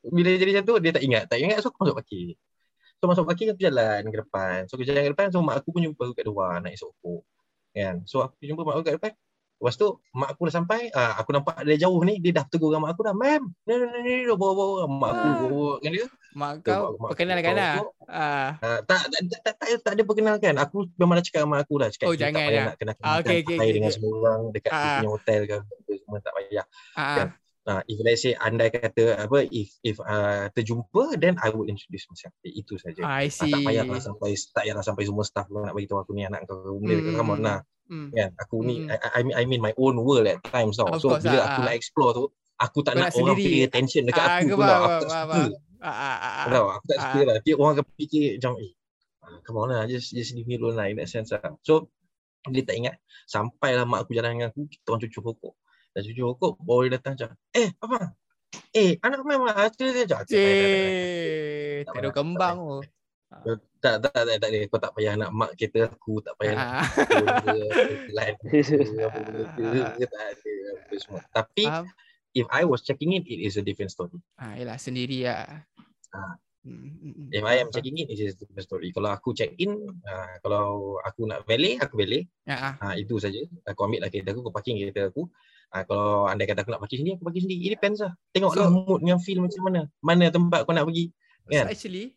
[0.00, 1.24] bila jadi macam tu dia tak ingat.
[1.28, 2.32] Tak ingat so aku masuk parking.
[2.98, 4.58] So masuk parking aku jalan ke depan.
[4.68, 7.20] So aku jalan ke depan so mak aku pun jumpa aku kat luar naik sokok.
[7.76, 7.94] Kan?
[8.08, 9.12] So aku jumpa mak aku kat depan
[9.62, 12.68] lepas tu mak aku dah sampai ah, aku nampak dari jauh ni dia dah tegur
[12.68, 15.38] dengan mak aku dah ma'am ni ni ni ni bawa bawa mak aku Ah.
[15.40, 17.74] bawa dengan dia Mak kau mak- mak- perkenalkan mak- lah.
[17.76, 18.48] mak- Ah.
[18.58, 20.54] Ah, tak, tak, tak, tak, tak, tak ada perkenalkan.
[20.58, 21.88] Aku memang dah cakap sama aku dah.
[21.88, 22.64] Cakap, Oh, "Eh, tak jangan payah dah.
[22.64, 24.92] nak kena Ah, pakai okey, dengan semua orang dekat dia Ah.
[24.96, 25.56] punya hotel ke
[25.94, 26.64] semua tak payah.
[26.94, 27.08] Ah.
[27.14, 27.28] Kan?
[27.62, 32.04] Nah, if let's say andai kata apa if if uh, terjumpa then I would introduce
[32.06, 32.32] myself.
[32.40, 33.04] Eh, Itu saja.
[33.06, 33.46] I see.
[33.46, 36.58] tak payahlah sampai tak payahlah sampai semua staff nak bagi tahu aku ni anak kau.
[36.74, 37.58] Benda Hmm, come on lah.
[37.92, 38.08] Hmm.
[38.08, 38.30] Kan?
[38.40, 38.88] Aku ni Hmm.
[38.88, 40.88] I, I mean I mean my own world at times tau.
[40.88, 41.64] Of So course bila lah, aku ah.
[41.68, 42.24] nak explore tu
[42.56, 43.52] aku tak Kau nak nak orang sendiri.
[43.52, 45.42] pay attention dekat Ah, aku aku faham, Aku faham, tak suka.
[45.82, 46.46] Ah, ah, ah, ah.
[46.48, 47.02] tahu aku tak Ah.
[47.04, 47.36] suka lah.
[47.44, 48.70] Dia orang akan fikir macam eh
[49.20, 51.52] ah, come on lah just just leave me alone lah in that sense lah.
[51.60, 51.92] So
[52.48, 55.54] dia tak ingat sampailah mak aku jalan dengan aku kita orang cucuk rokok.
[55.92, 57.98] Dan cucuk rokok baru dia datang macam eh apa?
[58.72, 60.18] Eh anak kau memang ada dia.
[60.24, 62.80] Cik, tak ada kembang tu.
[63.82, 66.66] Tak tak tak tak ada kau tak payah nak mak kereta aku tak payah nak
[66.68, 66.84] Ah.
[69.08, 69.20] apa
[69.98, 71.20] tak ada apa semua.
[71.32, 71.64] Tapi
[72.32, 74.18] if I was checking in it is a different story.
[74.38, 75.64] Ah, yalah sendiri lah.
[76.12, 76.36] Ah.
[76.62, 77.28] Hmm, hmm, hmm.
[77.34, 78.94] If I am checking in, it is a different story.
[78.94, 79.74] Kalau aku check in,
[80.06, 82.30] uh, kalau aku nak valet, aku valet.
[82.46, 82.72] Ah, ah.
[82.78, 83.42] Ha, itu saja.
[83.66, 85.26] Aku ambil lah kereta aku, aku parking kereta aku.
[85.74, 87.66] Ha, kalau andai kata aku nak parking sini, aku parking sini.
[87.66, 88.14] It depends lah.
[88.30, 89.80] Tengoklah So- mood dengan feel macam mana.
[89.98, 91.10] Mana tempat kau nak pergi.
[91.42, 91.66] So Kan?
[91.66, 92.14] actually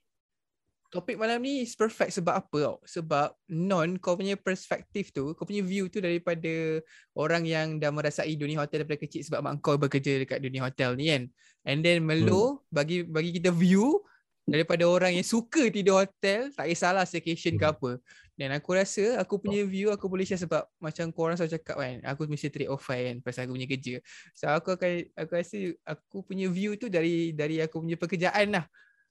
[0.96, 2.78] topik malam ni is perfect sebab apa tau?
[2.88, 6.80] Sebab non kau punya perspektif tu, kau punya view tu daripada
[7.12, 10.96] orang yang dah merasai dunia hotel daripada kecil sebab mak kau bekerja dekat dunia hotel
[10.96, 11.24] ni kan.
[11.68, 14.00] And then Melo bagi bagi kita view
[14.48, 17.76] daripada orang yang suka tidur hotel, tak kisahlah staycation ke Hmm.
[17.76, 17.92] apa.
[18.36, 21.96] Dan aku rasa aku punya view aku boleh share sebab macam korang selalu cakap kan,
[22.08, 23.96] aku mesti trade off kan pasal aku punya kerja.
[24.32, 28.66] So aku akan aku rasa aku punya view tu dari dari aku punya pekerjaan lah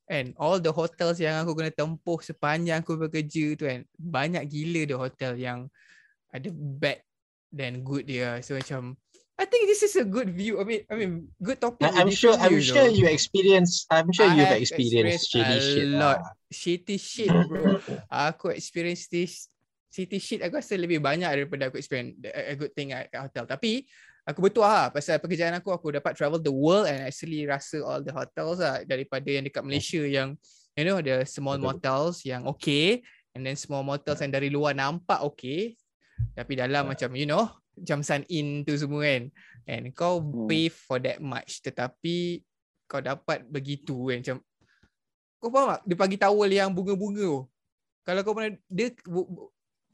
[0.08, 4.82] and all the hotels yang aku kena tempuh sepanjang aku bekerja tu kan banyak gila
[4.84, 5.68] the hotel yang
[6.34, 7.00] ada bad
[7.54, 8.98] dan good dia so macam
[9.34, 12.38] I think this is a good view I mean I mean good topic I'm sure
[12.38, 12.94] I'm sure though.
[12.94, 15.88] you experience I'm sure I you've have experienced shitty experienced a shit.
[15.90, 16.00] lot.
[16.02, 16.18] lah.
[16.54, 17.82] shitty shit bro
[18.30, 19.50] aku experience this
[19.90, 23.46] shitty shit aku rasa lebih banyak daripada aku experience a good thing at kat hotel
[23.46, 23.86] tapi
[24.24, 24.88] aku betul lah.
[24.88, 28.80] Pasal pekerjaan aku aku dapat travel the world and actually rasa all the hotels lah.
[28.84, 30.34] Daripada yang dekat Malaysia yang
[30.74, 31.66] you know the small Betul.
[31.78, 33.04] motels yang okay
[33.36, 35.76] and then small motels yang dari luar nampak okay.
[36.34, 36.90] Tapi dalam Ya.
[36.96, 39.22] macam you know macam sun in tu semua kan.
[39.64, 40.48] And kau Hmm.
[40.48, 42.40] pay for that much tetapi
[42.88, 44.18] kau dapat begitu kan.
[44.24, 44.36] Macam
[45.40, 45.80] kau faham tak?
[45.84, 47.40] Dia bagi towel yang bunga-bunga tu.
[48.04, 48.88] Kalau kau pernah dia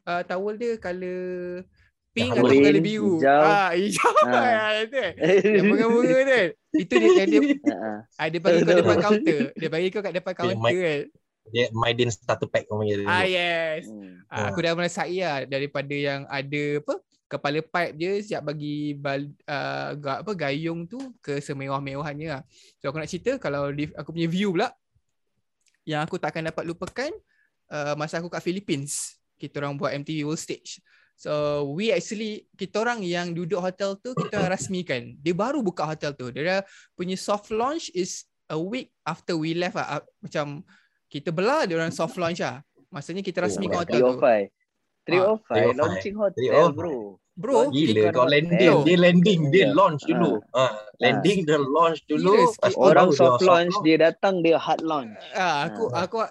[0.07, 1.63] uh, towel dia colour
[2.11, 3.41] pink Yang atau green, colour biru hijau.
[3.41, 4.35] ah hijau Ah.
[4.35, 4.71] ah.
[4.83, 5.13] tu kan
[5.47, 6.43] yang bunga-bunga tu
[6.77, 7.41] itu dia yang dia
[7.71, 10.77] Ah, ah, dia bagi kau depan kaunter dia bagi kau kat depan kaunter Mike.
[10.77, 11.03] kan
[11.51, 13.09] Dia Maiden starter pack kau panggil dia.
[13.09, 14.23] ah yes Hmm.
[14.29, 16.95] Ah, aku dah merasai lah daripada yang ada apa
[17.27, 22.43] kepala pipe dia siap bagi bal, uh, ga, apa gayung tu ke semewah-mewahannya lah.
[22.77, 24.75] So aku nak cerita kalau di, aku punya view pula
[25.85, 27.11] yang aku takkan dapat lupakan
[27.69, 29.15] uh, masa aku kat Philippines.
[29.35, 30.83] Kita orang buat MTV World Stage.
[31.21, 35.21] So we actually kita orang yang duduk hotel tu kita orang rasmikan.
[35.21, 36.33] Dia baru buka hotel tu.
[36.33, 36.65] Dia
[36.97, 40.01] punya soft launch is a week after we left lah.
[40.01, 40.65] Ah, Macam
[41.13, 42.65] kita belah dia orang soft launch lah.
[42.89, 44.17] Maksudnya kita rasmikan hotel tu.
[44.17, 44.49] 305.
[45.05, 45.77] 305 305.
[45.77, 46.79] launching hotel 305.
[46.81, 46.97] bro.
[47.41, 50.45] Bro, Gila Bukan kau landing, dia landing, dia launch dulu.
[50.53, 50.65] Ha,
[51.01, 52.53] landing dia launch dulu.
[52.53, 55.17] Gila, Orang soft launch dia datang dia hard launch.
[55.33, 56.31] Ah, aku aku ah,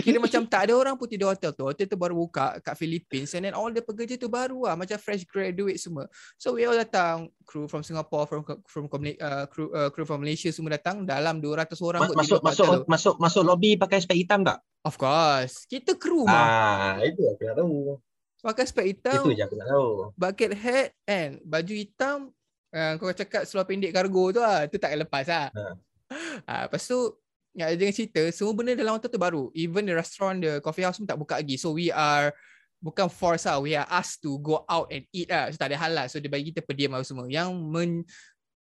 [0.00, 1.68] kira macam tak ada orang pun tidur hotel tu.
[1.68, 4.96] Hotel tu baru buka kat Philippines and then all the pekerja tu baru lah macam
[4.96, 6.08] fresh graduate semua.
[6.40, 10.48] So we all datang crew from Singapore from from uh, crew uh, crew from Malaysia
[10.48, 12.88] semua datang dalam 200 orang Mas, masuk masuk hotel tu.
[12.88, 14.64] masuk masuk lobby pakai spek hitam tak?
[14.86, 15.68] Of course.
[15.68, 16.46] Kita crew mah.
[16.46, 17.98] Ah, itu aku nak tahu.
[18.46, 19.90] Pakai spek Itu hitam, je aku nak tahu.
[20.14, 22.30] bucket hat and baju hitam.
[22.70, 24.70] Uh, kau cakap seluar pendek kargo tu lah.
[24.70, 25.50] Tu tak lepas lah.
[25.50, 25.64] Ha.
[26.46, 27.18] Ah, lepas tu
[27.50, 29.50] ya, jangan cerita semua benda dalam hotel tu baru.
[29.58, 31.58] Even the restaurant, the coffee house pun tak buka lagi.
[31.58, 32.30] So we are
[32.78, 33.58] bukan force lah.
[33.58, 35.50] We are asked to go out and eat lah.
[35.50, 36.06] So tak ada hal lah.
[36.06, 37.26] So dia bagi kita perdiam apa semua.
[37.26, 37.90] Yang men,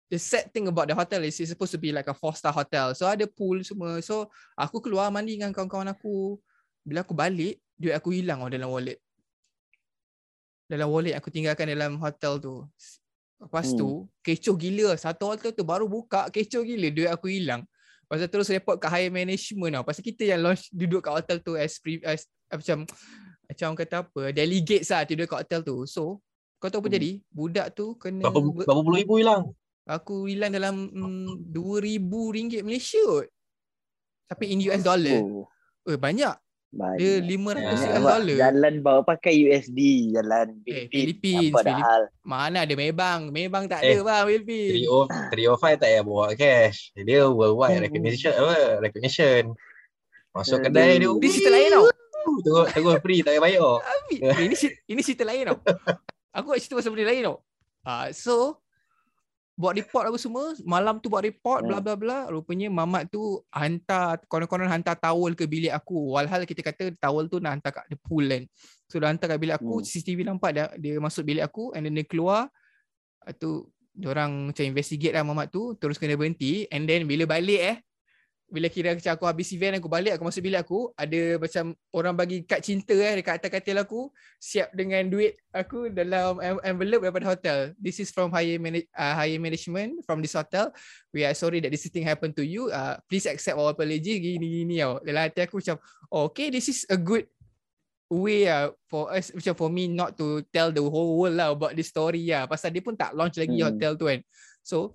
[0.10, 2.50] the sad thing about the hotel is it's supposed to be like a four star
[2.50, 2.98] hotel.
[2.98, 4.02] So ada pool semua.
[4.02, 6.42] So aku keluar mandi dengan kawan-kawan aku.
[6.82, 8.98] Bila aku balik, duit aku hilang oh, dalam wallet.
[10.66, 12.66] Dalam wallet aku tinggalkan dalam hotel tu.
[13.38, 13.78] Lepas Hmm.
[13.78, 13.88] tu,
[14.26, 14.90] kecoh gila.
[14.98, 16.88] Satu hotel tu baru buka, kecoh gila.
[16.90, 17.62] Duit aku hilang.
[18.06, 19.84] Pasal terus report kat higher management tau.
[19.86, 22.86] Pasal kita yang launch duduk kat hotel tu as, pre, as macam
[23.46, 25.78] macam orang kata apa, delegates lah tidur kat hotel tu.
[25.86, 26.22] So,
[26.58, 26.98] kau tahu apa Hmm.
[26.98, 27.12] jadi?
[27.30, 29.54] Budak tu kena Berapa, ber- berapa puluh ribu hilang?
[29.86, 33.30] aku hilang dalam mm, RM2,000 Malaysia kot.
[34.26, 35.22] Tapi in US dollar.
[35.22, 35.46] Oh,
[35.86, 36.34] Eh banyak.
[36.76, 37.24] Dia banyak.
[37.26, 38.36] 500 Ya, US dollar.
[38.36, 39.80] Jalan bawa pakai USD,
[40.12, 41.50] jalan Eh, Philippines.
[41.50, 42.02] Apa dah hal?
[42.22, 43.32] Mana ada Mebang?
[43.32, 44.84] Mebang tak Eh, ada bang Philippines.
[45.32, 46.92] 305 tak payah bawa cash.
[46.94, 48.56] Dia worldwide recognition apa?
[48.84, 49.56] Recognition.
[50.32, 51.08] Masuk kedai dia.
[51.08, 51.86] Ini cerita lain tau.
[52.44, 53.74] Terus terus free tak payah bayar.
[54.12, 54.56] Eh, ini
[54.86, 55.58] ini cerita lain tau.
[56.36, 57.38] Aku nak cerita pasal benda lain tau.
[57.82, 58.60] Ah, so
[59.56, 61.86] buat report apa semua, malam tu buat report bla Hmm.
[61.88, 66.12] bla bla, rupanya mamat tu hantar konon-konon hantar towel ke bilik aku.
[66.12, 68.44] Walhal kita kata towel tu nak hantar kat the pool kan.
[68.92, 69.88] So dia hantar kat bilik aku, Hmm.
[69.88, 72.52] CCTV nampak dia, dia masuk bilik aku and then dia keluar.
[73.40, 73.64] Tu
[74.04, 77.78] orang macam investigate lah mamat tu, terus kena berhenti and then bila balik eh
[78.46, 82.14] bila kira macam aku habis event aku balik aku masuk bilik aku ada macam orang
[82.14, 87.10] bagi kad cinta eh dekat atas katil aku siap dengan duit aku dalam en- envelope
[87.10, 90.70] daripada hotel this is from higher manage, uh, higher management from this hotel
[91.10, 94.62] we are sorry that this thing happened to you uh, please accept our apology gini
[94.62, 95.82] gini tau dalam hati aku macam
[96.14, 97.26] oh, okay this is a good
[98.14, 101.74] way uh, for us macam for me not to tell the whole world lah about
[101.74, 103.74] this story lah pasal dia pun tak launch lagi Hmm.
[103.74, 104.22] hotel tu kan
[104.62, 104.94] so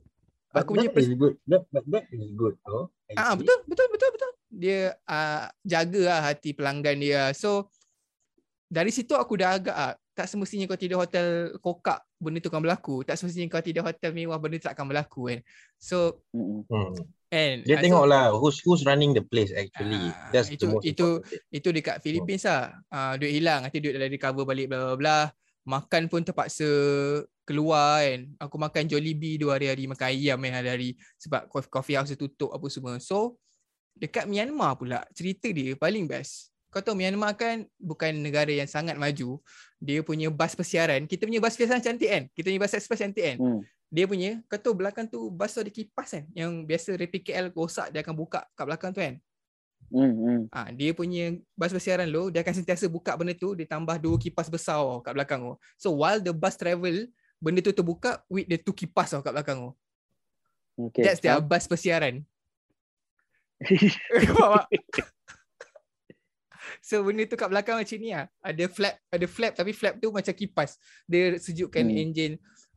[0.51, 1.35] But aku punya that is good.
[1.47, 2.91] That, but that is good though.
[3.17, 3.39] Ah actually.
[3.43, 4.31] betul betul betul betul.
[4.51, 7.23] Dia uh, jaga lah hati pelanggan dia.
[7.35, 7.71] So
[8.71, 12.63] dari situ aku dah agak ah, tak semestinya kau tidur hotel kokak benda tu akan
[12.63, 13.03] berlaku.
[13.03, 15.41] Tak semestinya kau tidur hotel mewah benda tu tak akan berlaku kan.
[15.81, 16.23] So.
[16.31, 16.95] Hmm.
[17.31, 19.99] and Dia ah, tengok so, lah who's who's running the place actually.
[19.99, 21.55] Ah, That's itu- the most itu- important.
[21.55, 22.79] itu dekat Philippines lah.
[22.91, 25.19] Uh, duit hilang, nanti duit dah recover balik bla bla bla.
[25.67, 26.67] Makan pun terpaksa
[27.51, 28.21] keluar kan.
[28.39, 33.03] Aku makan Jollibee dua hari-hari, makan ayam kan hari-hari sebab coffee, house tutup apa semua.
[33.03, 33.35] So
[33.99, 36.55] dekat Myanmar pula cerita dia paling best.
[36.71, 39.43] Kau tahu Myanmar kan bukan negara yang sangat maju.
[39.83, 42.23] Dia punya bas persiaran, kita punya bas persiaran cantik kan?
[42.31, 43.39] Kita punya bas express cantik kan?
[43.43, 43.61] Hmm.
[43.91, 46.25] Dia punya, kau tahu belakang tu bas tu ada kipas kan?
[46.31, 49.19] Yang biasa RPKL rosak dia akan buka kat belakang tu kan?
[49.91, 50.15] Hmm.
[50.15, 50.41] Hmm.
[50.55, 54.15] Ah, dia punya bas persiaran lo, dia akan sentiasa buka benda tu, dia tambah dua
[54.15, 55.55] kipas besar tau kat belakang tu.
[55.75, 57.11] So while the bus travel,
[57.41, 59.73] benda tu terbuka with the two kipas tau kat belakang tu.
[60.89, 61.03] Okay.
[61.03, 62.23] That's their bus persiaran.
[66.81, 68.29] So benda tu kat belakang macam ni lah.
[68.41, 70.77] Ada flap, ada flap tapi flap tu macam kipas.
[71.09, 72.01] Dia sejukkan Hmm.
[72.01, 72.33] enjin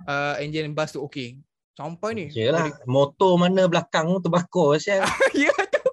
[0.08, 1.40] uh, enjin bus tu okey.
[1.76, 2.26] Sampai ni.
[2.32, 5.04] Yelah, motor mana belakang tu terbakar sial.
[5.36, 5.84] ya tu.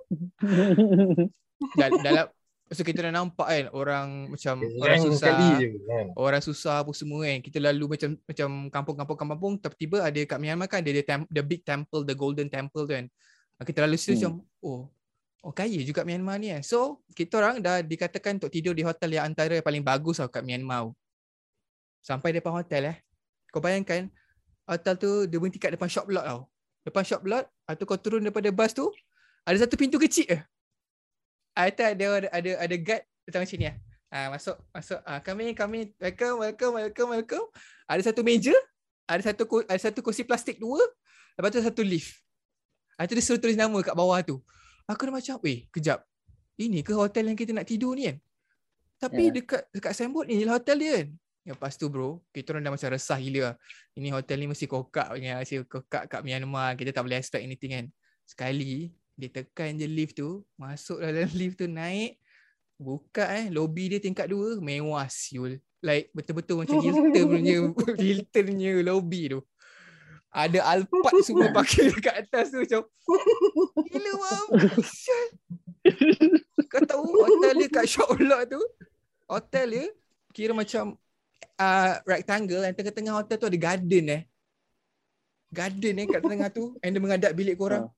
[1.78, 2.26] Dal- dalam
[2.70, 5.58] so kita dah nampak kan orang macam orang Rang susah.
[5.58, 6.06] je kan.
[6.14, 7.38] orang susah apa semua kan.
[7.42, 11.42] Kita lalu macam macam kampung-kampung kampung tiba-tiba ada kat Myanmar kan ada the, tem- the
[11.42, 13.10] big temple, the golden temple tu kan.
[13.58, 14.18] Ah, Kita lalu situ Hmm.
[14.18, 14.80] macam oh
[15.40, 16.62] oh kaya juga Myanmar ni kan.
[16.62, 20.30] So kita orang dah dikatakan untuk tidur di hotel yang antara yang paling bagus tau
[20.30, 20.94] kat Myanmar.
[22.00, 22.96] Sampai depan hotel eh.
[23.50, 24.06] Kau bayangkan
[24.62, 26.40] hotel tu dia berhenti kat depan shop lot tau.
[26.80, 28.88] Depan shop lot atau kau turun daripada bus tu
[29.42, 30.38] ada satu pintu kecil je.
[31.60, 33.76] Ah, itu ada ada ada, ada guard macam ni ah.
[34.08, 37.46] Ah, masuk masuk ah kami kami welcome welcome welcome welcome.
[37.84, 38.56] Ada satu meja,
[39.04, 40.80] ada satu ada satu kursi plastik dua,
[41.36, 42.16] lepas tu satu lift.
[42.96, 44.40] Ah tu dia suruh tulis nama kat bawah tu.
[44.88, 46.00] Aku dah macam, "Weh, kejap.
[46.56, 48.16] Ini ke hotel yang kita nak tidur ni kan?"
[48.96, 49.32] Tapi Ya.
[49.44, 51.08] dekat dekat signboard ni lah hotel dia kan.
[51.44, 53.52] Lepas tu bro, kita orang dah macam resah gila.
[53.52, 53.54] lah.
[54.00, 56.72] Ini hotel ni mesti kokak punya, mesti kokak kat Myanmar.
[56.76, 57.86] Kita tak boleh expect anything kan.
[58.24, 62.16] Sekali, dia tekan je lift tu, masuk dalam lift tu, naik,
[62.80, 65.60] buka eh, lobby dia tingkat dua, mewah siul.
[65.84, 67.56] Like betul-betul macam Hilton punya,
[68.00, 69.40] Hilton punya lobby tu.
[70.30, 72.86] Ada Alphard semua pakai dekat atas tu macam
[73.90, 75.26] Gila mampus sial.
[76.70, 78.62] Kau tahu hotel dia kat shop lot tu
[79.26, 79.86] Hotel dia
[80.30, 80.94] Kira macam
[81.58, 84.22] uh, Rectangle And tengah-tengah hotel tu ada garden eh
[85.50, 87.90] Garden eh kat tengah tu And dia menghadap bilik korang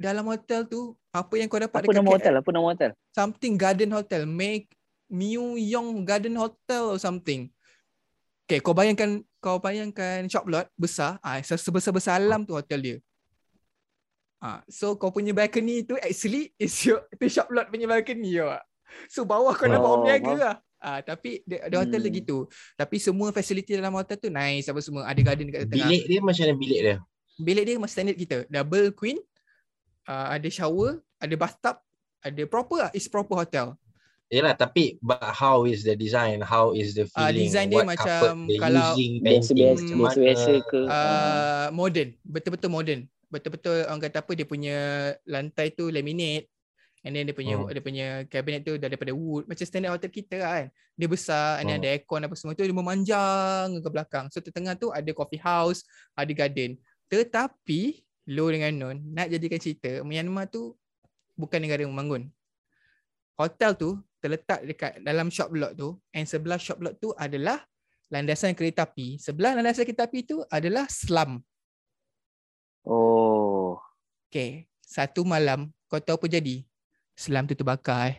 [0.00, 2.34] Dalam hotel tu Apa yang kau dapat Apa nama KL, hotel?
[2.40, 2.90] Apa nama hotel?
[3.12, 4.72] Something Garden Hotel Make
[5.12, 7.52] Mew Yong Garden Hotel or something
[8.48, 12.96] Okay kau bayangkan Kau bayangkan shop lot Besar ah, Sebesar-besar alam tu hotel dia
[14.40, 18.64] Ah, so kau punya balcony tu actually is your tu shop lot punya balcony tak?
[19.12, 20.40] So bawah kau nampak orang berniaga faham.
[20.40, 20.56] lah.
[20.80, 22.18] Ah tapi the, the hotel dia Hmm.
[22.24, 22.38] gitu.
[22.72, 25.04] Tapi semua facility dalam hotel tu nice apa semua.
[25.04, 25.92] Ada garden dekat tengah.
[25.92, 26.96] Bilik dia macam mana bilik dia?
[27.36, 28.36] Bilik dia memang standard kita.
[28.48, 29.20] Double queen,
[30.06, 31.76] uh, ada shower, ada bathtub,
[32.20, 32.90] ada proper lah.
[32.92, 33.76] It's proper hotel.
[34.30, 36.38] Yalah tapi but how is the design?
[36.38, 37.50] How is the Ah, feeling?
[37.50, 40.80] design dia What macam kalau- using, Biasa-biasa, ke?
[40.86, 42.14] Uh, modern.
[42.22, 43.00] Betul-betul modern.
[43.26, 44.78] Betul-betul orang kata apa dia punya
[45.26, 46.46] lantai tu laminate.
[47.00, 47.72] And then dia punya Hmm.
[47.72, 49.48] dia punya cabinet tu dah daripada wood.
[49.48, 50.66] Macam standard hotel kita lah kan.
[50.94, 51.82] Dia besar, and then Hmm.
[51.82, 54.28] ada aircon apa semua tu dia memanjang ke belakang.
[54.30, 55.82] So tengah tu ada coffee house,
[56.12, 56.76] ada garden.
[57.08, 60.78] Tetapi Lo dengan Non nak jadikan cerita Myanmar tu
[61.34, 62.30] bukan negara membangun.
[63.34, 67.58] Hotel tu terletak dekat dalam shop block tu and sebelah shop block tu adalah
[68.06, 69.18] landasan kereta api.
[69.18, 71.42] Sebelah landasan kereta api tu adalah slum.
[72.86, 73.80] Oh.
[74.30, 74.70] Okay.
[74.78, 76.62] Satu malam kau tahu apa jadi?
[77.18, 78.16] Selam tu terbakar eh.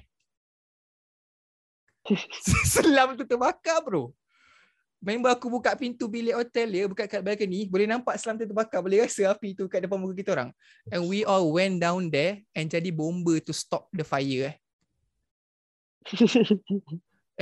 [2.74, 4.12] Selam tu terbakar bro.
[5.02, 8.86] Member aku buka pintu bilik hotel dia, buka kat balcony, boleh nampak selam tu terbakar,
[8.86, 10.54] boleh rasa api tu kat depan muka kita orang.
[10.94, 14.56] And we all went down there and jadi bomber to stop the fire eh.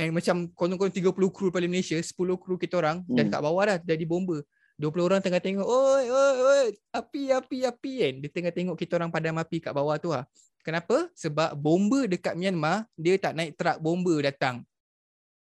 [0.00, 3.12] And macam konon-konon 30 kru daripada Malaysia, 10 kru kita orang hmm.
[3.12, 4.40] dan kat bawah dah jadi bomber.
[4.80, 8.14] 20 orang tengah tengok, oi, oi, oi, api, api, api kan.
[8.24, 10.24] Dia tengah tengok kita orang padam api kat bawah tu lah.
[10.64, 11.12] Kenapa?
[11.12, 14.64] Sebab bomber dekat Myanmar, dia tak naik truck bomber datang.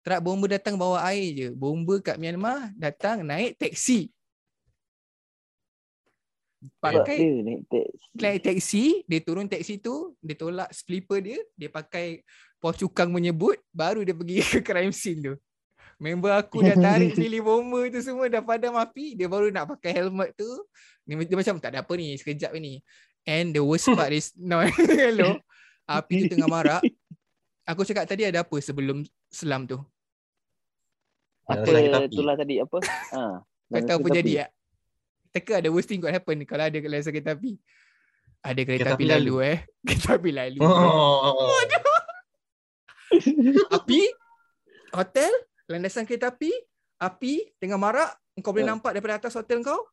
[0.00, 1.48] Truck bomber datang bawa air je.
[1.52, 4.08] Bomber kat Myanmar datang naik teksi.
[6.76, 7.56] Pakai dia
[8.20, 12.20] naik teksi, dia turun teksi tu, dia tolak slipper dia, dia pakai
[12.60, 15.34] pos cukang menyebut, baru dia pergi ke crime scene tu.
[16.00, 20.00] Member aku dah tarik pilih bomber tu semua, dah padam api, dia baru nak pakai
[20.00, 20.48] helmet tu.
[21.04, 22.80] Dia, dia macam tak ada apa ni, sekejap ni.
[23.24, 25.40] And the worst part is, no, hello,
[25.88, 26.84] api tu tengah marak.
[27.68, 29.78] Aku cakap tadi ada apa sebelum selam tu?
[31.46, 32.78] Apa itulah tadi apa?
[33.14, 33.42] Ha.
[33.70, 34.50] Kau tahu apa jadi tak?
[35.30, 37.54] Teka ada worst thing got happen kalau ada kereta kereta api.
[38.42, 39.58] Ada kereta Kereta api api lalu eh.
[39.86, 40.58] Kereta api lalu.
[40.58, 41.54] Oh.
[43.78, 44.00] api,
[44.90, 45.32] hotel,
[45.70, 46.50] landasan kereta api,
[46.98, 48.10] api tengah marak,
[48.42, 48.74] kau boleh Ya.
[48.74, 49.86] nampak daripada atas hotel kau.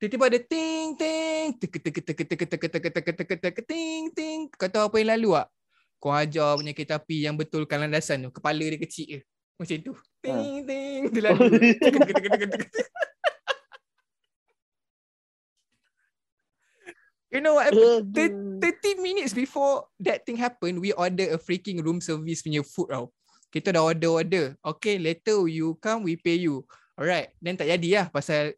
[0.00, 3.56] Tiba-tiba ada ting ting, tek tek tek tek tek tek tek tek tek tek tek
[3.68, 4.48] ting ting.
[4.54, 5.46] Kau tahu apa yang lalu tak?
[6.00, 9.20] Kau ajar punya kereta api yang betulkan landasan tu, kepala dia kecil je.
[9.60, 9.92] Macam tu.
[10.24, 11.44] Ting ting, dia lalu.
[17.30, 18.10] You know what happened?
[18.10, 18.58] Aduh.
[18.58, 23.06] 30 minutes before that thing happened, we order a freaking room service punya food tau.
[23.54, 24.58] Kita dah order-order.
[24.58, 26.66] Okay, later you come, we pay you.
[26.98, 28.50] Alright, then tak jadi lah pasal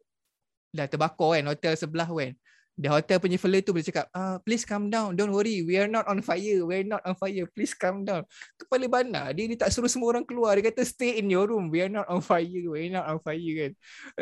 [0.73, 2.33] dah terbakar kan hotel sebelah kan.
[2.73, 5.85] The hotel punya fella tu boleh cakap, ah, please calm down, don't worry, we are
[5.85, 8.25] not on fire, we are not on fire, please calm down.
[8.57, 11.69] Kepala bana, dia, dia tak suruh semua orang keluar, dia kata stay in your room,
[11.69, 13.71] we are not on fire, we are not on fire kan.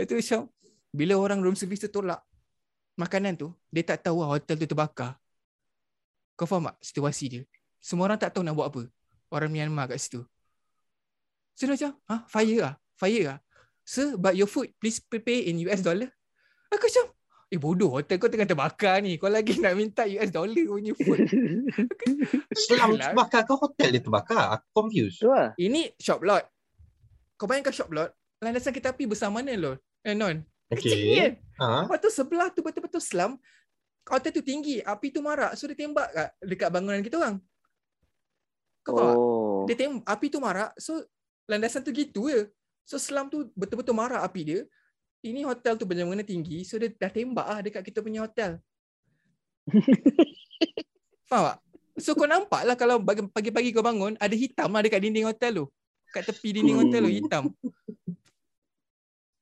[0.04, 0.52] Itu macam,
[0.92, 2.20] bila orang room service tu tolak
[3.00, 5.16] makanan tu, dia tak tahu lah hotel tu terbakar.
[6.36, 7.42] Kau faham tak situasi dia?
[7.80, 8.84] Semua orang tak tahu nak buat apa.
[9.32, 10.28] Orang Myanmar kat situ.
[11.56, 12.28] So dia macam, ha?
[12.28, 12.74] Fire lah?
[13.00, 13.38] Fire lah?
[13.88, 16.12] Sir, but your food, please pay in US dollar.
[16.68, 17.16] Aku macam,
[17.52, 19.20] eh bodoh, hotel kau tengah terbakar ni.
[19.20, 21.20] Kau lagi nak minta US dollar punya food.
[22.64, 23.12] Selam Lah.
[23.12, 24.56] terbakar ke hotel dia terbakar?
[24.56, 25.20] Aku confused.
[25.28, 25.52] Lah.
[25.60, 26.48] Ini shop lot.
[27.36, 29.76] Kau bayangkan shop lot, landasan kereta api besar mana lo?
[30.08, 30.40] Eh non,
[30.72, 31.16] kecil Okay.
[31.20, 31.32] kan?
[31.60, 31.68] Ha?
[31.92, 33.36] Lepas tu sebelah tu betul-betul slum.
[34.08, 35.52] Hotel tu tinggi, api tu marak.
[35.60, 37.36] So dia tembak kat dekat bangunan kita orang.
[38.82, 39.16] Kau faham?
[39.20, 39.62] Oh.
[39.68, 40.72] Dia tembak, api tu marak.
[40.80, 41.04] So
[41.52, 42.48] landasan tu gitu je.
[42.88, 44.60] So slum tu betul-betul marak api dia.
[45.22, 46.66] Ini hotel tu benar-benar tinggi.
[46.66, 48.58] So dia dah tembak lah dekat kita punya hotel.
[51.30, 51.58] Faham tak?
[52.02, 55.66] So kau nampak lah kalau pagi-pagi kau bangun, ada hitam lah dekat dinding hotel tu.
[56.10, 57.44] Kat tepi dinding hotel tu hitam.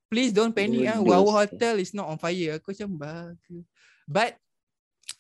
[0.10, 1.00] Please don't panic ah.
[1.00, 1.18] Sia.
[1.22, 2.58] hotel is not on fire.
[2.58, 3.66] Aku macam bagus.
[4.10, 4.42] But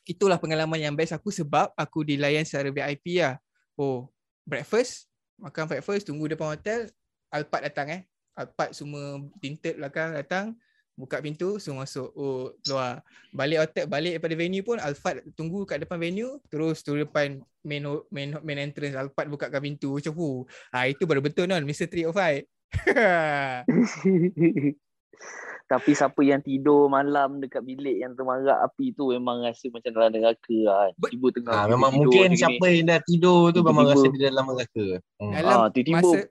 [0.04, 3.38] itulah pengalaman yang best aku sebab aku dilayan secara VIP lah.
[3.78, 4.10] Oh,
[4.50, 5.06] breakfast,
[5.38, 6.90] makan breakfast, tunggu depan hotel,
[7.30, 8.02] Alphard datang eh.
[8.40, 10.56] Alphard semua tinted belakang datang,
[10.96, 12.08] buka pintu, semua masuk.
[12.16, 13.04] Oh, keluar.
[13.36, 17.84] Balik hotel, balik daripada venue pun Alphard tunggu kat depan venue, terus tu depan main
[18.08, 20.00] main main entrance Alphard bukakan pintu.
[20.00, 21.92] Macam, "Hu, ah itu baru betul non, Mr.
[21.92, 22.48] 305."
[25.70, 30.10] Tapi siapa yang tidur malam dekat bilik yang termarak api tu memang rasa macam dalam
[30.12, 30.90] neraka lah.
[30.98, 32.74] But- Tiba tengah Ha, tidur memang tidur mungkin siapa gini.
[32.74, 34.02] yang dah tidur tu memang Tiba-tiba.
[34.02, 34.86] rasa dia dalam neraka.
[35.16, 35.32] Hmm.
[35.32, 36.30] Dalam Ah, tiba-tiba masa-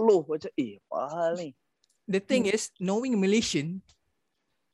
[0.00, 1.48] loh macam eh apa hal ni.
[2.02, 3.84] The thing is, knowing Malaysian,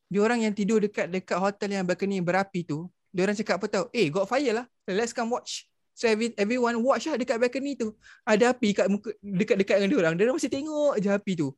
[0.07, 3.67] dia orang yang tidur dekat dekat hotel yang balcony berapi tu, dia orang cakap apa
[3.67, 3.85] tau?
[3.91, 4.67] Eh, got fire lah.
[4.87, 5.67] Let's come watch.
[5.93, 7.91] So every, everyone watch lah dekat balcony tu.
[8.23, 10.15] Ada api kat muka dekat-dekat dengan dia orang.
[10.15, 11.49] Dia orang masih tengok je api tu.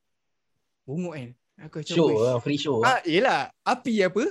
[0.83, 1.31] Bunguk kan.
[1.61, 2.81] Aku macam Show lah, free show.
[2.81, 3.53] Ah, yelah.
[3.69, 4.25] Api apa?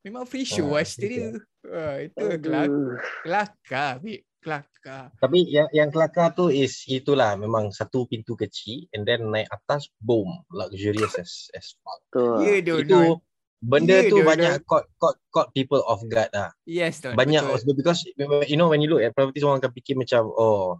[0.00, 1.68] Memang free show Ah, lah cerita dia.
[1.68, 2.96] Ah, itu kelak, Aduh.
[3.26, 4.22] kelakar, babe.
[4.38, 5.10] Kelakar.
[5.18, 9.90] Tapi yang yang kelakar tu is itulah memang satu pintu kecil and then naik atas
[9.98, 11.98] boom luxurious as as fuck.
[12.14, 12.22] Tu.
[12.46, 13.18] Ya, yeah, Itu
[13.58, 16.54] benda Ya, tu Don, banyak caught caught caught people off guard lah.
[16.62, 17.18] Yes, Don.
[17.18, 17.74] Banyak betul.
[17.74, 18.06] because
[18.46, 20.78] you know when you look at properties orang akan fikir macam oh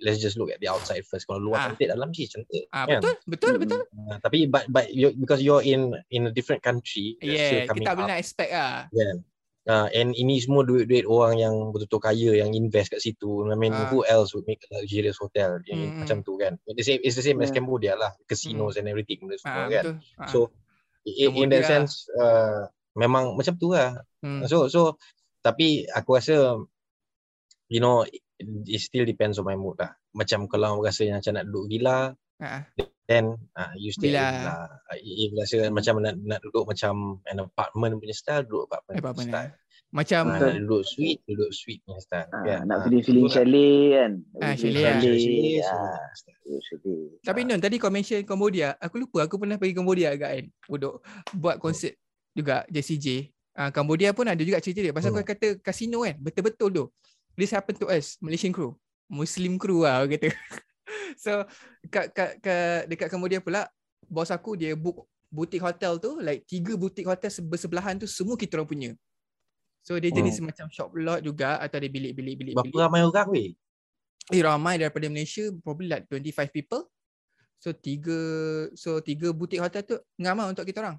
[0.00, 1.26] let's just look at the outside first.
[1.26, 1.64] Kalau luar Ah.
[1.68, 2.70] cantik dalam sih cantik.
[2.70, 3.02] Ah, kan?
[3.02, 3.62] betul, betul, Hmm.
[3.62, 3.80] betul.
[3.92, 7.96] Uh, tapi but but you, because you're in in a different country, Yeah, kita tak
[7.98, 8.86] boleh expect lah.
[9.62, 13.46] Uh, and ini semua duit-duit orang yang betul-betul kaya yang invest kat situ.
[13.46, 13.86] I mean, Ah.
[13.86, 16.58] who else would make a luxurious hotel Hmm, macam tu kan?
[16.66, 17.62] It's the same, it's the same as Yeah.
[17.62, 19.84] Cambodia lah, casinos and everything benda Ah, semua kan.
[19.86, 19.96] betul.
[20.18, 20.26] Ah.
[20.26, 20.38] So
[21.06, 21.70] in, in that Cambodia.
[21.70, 22.66] sense, uh,
[22.98, 24.02] memang macam tu lah.
[24.18, 24.42] Hmm.
[24.50, 24.98] So so
[25.46, 26.58] tapi aku rasa
[27.70, 28.02] you know
[28.44, 29.92] it, still depends on my mood lah.
[30.10, 31.98] Macam kalau rasa yang macam nak duduk villa,
[32.36, 32.66] Ah,
[33.06, 34.66] then uh, you stay at villa.
[34.82, 39.04] Uh, If rasa macam nak, nak duduk macam an apartment punya style, duduk apartment, apa
[39.04, 39.30] apa punya nak.
[39.30, 39.50] style.
[39.92, 42.26] Macam Ah, nak duduk suite, duduk suite punya style.
[42.28, 42.58] Ah, kan?
[42.64, 43.34] nak Ah, feeling-feeling tu lah.
[43.36, 44.12] chalet kan.
[44.36, 45.70] Ah, Feeling chalet lah.
[45.70, 46.58] Ah, chalet.
[47.22, 47.46] Tapi Ah.
[47.46, 48.74] Nun tadi kau mention Cambodia.
[48.76, 50.44] Aku lupa aku pernah pergi Cambodia agak kan.
[50.66, 50.94] Duduk
[51.32, 51.94] buat konsert
[52.32, 53.28] juga JCJ.
[53.52, 54.90] Ah Cambodia pun ada juga cerita dia.
[54.90, 55.20] Pasal Hmm.
[55.20, 56.16] kau kata kasino kan.
[56.18, 56.84] Betul-betul tu.
[57.36, 58.76] This happened to us, Malaysian crew.
[59.08, 60.32] Muslim crew lah orang kata.
[61.24, 61.44] so
[61.92, 63.68] kat, kat, kat, dekat Cambodia pula
[64.08, 68.36] bos aku dia book butik hotel tu like tiga butik hotel se- bersebelahan tu semua
[68.36, 68.90] kita orang punya.
[69.82, 72.54] So dia jenis semacam shop lot juga atau ada bilik-bilik bilik.
[72.54, 73.48] Berapa ramai orang weh?
[74.30, 76.86] Eh ramai daripada Malaysia probably like 25 people.
[77.58, 78.18] So tiga
[78.78, 80.96] so tiga butik hotel tu ngam lah untuk kita orang.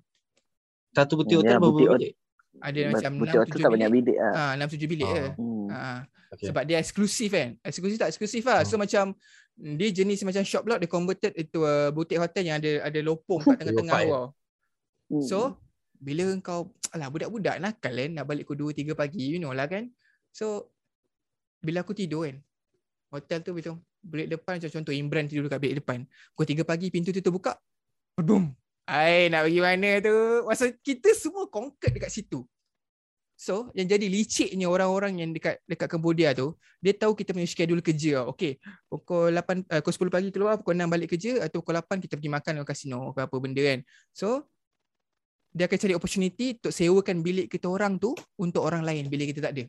[0.93, 2.13] Satu Ya, hotel berapa butik bilik?
[2.59, 4.05] Ada But- macam Betul 6 hotel 7 tak banyak bilik.
[4.05, 4.33] bilik lah.
[4.35, 5.13] Ah 6 7 bilik Ah.
[5.13, 5.25] je.
[5.33, 5.67] Hmm.
[5.69, 5.99] Ah
[6.33, 6.49] Okay.
[6.49, 7.49] sebab dia eksklusif kan.
[7.61, 8.61] Eksklusif tak eksklusif lah.
[8.63, 9.13] So macam
[9.53, 13.37] dia jenis macam shop lot dia converted into a butik hotel yang ada ada lopong
[13.39, 14.09] kat tengah-tengah Five.
[14.09, 14.25] tau.
[15.09, 15.21] Hmm.
[15.21, 15.37] So
[15.95, 19.65] bila kau alah budak-budak nakal kan nak balik pukul 2 3 pagi you know lah
[19.65, 19.93] kan.
[20.29, 20.73] So
[21.59, 22.41] bila aku tidur kan
[23.07, 25.99] hotel tu betul bilik depan macam contoh Imran tidur dekat bilik depan.
[26.33, 27.53] Pukul 3 pagi pintu tu terbuka.
[28.15, 28.49] Boom.
[28.83, 30.15] Ai nak pergi mana tu?
[30.43, 32.43] Masa kita semua conquered dekat situ.
[33.39, 37.83] So yang jadi liciknya orang-orang yang dekat dekat Cambodia tu, dia tahu kita punya schedule
[37.83, 38.27] kerja.
[38.31, 42.03] Okay, pukul 8 uh, pukul 10 pagi keluar, pukul 6 balik kerja atau pukul 8
[42.03, 43.79] kita pergi makan di kasino ke apa benda kan.
[44.11, 44.47] So
[45.53, 49.39] dia akan cari opportunity untuk sewakan bilik kita orang tu untuk orang lain bila kita
[49.43, 49.63] tak ada.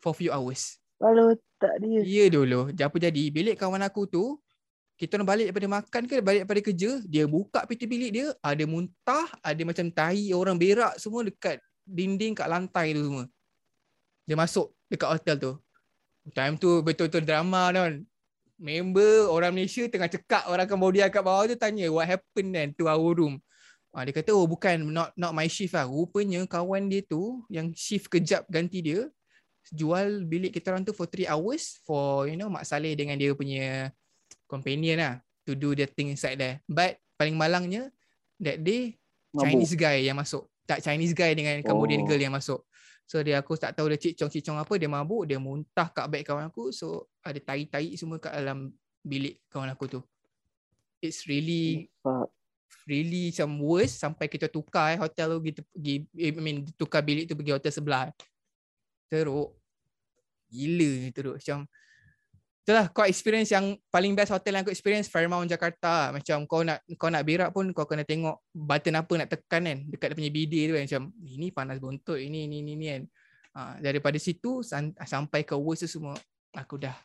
[0.00, 0.78] For few hours.
[0.96, 2.00] Kalau tak dia.
[2.04, 2.72] Ya dulu.
[2.72, 4.40] Apa jadi bilik kawan aku tu
[4.96, 8.64] kita orang balik daripada makan ke balik daripada kerja, dia buka pintu bilik dia, ada
[8.64, 13.24] muntah, ada macam tahi orang berak semua dekat dinding kat lantai tu semua.
[14.24, 15.52] Dia masuk dekat hotel tu.
[16.32, 18.02] Time tu betul-betul drama kan.
[18.56, 22.88] Member orang Malaysia tengah cekak orang Cambodia kat bawah tu tanya what happened then to
[22.88, 23.36] our room.
[23.92, 25.84] Ah, dia kata oh bukan not not my shift lah.
[25.84, 29.12] Rupanya kawan dia tu yang shift kejap ganti dia
[29.74, 33.34] jual bilik kita orang tu for 3 hours for you know Mak Saleh dengan dia
[33.34, 33.90] punya
[34.46, 35.14] companion lah
[35.46, 36.62] to do the thing inside there.
[36.66, 37.90] But paling malangnya
[38.42, 38.98] that day
[39.30, 39.52] Mabuk.
[39.52, 40.48] Chinese guy yang masuk.
[40.66, 42.08] Tak Chinese guy dengan Cambodian Oh.
[42.08, 42.64] girl yang masuk.
[43.06, 46.50] So dia aku tak tahu dia cicong-cicong apa dia mabuk dia muntah kat beg kawan
[46.50, 48.74] aku so ada tai-tai semua kat dalam
[49.06, 50.00] bilik kawan aku tu.
[50.98, 52.34] It's really Fuck.
[52.82, 57.06] really macam worse sampai kita tukar eh, hotel tu kita pergi eh, I mean tukar
[57.06, 58.10] bilik tu pergi hotel sebelah.
[59.06, 59.54] Teruk.
[60.50, 61.62] Gila ni teruk macam
[62.66, 66.10] Itulah kau experience yang paling best hotel yang aku experience Fairmount Jakarta.
[66.10, 69.78] Macam kau nak kau nak berak pun kau kena tengok button apa nak tekan kan
[69.86, 73.02] dekat dia punya bidet tu kan macam ini panas bontot ini ini ini, ini kan.
[73.54, 76.18] Ha, daripada situ san- sampai ke worst tu semua
[76.58, 76.98] aku dah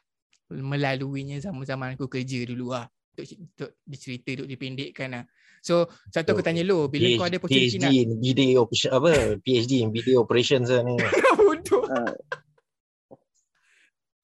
[0.50, 2.90] melaluinya zaman-zaman aku kerja dulu lah.
[3.14, 5.24] Untuk, untuk dicerita, untuk dipendekkan lah.
[5.62, 9.14] So, satu aku tanya lu, bila kau ada opportunity PhD nak in video operation apa?
[9.46, 10.98] PhD in video operations lah ni.
[11.38, 11.86] bodoh.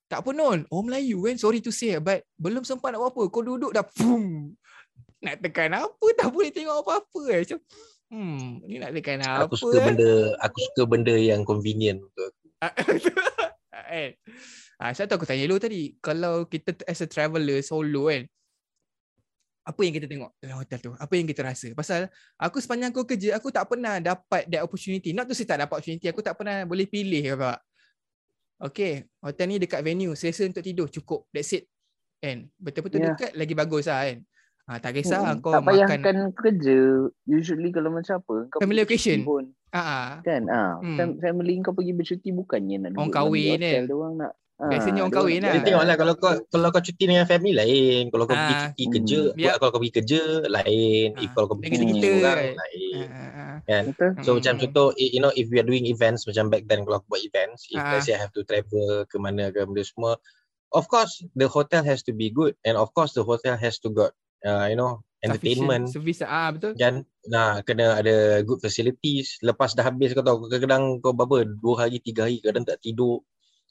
[0.07, 0.17] Ah.
[0.17, 3.23] Tak apa non, orang Melayu kan, sorry to say but belum sempat nak buat apa.
[3.27, 4.55] Kau duduk dah boom.
[5.19, 7.39] Nak tekan apa tak boleh tengok apa-apa eh.
[7.43, 7.59] Macam
[8.15, 9.85] hmm, ni nak tekan apa Aku suka eh?
[9.91, 12.31] benda aku suka benda yang convenient untuk
[12.63, 12.95] aku.
[13.87, 14.11] kan.
[14.77, 18.29] Ah, satu aku tanya lu tadi, kalau kita as a traveller solo kan,
[19.67, 20.91] apa yang kita tengok dalam hotel tu?
[20.95, 21.67] Apa yang kita rasa?
[21.73, 25.11] Pasal aku sepanjang aku kerja, aku tak pernah dapat that opportunity.
[25.11, 27.59] Not to say tak dapat opportunity, aku tak pernah boleh pilih apa.
[28.57, 31.29] Okay, hotel ni dekat venue, selesa untuk tidur, cukup.
[31.29, 31.69] That's it.
[32.17, 32.49] Kan?
[32.55, 33.13] Betul-betul Yeah.
[33.13, 34.17] dekat, lagi bagus lah kan.
[34.67, 35.69] Ha, tak kisah Hmm, kau tak makan.
[35.87, 36.77] payahkan kerja.
[37.23, 38.35] Usually kalau macam apa.
[38.49, 39.21] Kau Family occasion.
[39.21, 40.09] Pun, Ah, ah.
[40.21, 40.43] kan?
[40.47, 40.97] Ah, Hmm.
[40.97, 43.83] fam- family kau pergi bercuti bukannya nak Orang duduk dalam kahwin hotel kan?
[43.85, 45.53] dia orang nak Biasanya orang kahwin lah.
[45.61, 48.61] Tengok lah kalau kau kalau kau cuti dengan family lain, kalau kau pergi Ah.
[48.65, 49.37] cuti kerja, Hmm.
[49.37, 49.53] Ya.
[49.61, 51.21] kalau kau pergi kerja lain, Ah.
[51.21, 52.55] if kalau kau pergi Dengan kita, orang right?
[52.57, 52.95] lain.
[52.97, 53.55] Ah, ah, ah.
[53.63, 53.83] Kan?
[53.93, 54.09] Betul?
[54.25, 54.61] So macam Hmm.
[54.65, 57.21] contoh i- you know if we are doing events macam back then kalau aku buat
[57.21, 57.93] events if Ah.
[57.93, 60.17] let's say I have to travel ke mana ke benda semua
[60.73, 63.87] of course the hotel has to be good and of course the hotel has to
[63.87, 66.73] got uh, you know entertainment Service ah betul.
[66.73, 71.85] kan nah kena ada good facilities lepas dah habis kau tahu kadang-kadang kau berapa dua
[71.85, 73.21] hari tiga hari kadang tak tidur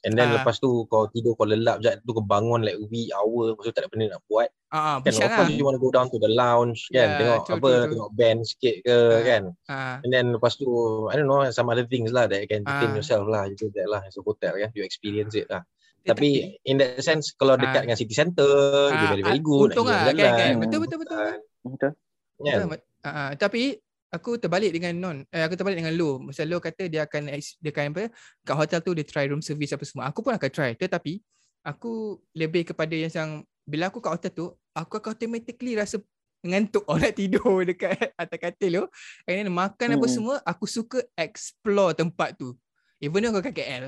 [0.05, 0.35] and then Ah.
[0.37, 3.71] lepas tu kau tidur kau lelap je tu kau bangun like wee hour lepas tu
[3.73, 5.31] tak ada benda nak buat Ah, ah kan of ah.
[5.39, 7.77] course you want to go down to the lounge kan Yeah, tengok true, apa true,
[7.79, 7.89] true.
[7.95, 9.19] tengok band sikit ke Ah.
[9.23, 9.95] kan Ah.
[10.03, 10.67] And then lepas tu
[11.07, 12.97] I don't know some other things lah that you can entertain Ah.
[12.99, 15.63] yourself lah you do that lah as a hotel kan you experience it lah
[16.05, 16.27] Eh, tapi
[16.63, 17.83] in that sense kalau dekat Ah.
[17.83, 18.47] dengan city center
[18.93, 20.53] dia ah, very very good Untung lah kan, kan.
[20.61, 21.17] Betul betul betul.
[21.17, 21.91] kan Betul.
[22.37, 23.29] kan Betul, ah, ah.
[23.35, 23.75] tapi
[24.07, 26.19] aku terbalik dengan non eh, aku terbalik dengan Lo.
[26.21, 28.03] Masa Lo kata dia akan dia akan apa
[28.43, 30.07] kat hotel tu dia try room service apa semua.
[30.09, 30.71] Aku pun akan try.
[30.75, 31.19] Tetapi
[31.67, 33.31] aku lebih kepada yang yang
[33.67, 35.99] bila aku kat hotel tu, aku akan automatically rasa
[36.39, 38.85] ngantuk or nak tidur dekat atas katil tu.
[39.27, 40.15] And then makan apa Hmm.
[40.15, 42.55] semua, aku suka explore tempat tu.
[43.03, 43.85] Even though aku kat KL.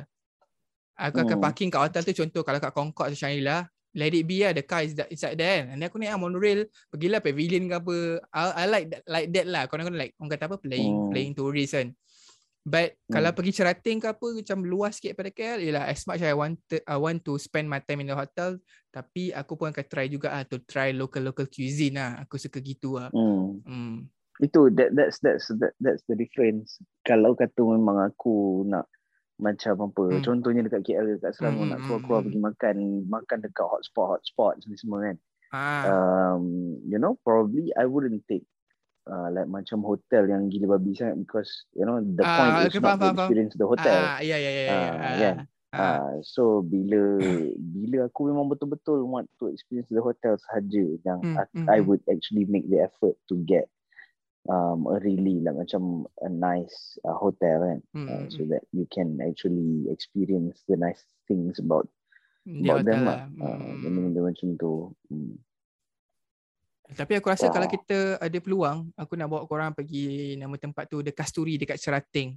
[1.00, 1.44] Aku akan Hmm.
[1.48, 4.62] parking kat hotel tu contoh kalau kat Concord atau Shangri-La, let it be lah the
[4.62, 5.74] car is that, inside there kan.
[5.74, 7.96] And then aku naik ah, monorail, pergilah pavilion ke apa.
[8.30, 9.62] I, I like that, like that lah.
[9.66, 11.10] Kadang-kadang like orang kata apa playing Hmm.
[11.10, 11.90] playing tourist kan.
[12.70, 13.18] But Hmm.
[13.18, 16.60] kalau pergi Cerating ke apa macam luas sikit pada KL, ialah as much I want
[16.70, 18.62] to, I want to spend my time in the hotel,
[18.94, 22.22] tapi aku pun akan try juga ah to try local local cuisine lah.
[22.28, 23.10] Aku suka gitu lah.
[23.10, 23.64] Hmm.
[23.66, 23.96] Hmm.
[24.40, 26.78] Itu that that's that's that, that's the difference.
[27.02, 28.86] Kalau kata memang aku nak
[29.40, 30.22] macam apa, Hmm.
[30.22, 32.28] contohnya dekat KL dekat Selangor Hmm, nak hmm, keluar-keluar hmm.
[32.28, 32.76] pergi makan
[33.08, 35.18] makan dekat hotspot hotspot semua semua kan.
[35.52, 35.86] Ah.
[35.88, 36.44] Um,
[36.86, 38.44] you know, probably I wouldn't take
[39.08, 42.76] uh, like macam hotel yang gila babi sangat because you know the Ah, point is
[42.80, 43.16] not faham, to faham.
[43.16, 44.12] experience the hotel.
[44.16, 44.76] Ah, ya ya ya ya.
[44.76, 45.36] Ah, Ah, kan?
[45.74, 45.80] ah.
[45.80, 47.00] Ah, so bila
[47.58, 51.80] bila aku memang betul-betul want to experience the hotel sahaja yang Hmm, I, hmm, I
[51.80, 51.86] hmm.
[51.86, 53.70] would actually make the effort to get
[54.46, 58.88] um a really like macam a nice uh, hotel kan Hmm, uh, so that you
[58.88, 61.86] can actually experience the nice things about
[62.42, 63.28] Di about them lah.
[63.30, 63.52] lah.
[63.52, 64.74] Uh, benda-benda macam tu.
[65.08, 65.38] Hmm.
[66.90, 67.54] Tapi aku rasa Ya.
[67.54, 71.78] kalau kita ada peluang, aku nak bawa korang pergi nama tempat tu The Kasturi dekat
[71.78, 72.34] Cerating.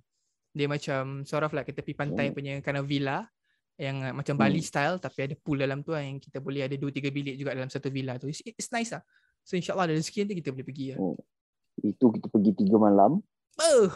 [0.53, 2.35] Dia macam sort of like ke tepi pantai Hmm.
[2.37, 3.25] punya kind of villa
[3.81, 4.43] yang uh, macam Hmm.
[4.45, 7.35] Bali style tapi ada pool dalam tu lah yang kita boleh ada 2 3 bilik
[7.41, 8.29] juga dalam satu villa tu.
[8.29, 9.01] It's, it's nice lah.
[9.41, 10.99] So insyaAllah ada rezeki nanti kita boleh pergi lah.
[11.01, 11.17] Hmm.
[11.81, 13.25] Itu kita pergi tiga malam.
[13.57, 13.89] Oh,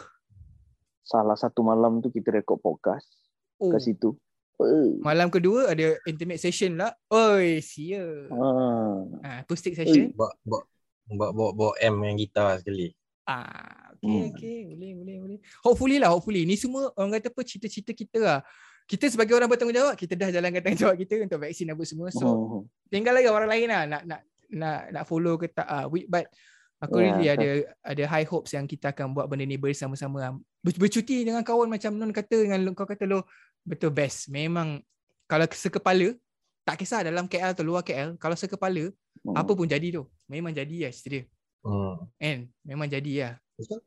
[1.07, 3.07] Salah satu malam tu kita rekod podcast
[3.63, 3.71] oh.
[3.71, 4.11] kat situ.
[4.57, 4.97] Uh.
[5.05, 6.91] Malam kedua ada intimate session lah.
[7.07, 8.03] Oi, sia.
[8.33, 9.05] Ah.
[9.23, 10.11] Ah, acoustic session.
[10.17, 10.61] bawa bawa
[11.07, 12.91] bawa bawa, bawa M yang gitar sekali
[13.27, 14.31] Ah, okay, Hmm.
[14.31, 14.59] okay.
[14.71, 15.39] Boleh, boleh, boleh.
[15.59, 16.47] Hopefully lah, hopefully.
[16.47, 18.39] Ni semua orang kata apa, cita-cita kita lah.
[18.87, 22.07] Kita sebagai orang bertanggungjawab, kita dah jalankan tanggungjawab kita untuk vaksin apa semua.
[22.15, 22.63] So, Hmm.
[22.87, 25.67] tinggal lagi orang lain lah nak nak nak nak follow ke tak.
[25.67, 26.23] Ah, we, but
[26.79, 27.47] aku Ya, really ada
[27.83, 30.37] ada high hopes yang kita akan buat benda ni bersama-sama.
[30.57, 33.25] Ber- Bercuti dengan kawan macam Non kata dengan lo- kau kata lo
[33.61, 34.27] betul best.
[34.27, 34.81] Memang
[35.25, 36.13] kalau sekepala,
[36.63, 39.33] tak kisah dalam KL atau luar KL, kalau sekepala, Hmm.
[39.33, 40.03] apa pun jadi tu.
[40.25, 41.23] Memang jadi lah cerita dia.
[41.63, 41.93] hmm.
[42.15, 42.37] Kan?
[42.63, 43.33] Memang jadi lah.
[43.55, 43.81] Betul.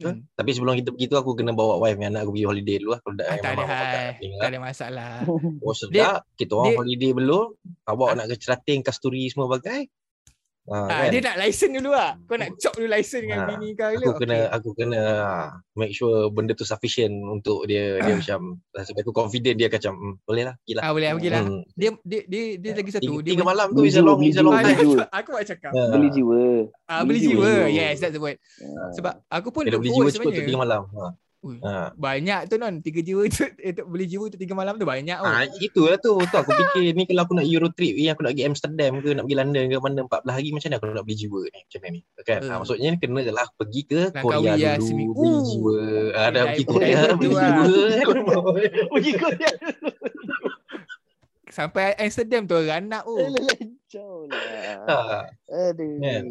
[0.00, 0.24] Hmm.
[0.32, 2.90] tapi sebelum kita pergi tu aku kena bawa wife dengan anak aku pergi holiday dulu
[2.90, 4.08] lah kalau tak Ah, tak ada hai.
[4.16, 5.12] Tak ada masalah.
[5.60, 7.46] Oh sedap, kita orang dia- holiday belum,
[7.84, 8.14] awak Ah.
[8.16, 9.92] nak ke Cerating, Kasturi semua bagai.
[10.62, 11.08] Ha, Ah, kan?
[11.08, 12.14] dia nak license dulu lah.
[12.22, 14.06] Kau nak chop dulu license dengan Ah, bini kau dulu.
[14.06, 19.00] aku kena aku kena ah, make sure benda tu sufficient untuk dia dia macam sampai
[19.00, 20.80] aku confident dia akan macam hmm, boleh lah gila.
[20.80, 21.42] Ah, boleh lah, pergi lah.
[21.42, 21.60] Hmm.
[21.72, 23.02] Dia, dia, dia, dia lagi satu.
[23.10, 24.60] Tiga, dia tiga malam tu beli is a jiwa, long beli is a long jiwa,
[24.60, 24.84] beli time.
[24.84, 25.04] jiwa.
[25.10, 25.70] aku nak cakap.
[25.72, 26.40] Ah, Beli jiwa.
[26.84, 27.42] Ah, beli beli jiwa.
[27.42, 27.66] jiwa.
[27.70, 28.36] Yes, that's the word.
[28.60, 28.90] Ah.
[28.94, 30.46] Sebab aku pun Kena look beli jiwa cukup sebenarnya.
[30.46, 30.82] tiga malam.
[30.92, 31.04] Ha.
[31.40, 31.88] Ui, Ha.
[31.96, 32.84] Banyak tu non.
[32.84, 35.16] Tiga jiwa tu, untuk beli jiwa tu tiga malam tu banyak.
[35.16, 35.24] Oh.
[35.24, 36.20] Ah, itulah tu.
[36.20, 39.08] Tu aku fikir ni kalau aku nak Euro trip ni aku nak pergi Amsterdam ke
[39.10, 41.80] nak pergi London ke mana 14 hari macam mana aku nak beli jiwa ni macam
[41.80, 42.00] mana ni.
[42.20, 42.38] Kan?
[42.38, 42.44] Eh.
[42.44, 45.12] Ha, maksudnya kena lah pergi ke Langkawi Korea lah, dulu seminggu.
[45.16, 45.44] beli Uh.
[45.46, 45.76] jiwa.
[46.12, 47.48] Ah, dah pergi Korea dulu beli lah.
[47.64, 48.14] jiwa.
[48.90, 49.50] pergi Korea.
[51.50, 53.16] Sampai Amsterdam tu ranak oh.
[53.16, 54.44] Eh, Lencau lah.
[54.86, 54.98] Ha.
[55.50, 55.98] Aduh.
[55.98, 56.24] Kan?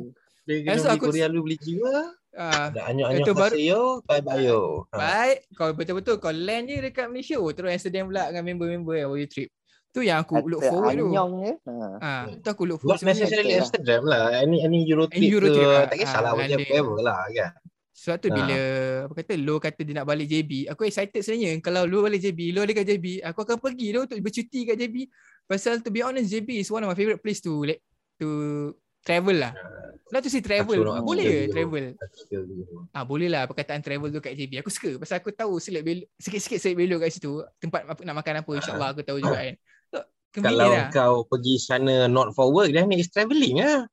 [0.45, 1.93] Dia kena Eh, so pergi aku- Korea dulu beli jiwa.
[2.31, 4.85] Ah, Dah anyok-anyok Itu baru- hasil bye bye yo.
[4.87, 4.95] Ha.
[4.95, 5.37] baik.
[5.51, 7.35] Kau betul-betul kau land je dekat Malaysia.
[7.35, 9.49] Oh, terus Amsterdam pula dengan member-member yang world trip.
[9.89, 11.09] Tu yang aku look forward tu.
[11.09, 11.51] Anyong je.
[11.65, 11.73] Ha.
[11.99, 13.59] Ah, tu aku look forward Not necessarily lah.
[13.59, 14.23] Amsterdam lah.
[14.35, 15.83] Any any Euro trip, Euro trip ke, lah.
[15.85, 17.51] tak kisahlah Ah, macam whatever lah kan.
[17.91, 18.33] Sebab tu Ah.
[18.33, 18.59] bila
[19.03, 21.57] apa kata Lo kata dia nak balik JB, aku excited sebenarnya.
[21.59, 24.77] Kalau Lo balik JB, Lo ada kat JB, aku akan pergi Lo untuk bercuti kat
[24.77, 24.95] JB.
[25.43, 27.81] Pasal to be honest JB is one of my favorite place to like
[28.15, 28.27] to
[29.03, 29.53] travel lah.
[30.09, 31.85] Not to say travel, nak- boleh ke travel?
[32.89, 34.57] Ah boleh lah perkataan travel tu kat JB.
[34.65, 38.15] Aku suka pasal aku tahu selip belok sikit-sikit selip belok kat situ tempat apa- nak
[38.17, 39.55] makan apa insya-Allah aku tahu juga kan.
[40.29, 40.93] Kalau lah.
[40.93, 43.89] kau pergi sana not for work, then it's travelling lah.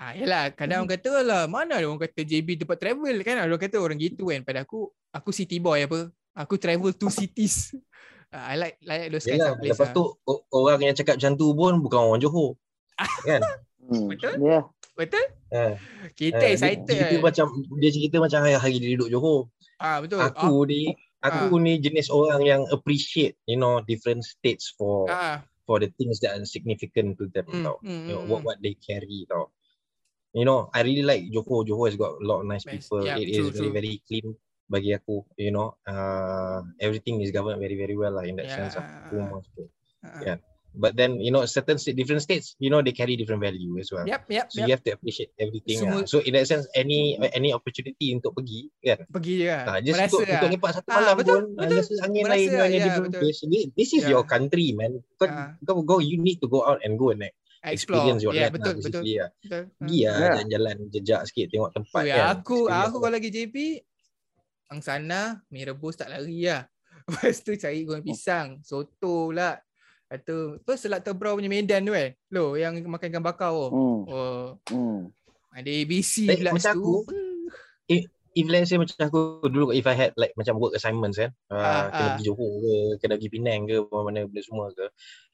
[0.00, 3.36] Ah, yelah, kadang orang kata lah, mana ada orang kata JB tempat travel kan?
[3.36, 4.40] Ada orang kata orang gitu kan.
[4.40, 6.08] Pada aku, aku city boy apa.
[6.36, 7.56] Aku travel to cities.
[8.30, 9.74] Ah, I like like those kinds Yalah, of place.
[9.74, 9.94] lepas lah.
[9.98, 10.02] tu
[10.54, 12.54] orang yang cakap macam tu pun bukan orang Johor.
[13.26, 13.42] kan?
[13.90, 14.06] Hmm.
[14.06, 14.34] Betul?
[14.38, 14.60] Ya.
[14.94, 15.26] Betul?
[15.50, 15.74] Ha.
[16.14, 16.86] Kita dia, excited.
[16.86, 19.40] dia cerita macam dia cerita macam hari-hari dia duduk Johor.
[19.82, 20.20] ah, betul.
[20.22, 25.82] Aku ni aku ni jenis orang yang appreciate you know different states for ah, for
[25.82, 27.76] the things that are significant to them mm, tau.
[27.82, 29.50] mm, You know, mm, what what they carry tau.
[30.30, 31.66] You know, I really like Johor.
[31.66, 32.86] Johor has got a lot of nice Best.
[32.86, 33.02] people.
[33.02, 33.74] Yeah, It is true, very true.
[33.74, 34.26] very clean
[34.70, 35.26] bagi aku.
[35.34, 38.86] You know, uh, everything is governed very very well lah in that sense lah.
[39.10, 39.26] Aku Yeah.
[39.26, 39.62] memang suka.
[40.06, 40.20] ah.
[40.22, 40.38] Yeah.
[40.72, 43.90] But then you know certain state, different states, you know they carry different value as
[43.90, 44.06] well.
[44.06, 44.66] Yep, yep, So yep.
[44.66, 45.82] you have to appreciate everything.
[45.82, 46.06] Semua- Lah.
[46.06, 47.00] So in that sense, any
[47.34, 49.62] any opportunity untuk pergi kan, Pergi je lah.
[49.66, 50.50] Ah, just Merasa untuk, untuk lah.
[50.54, 51.74] lepak satu Ah, malam betul, pun, betul.
[51.74, 53.20] just angin Merasa lain lah, dengan ya, different betul.
[53.20, 53.38] place.
[53.44, 54.10] This, this is Ya.
[54.12, 54.92] your country, man.
[55.16, 55.50] Kau, Ah.
[55.60, 57.74] kau go, you need to go out and go and like, Explore.
[58.00, 59.02] experience your Ya, life betul, lah, betul.
[59.02, 59.28] lah.
[59.36, 59.52] betul.
[59.52, 59.64] Ah.
[59.76, 60.26] Pergi lah, Ya.
[60.30, 62.24] jalan-jalan, jejak sikit, tengok tempat Ui, kan.
[62.30, 63.02] aku Experience aku lah.
[63.02, 63.56] kalau lagi JP
[64.70, 66.62] ang sana mi rebus tak lari lah.
[67.10, 69.58] Lepas tu cari goreng pisang, soto lah.
[70.18, 72.10] Tu apa selat tebrau punya medan tu kan.
[72.28, 73.70] Lo yang makan ikan bakar tu.
[73.70, 74.00] Hmm.
[74.06, 75.14] Oh, Hmm.
[75.50, 76.82] ada ABC Eh, pula macam situ.
[76.82, 76.92] aku,
[78.30, 81.58] if let's say macam aku dulu if I had like macam work assignments kan uh,
[81.58, 82.10] Ah, kena ah.
[82.14, 84.86] pergi Johor ke kena pergi Penang ke mana benda semua ke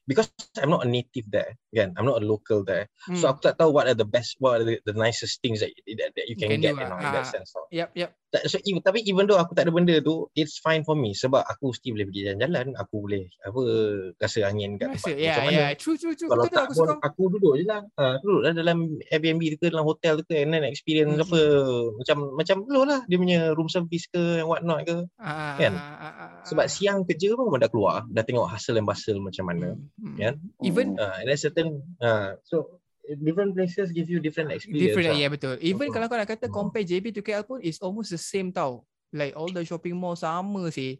[0.03, 0.25] because
[0.57, 3.13] I'm not a native there kan I'm not a local there Hmm.
[3.13, 5.69] so aku tak tahu what are the best what are the, the nicest things that,
[5.85, 6.89] that, that you can, can get do you lah.
[6.89, 7.29] know, in that Ah.
[7.29, 7.69] sense tau.
[7.69, 8.17] Yap, yap.
[8.27, 11.15] Tak- so, even, tapi even though aku tak ada benda tu it's fine for me
[11.15, 13.61] sebab aku still boleh pergi jalan-jalan aku boleh apa
[14.19, 15.67] rasa angin kat Rasa, tempat ya, macam mana ya.
[15.79, 16.27] True, true, true.
[16.27, 19.41] kalau Betul tu tak aku pun aku duduk je lah ha, duduk lah dalam Airbnb
[19.47, 21.23] tu ke dalam hotel tu ke and then experience Hmm.
[21.23, 21.39] apa
[21.95, 25.73] macam macam dulu lah dia punya room service ke and what not ke Ah, kan?
[25.79, 29.47] ah, ah, ah, sebab siang kerja pun dah keluar dah tengok hustle and bustle macam
[29.47, 30.15] mana Hmm, hmm.
[30.19, 30.33] kan?
[30.61, 31.67] Even uh, and then certain
[32.03, 32.75] uh, so
[33.15, 35.19] different places give you different experience Different, lah.
[35.19, 35.55] ya betul.
[35.61, 35.93] Even Hmm.
[35.93, 36.55] kalau kau nak kata Hmm.
[36.57, 38.83] compare JB to KL pun it's almost the same tau.
[39.09, 40.99] Like all the shopping mall sama sih.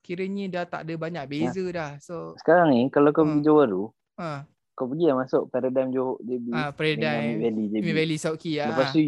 [0.00, 1.90] Kiranya dah tak ada banyak beza dah.
[1.98, 3.44] So, Sekarang ni kalau kau pergi Hmm.
[3.44, 3.82] Johor tu,
[4.16, 6.46] ah, kau pergi lah masuk Paradigm Johor JB.
[6.48, 7.82] ah dengan Paradigm, Mid Valley JB.
[7.82, 8.70] Mid Valley South Key ah.
[8.70, 9.00] Lepas tu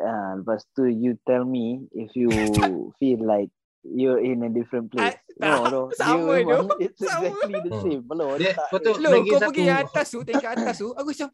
[0.00, 2.32] ah, lepas tu you tell me if you
[2.96, 3.52] feel like
[3.84, 5.12] you're in a different place.
[5.38, 5.80] Ah, no, no.
[6.00, 6.80] sama tu.
[6.80, 7.28] It's Sama.
[7.28, 7.82] exactly the Hmm.
[7.84, 8.02] same.
[8.02, 8.40] Belum.
[8.40, 8.96] Dia- tak betul.
[8.96, 9.02] ada.
[9.02, 11.28] Lo, lagi kau satu- pergi atas tu, tengok atas tu, aku macam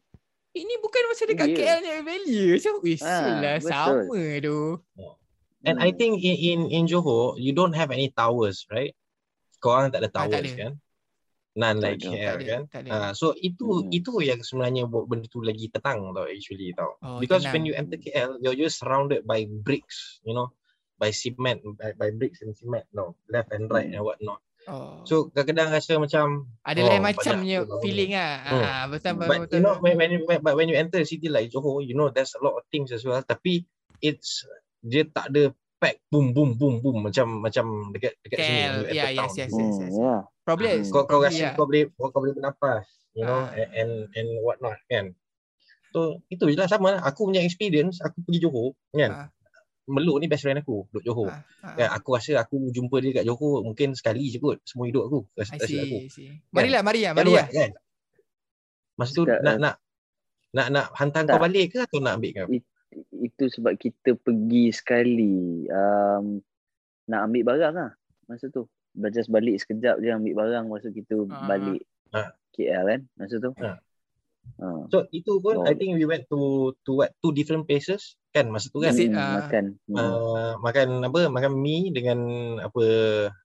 [0.53, 1.55] ini bukan macam dekat Ya.
[1.57, 2.43] KL ni Valley?
[2.59, 3.69] Macam, wih, Ah, lah, betul.
[3.71, 4.59] sama tu.
[5.61, 5.97] and I Hmm.
[5.97, 8.97] think in, in in Johor you don't have any towers right
[9.61, 10.57] korang tak ada Ah, tak towers ada.
[10.57, 10.71] kan
[11.53, 12.89] none Tak like ada, here Tak kan tak ada.
[12.89, 13.93] Ah, so itu Hmm.
[13.93, 16.97] itu yang sebenarnya buat benda tu lagi tenang tau actually tau.
[16.97, 17.53] Oh, Because tenang.
[17.53, 20.49] when you enter KL, you're just surrounded by bricks, you know,
[20.97, 23.99] by cement, by, by bricks and cement, no, left and right Hmm.
[23.99, 24.41] and what not.
[24.69, 25.01] Oh.
[25.09, 27.81] So kadang-kadang rasa macam ada oh, lain macam banyak punya tu lah.
[27.81, 28.35] feeling ah.
[28.45, 28.61] Hmm.
[28.61, 29.55] Ah, betul betul but betul.
[29.57, 32.13] you know when, when you but when you enter a city like Johor, you know
[32.13, 33.17] there's a lot of things as well.
[33.25, 33.65] Tapi
[34.05, 34.45] it's
[34.85, 35.49] dia tak ada
[35.81, 38.61] pack boom boom boom boom macam macam dekat dekat sini.
[38.61, 39.93] KL, when you yeah, enter yes, yes, yes, Hmm, yes.
[39.97, 40.19] yeah.
[40.45, 41.53] Probably, kau kau rasa yeah.
[41.57, 42.85] kau boleh kau boleh bernafas
[43.17, 43.55] you know Ah.
[43.75, 45.11] and and, what not kan
[45.91, 49.27] so itu je lah sama lah aku punya experience aku pergi Johor kan Ah.
[49.89, 53.21] Meluk ni best friend aku duduk Johor Ah, ah, kan aku rasa aku jumpa dia
[53.21, 56.09] kat Johor mungkin sekali je kot semua hidup aku rasa, I rasa see, aku I
[56.13, 56.29] see.
[56.53, 57.43] Marilah, Maria, kan Maria.
[57.43, 57.71] Wan, kan
[58.99, 59.75] masa tu nak eh, nak
[60.51, 61.33] nak nak hantar tak.
[61.33, 62.47] kau balik ke atau nak ambil kau
[63.23, 65.63] Itu sebab kita pergi sekali.
[65.71, 66.43] Um,
[67.07, 67.91] nak ambil barang lah
[68.27, 68.67] masa tu.
[69.15, 71.47] Just balik sekejap je ambil barang masa kita Ah.
[71.47, 72.35] balik Ah.
[72.51, 73.51] KL kan masa tu.
[73.63, 73.79] Ah.
[74.59, 74.83] Ah.
[74.91, 75.65] so itu pun Oh.
[75.65, 78.95] I think we went to to what two different places kan masa tu kan?
[78.95, 79.31] It, Hmm, ah.
[79.43, 79.65] makan.
[79.91, 81.19] Uh, makan apa?
[81.27, 82.19] Makan mi dengan
[82.63, 82.83] apa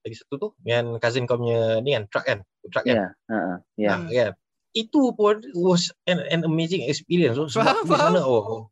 [0.07, 0.49] lagi satu tu?
[0.63, 2.07] Dengan cousin kau punya ni kan?
[2.11, 2.39] Truck kan?
[2.71, 2.97] Truck kan?
[2.97, 3.95] Ya, ha ah, ya.
[4.07, 4.33] Kan?
[4.77, 7.35] Itu pun was an, an amazing experience.
[7.35, 8.71] So, sebab Faham, di sana oh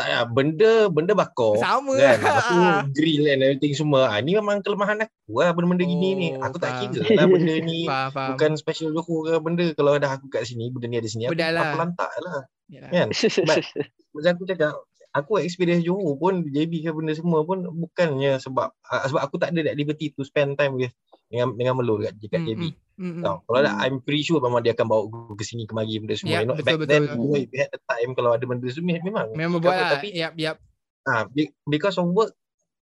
[0.00, 1.60] tak ya benda benda bakar.
[1.60, 1.92] Sama.
[1.98, 2.16] kan?
[2.16, 2.56] Lepas tu
[2.96, 4.08] grill and everything semua.
[4.08, 6.28] Ah, ni memang kelemahan aku lah benda-benda gini ni.
[6.38, 6.94] Oh, aku tak faham.
[6.94, 8.30] kira lah benda ni Faham, faham.
[8.32, 9.64] bukan special Johor ke benda.
[9.76, 11.74] Kalau dah aku kat sini benda ni ada sini aku, lah.
[11.74, 12.40] aku lantak lah.
[12.72, 12.90] Yalah.
[12.94, 13.08] kan?
[13.48, 13.68] But-
[14.10, 14.72] macam aku cakap
[15.10, 19.50] aku experience Johor pun JB ke benda semua pun bukannya sebab uh, sebab aku tak
[19.50, 20.94] ada that liberty to spend time with
[21.26, 23.22] dengan dengan Melo dekat, dekat Hmm, JB hmm, hmm, hmm.
[23.22, 23.82] tau kalau ada Hmm.
[23.82, 26.46] I'm pretty sure memang dia akan bawa aku ke sini kemari benda semua Ya, you
[26.46, 27.26] know betul, back betul, then betul.
[27.26, 29.90] we had the time kalau ada benda semua memang Memang buat lah.
[29.94, 30.56] tapi Yap, yap.
[31.04, 32.34] ah be- because of work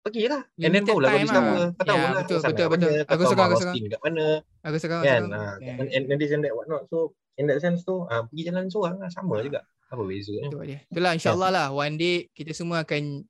[0.02, 1.70] pergilah and then Limited barulah kau discover lah.
[1.74, 2.90] kau tahu Ya, lah betul, sana betul, kat betul.
[2.94, 5.30] Aku tahu suka, aku hosting dekat mana Aku aku kan sekarang.
[5.34, 6.98] ah, Ya, and, and, and this and that what not so
[7.38, 9.66] in that sense tu ah, pergi jalan seorang lah sama juga
[9.96, 10.80] apa bezanya Betul dia.
[10.86, 11.68] Itulah insyaAllah lah.
[11.72, 13.24] One day kita semua akan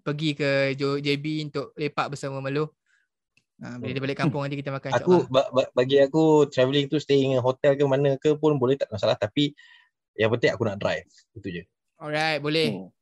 [0.00, 2.72] pergi ke JB untuk lepak bersama Melo.
[3.56, 5.28] Ha, bila dia balik kampung nanti kita makan Aku insyaAllah.
[5.28, 8.88] ba- ba- bagi aku travelling tu staying in hotel ke mana ke pun boleh tak
[8.88, 9.56] masalah tapi
[10.12, 11.04] yang penting aku nak drive.
[11.32, 11.62] Itu je.
[11.96, 12.68] Alright, boleh.
[12.70, 12.92] Hmm.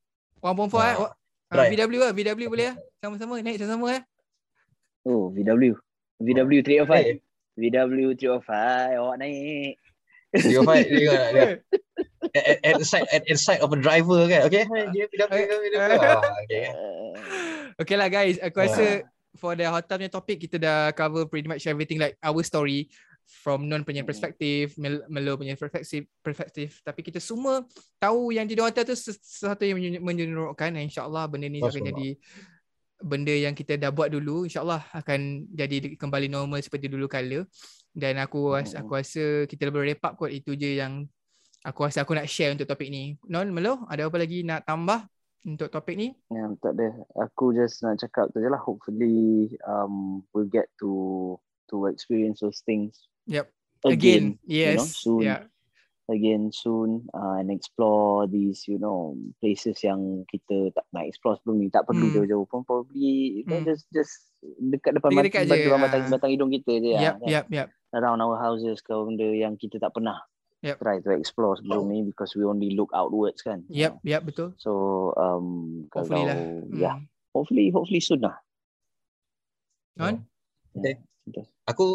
[0.41, 0.95] 1.4 eh.
[0.97, 1.15] Wa-
[1.51, 1.71] ah, right.
[1.73, 2.77] VW lah, VW boleh lah.
[2.99, 4.03] Sama-sama naik sama-sama eh.
[5.03, 5.75] Oh, VW.
[6.17, 6.87] VW 305.
[6.89, 7.19] Okay.
[7.55, 8.97] VW 305.
[8.97, 9.75] Awak naik.
[10.33, 11.47] Dia fight dia dia- dia
[12.33, 14.47] at, at, at the side at, at the side of a driver kan.
[14.47, 14.65] Okay.
[14.65, 15.29] Dia dia tidak.
[16.01, 16.65] Ah, okay.
[17.75, 18.65] Okay lah guys, aku Ah.
[18.65, 18.85] rasa
[19.35, 22.87] for the hotel punya topik kita dah cover pretty much everything like our story
[23.43, 24.09] from non punya Hmm.
[24.09, 26.79] perspektif, Mel- Melo punya perspektif, perspektif.
[26.81, 27.67] Tapi kita semua
[27.99, 30.71] tahu yang di hotel tu ses- sesuatu yang menye- menyeronokkan.
[30.71, 32.09] Dan InsyaAllah benda ni akan jadi
[33.03, 34.47] benda yang kita dah buat dulu.
[34.47, 37.43] InsyaAllah akan jadi kembali normal seperti dulu kala.
[37.91, 38.87] Dan aku rasa, Hmm.
[38.87, 40.31] aku rasa kita boleh wrap up kot.
[40.31, 41.09] Itu je yang
[41.65, 43.17] aku rasa aku nak share untuk topik ni.
[43.27, 45.09] Non, Melo, ada apa lagi nak tambah
[45.45, 46.13] untuk topik ni?
[46.29, 46.93] yang tak ada.
[47.21, 48.61] Aku just nak cakap tu je lah.
[48.61, 51.35] Hopefully um, we'll get to
[51.73, 53.49] to experience those things Yep.
[53.83, 53.97] again.
[53.97, 54.77] Again, yes.
[54.77, 55.23] know, soon.
[55.25, 55.43] Yeah.
[56.05, 61.65] again soon uh, and explore these you know places yang kita tak nak explore sebelum
[61.65, 62.15] ni tak perlu Hmm.
[62.21, 63.65] jauh-jauh pun probably you know, Hmm.
[63.65, 64.13] just just
[64.45, 65.85] dekat depan Dekat-dekat mata je, depan ah.
[65.89, 67.29] batang, batang hidung kita je Yep, lah, kan?
[67.33, 67.69] yep, yep.
[67.97, 70.21] around our houses ke benda yang kita tak pernah
[70.65, 70.77] Yep.
[70.81, 74.57] try to explore sebelum ni because we only look outwards kan Yep, yep, betul.
[74.57, 76.39] so um Hopefully kalau lah.
[76.73, 77.05] yeah Hmm.
[77.37, 78.37] hopefully hopefully soon lah?
[80.01, 80.97] Okay.
[81.29, 81.47] Betul.
[81.69, 81.87] Aku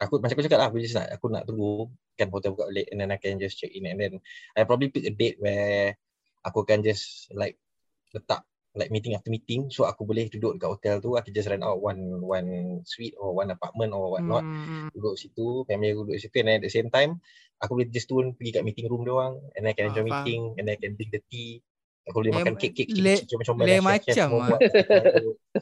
[0.00, 2.88] aku macam aku cakap lah aku just nak aku nak tunggu kan hotel buka balik
[2.90, 4.12] and then I can just check in and then
[4.56, 5.94] I probably pick a date where
[6.42, 7.60] aku akan just like
[8.16, 8.42] letak
[8.78, 11.78] like meeting after meeting so aku boleh duduk dekat hotel tu aku just rent out
[11.82, 14.88] one one suite or one apartment or what not Hmm.
[14.94, 17.18] duduk situ family aku duduk situ and then at the same time
[17.62, 20.04] aku boleh just turun pergi kat meeting room dia orang and then I can enjoy
[20.06, 20.10] faham.
[20.10, 21.60] meeting and then I can drink the tea
[22.08, 24.48] aku boleh makan kek-kek lain- comel-comel lain lah, chef-chef macam ah.
[24.48, 24.60] buat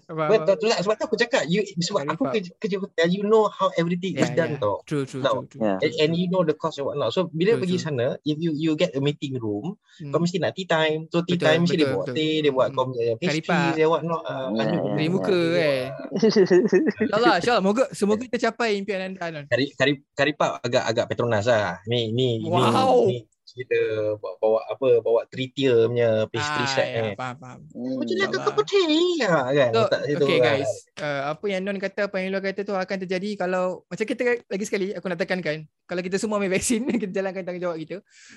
[0.07, 3.22] Faham, Betul tu lah sebab tu aku cakap you sebab aku kerja, kerja hotel you
[3.22, 4.61] know how everything is Yeah, done yeah.
[4.61, 4.76] tau.
[4.84, 5.59] True, true, true, true.
[5.59, 7.11] yeah And, and you know the cost and whatnot.
[7.11, 7.86] So bila True, pergi true.
[7.86, 10.12] sana if you you get a meeting room Hmm.
[10.12, 11.09] kau mesti nak tea time.
[11.09, 12.14] So tea Betul, time mesti dia buat betul.
[12.14, 12.76] teh, dia buat Hmm.
[12.76, 13.86] kau punya pastries dia.
[13.88, 15.57] Uh, yeah, benda Beri muka dia eh.
[15.57, 17.01] buat.
[17.01, 17.64] InsyaAllah, insyaAllah.
[17.64, 19.44] Moga, semoga kita capai impian anda, Non.
[19.49, 21.80] Kari kari karipak agak agak Petronas lah.
[21.88, 23.09] Ni ni Wow.
[23.57, 23.79] Kita
[24.21, 27.13] bawa, bawa apa bawa three tier punya pastry Ah, set ya, ni.
[27.17, 27.61] faham, faham.
[27.73, 27.97] Hmm.
[27.97, 29.71] Macam nak of tea lah kan.
[29.73, 30.45] So, Letak situ okay lah.
[30.45, 34.05] guys, uh, apa yang Non kata, apa yang Luar kata tu akan terjadi kalau, macam
[34.05, 37.97] kita lagi sekali, aku nak tekankan, kalau kita semua ambil vaksin, kita jalankan tanggungjawab kita.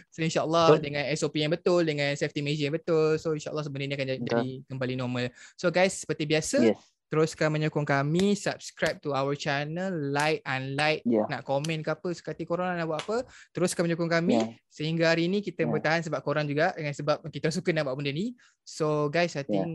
[0.10, 0.84] So insyaAllah Betul.
[0.88, 4.40] dengan SOP yang betul, dengan safety measure yang betul, so insyaAllah sebenarnya akan jadi, Betul.
[4.40, 5.26] jadi kembali normal.
[5.60, 11.26] So guys, seperti biasa, yes teruskan menyokong kami, subscribe to our channel, like, unlike, yeah
[11.26, 13.18] nak komen ke apa, sekati korang nak buat apa,
[13.50, 14.38] teruskan menyokong kami.
[14.38, 15.74] yeah Sehingga hari ni kita Yeah.
[15.74, 18.38] bertahan sebab korang juga dengan sebab kita suka nak buat benda ni.
[18.62, 19.50] So guys, I Yeah.
[19.50, 19.70] think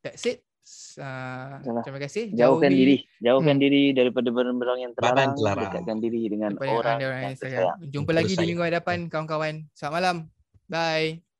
[0.00, 0.40] that's it.
[0.94, 2.30] Uh, terima kasih.
[2.30, 3.62] jauhkan Jauhi diri jauhkan Hmm.
[3.66, 7.66] diri daripada barang-barang yang terlarang dekatkan diri dengan daripada orang orang yang yang sayang.
[7.90, 9.66] Jumpa lagi di minggu hadapan kawan-kawan.
[9.74, 10.16] Selamat malam.
[10.70, 11.31] Bye.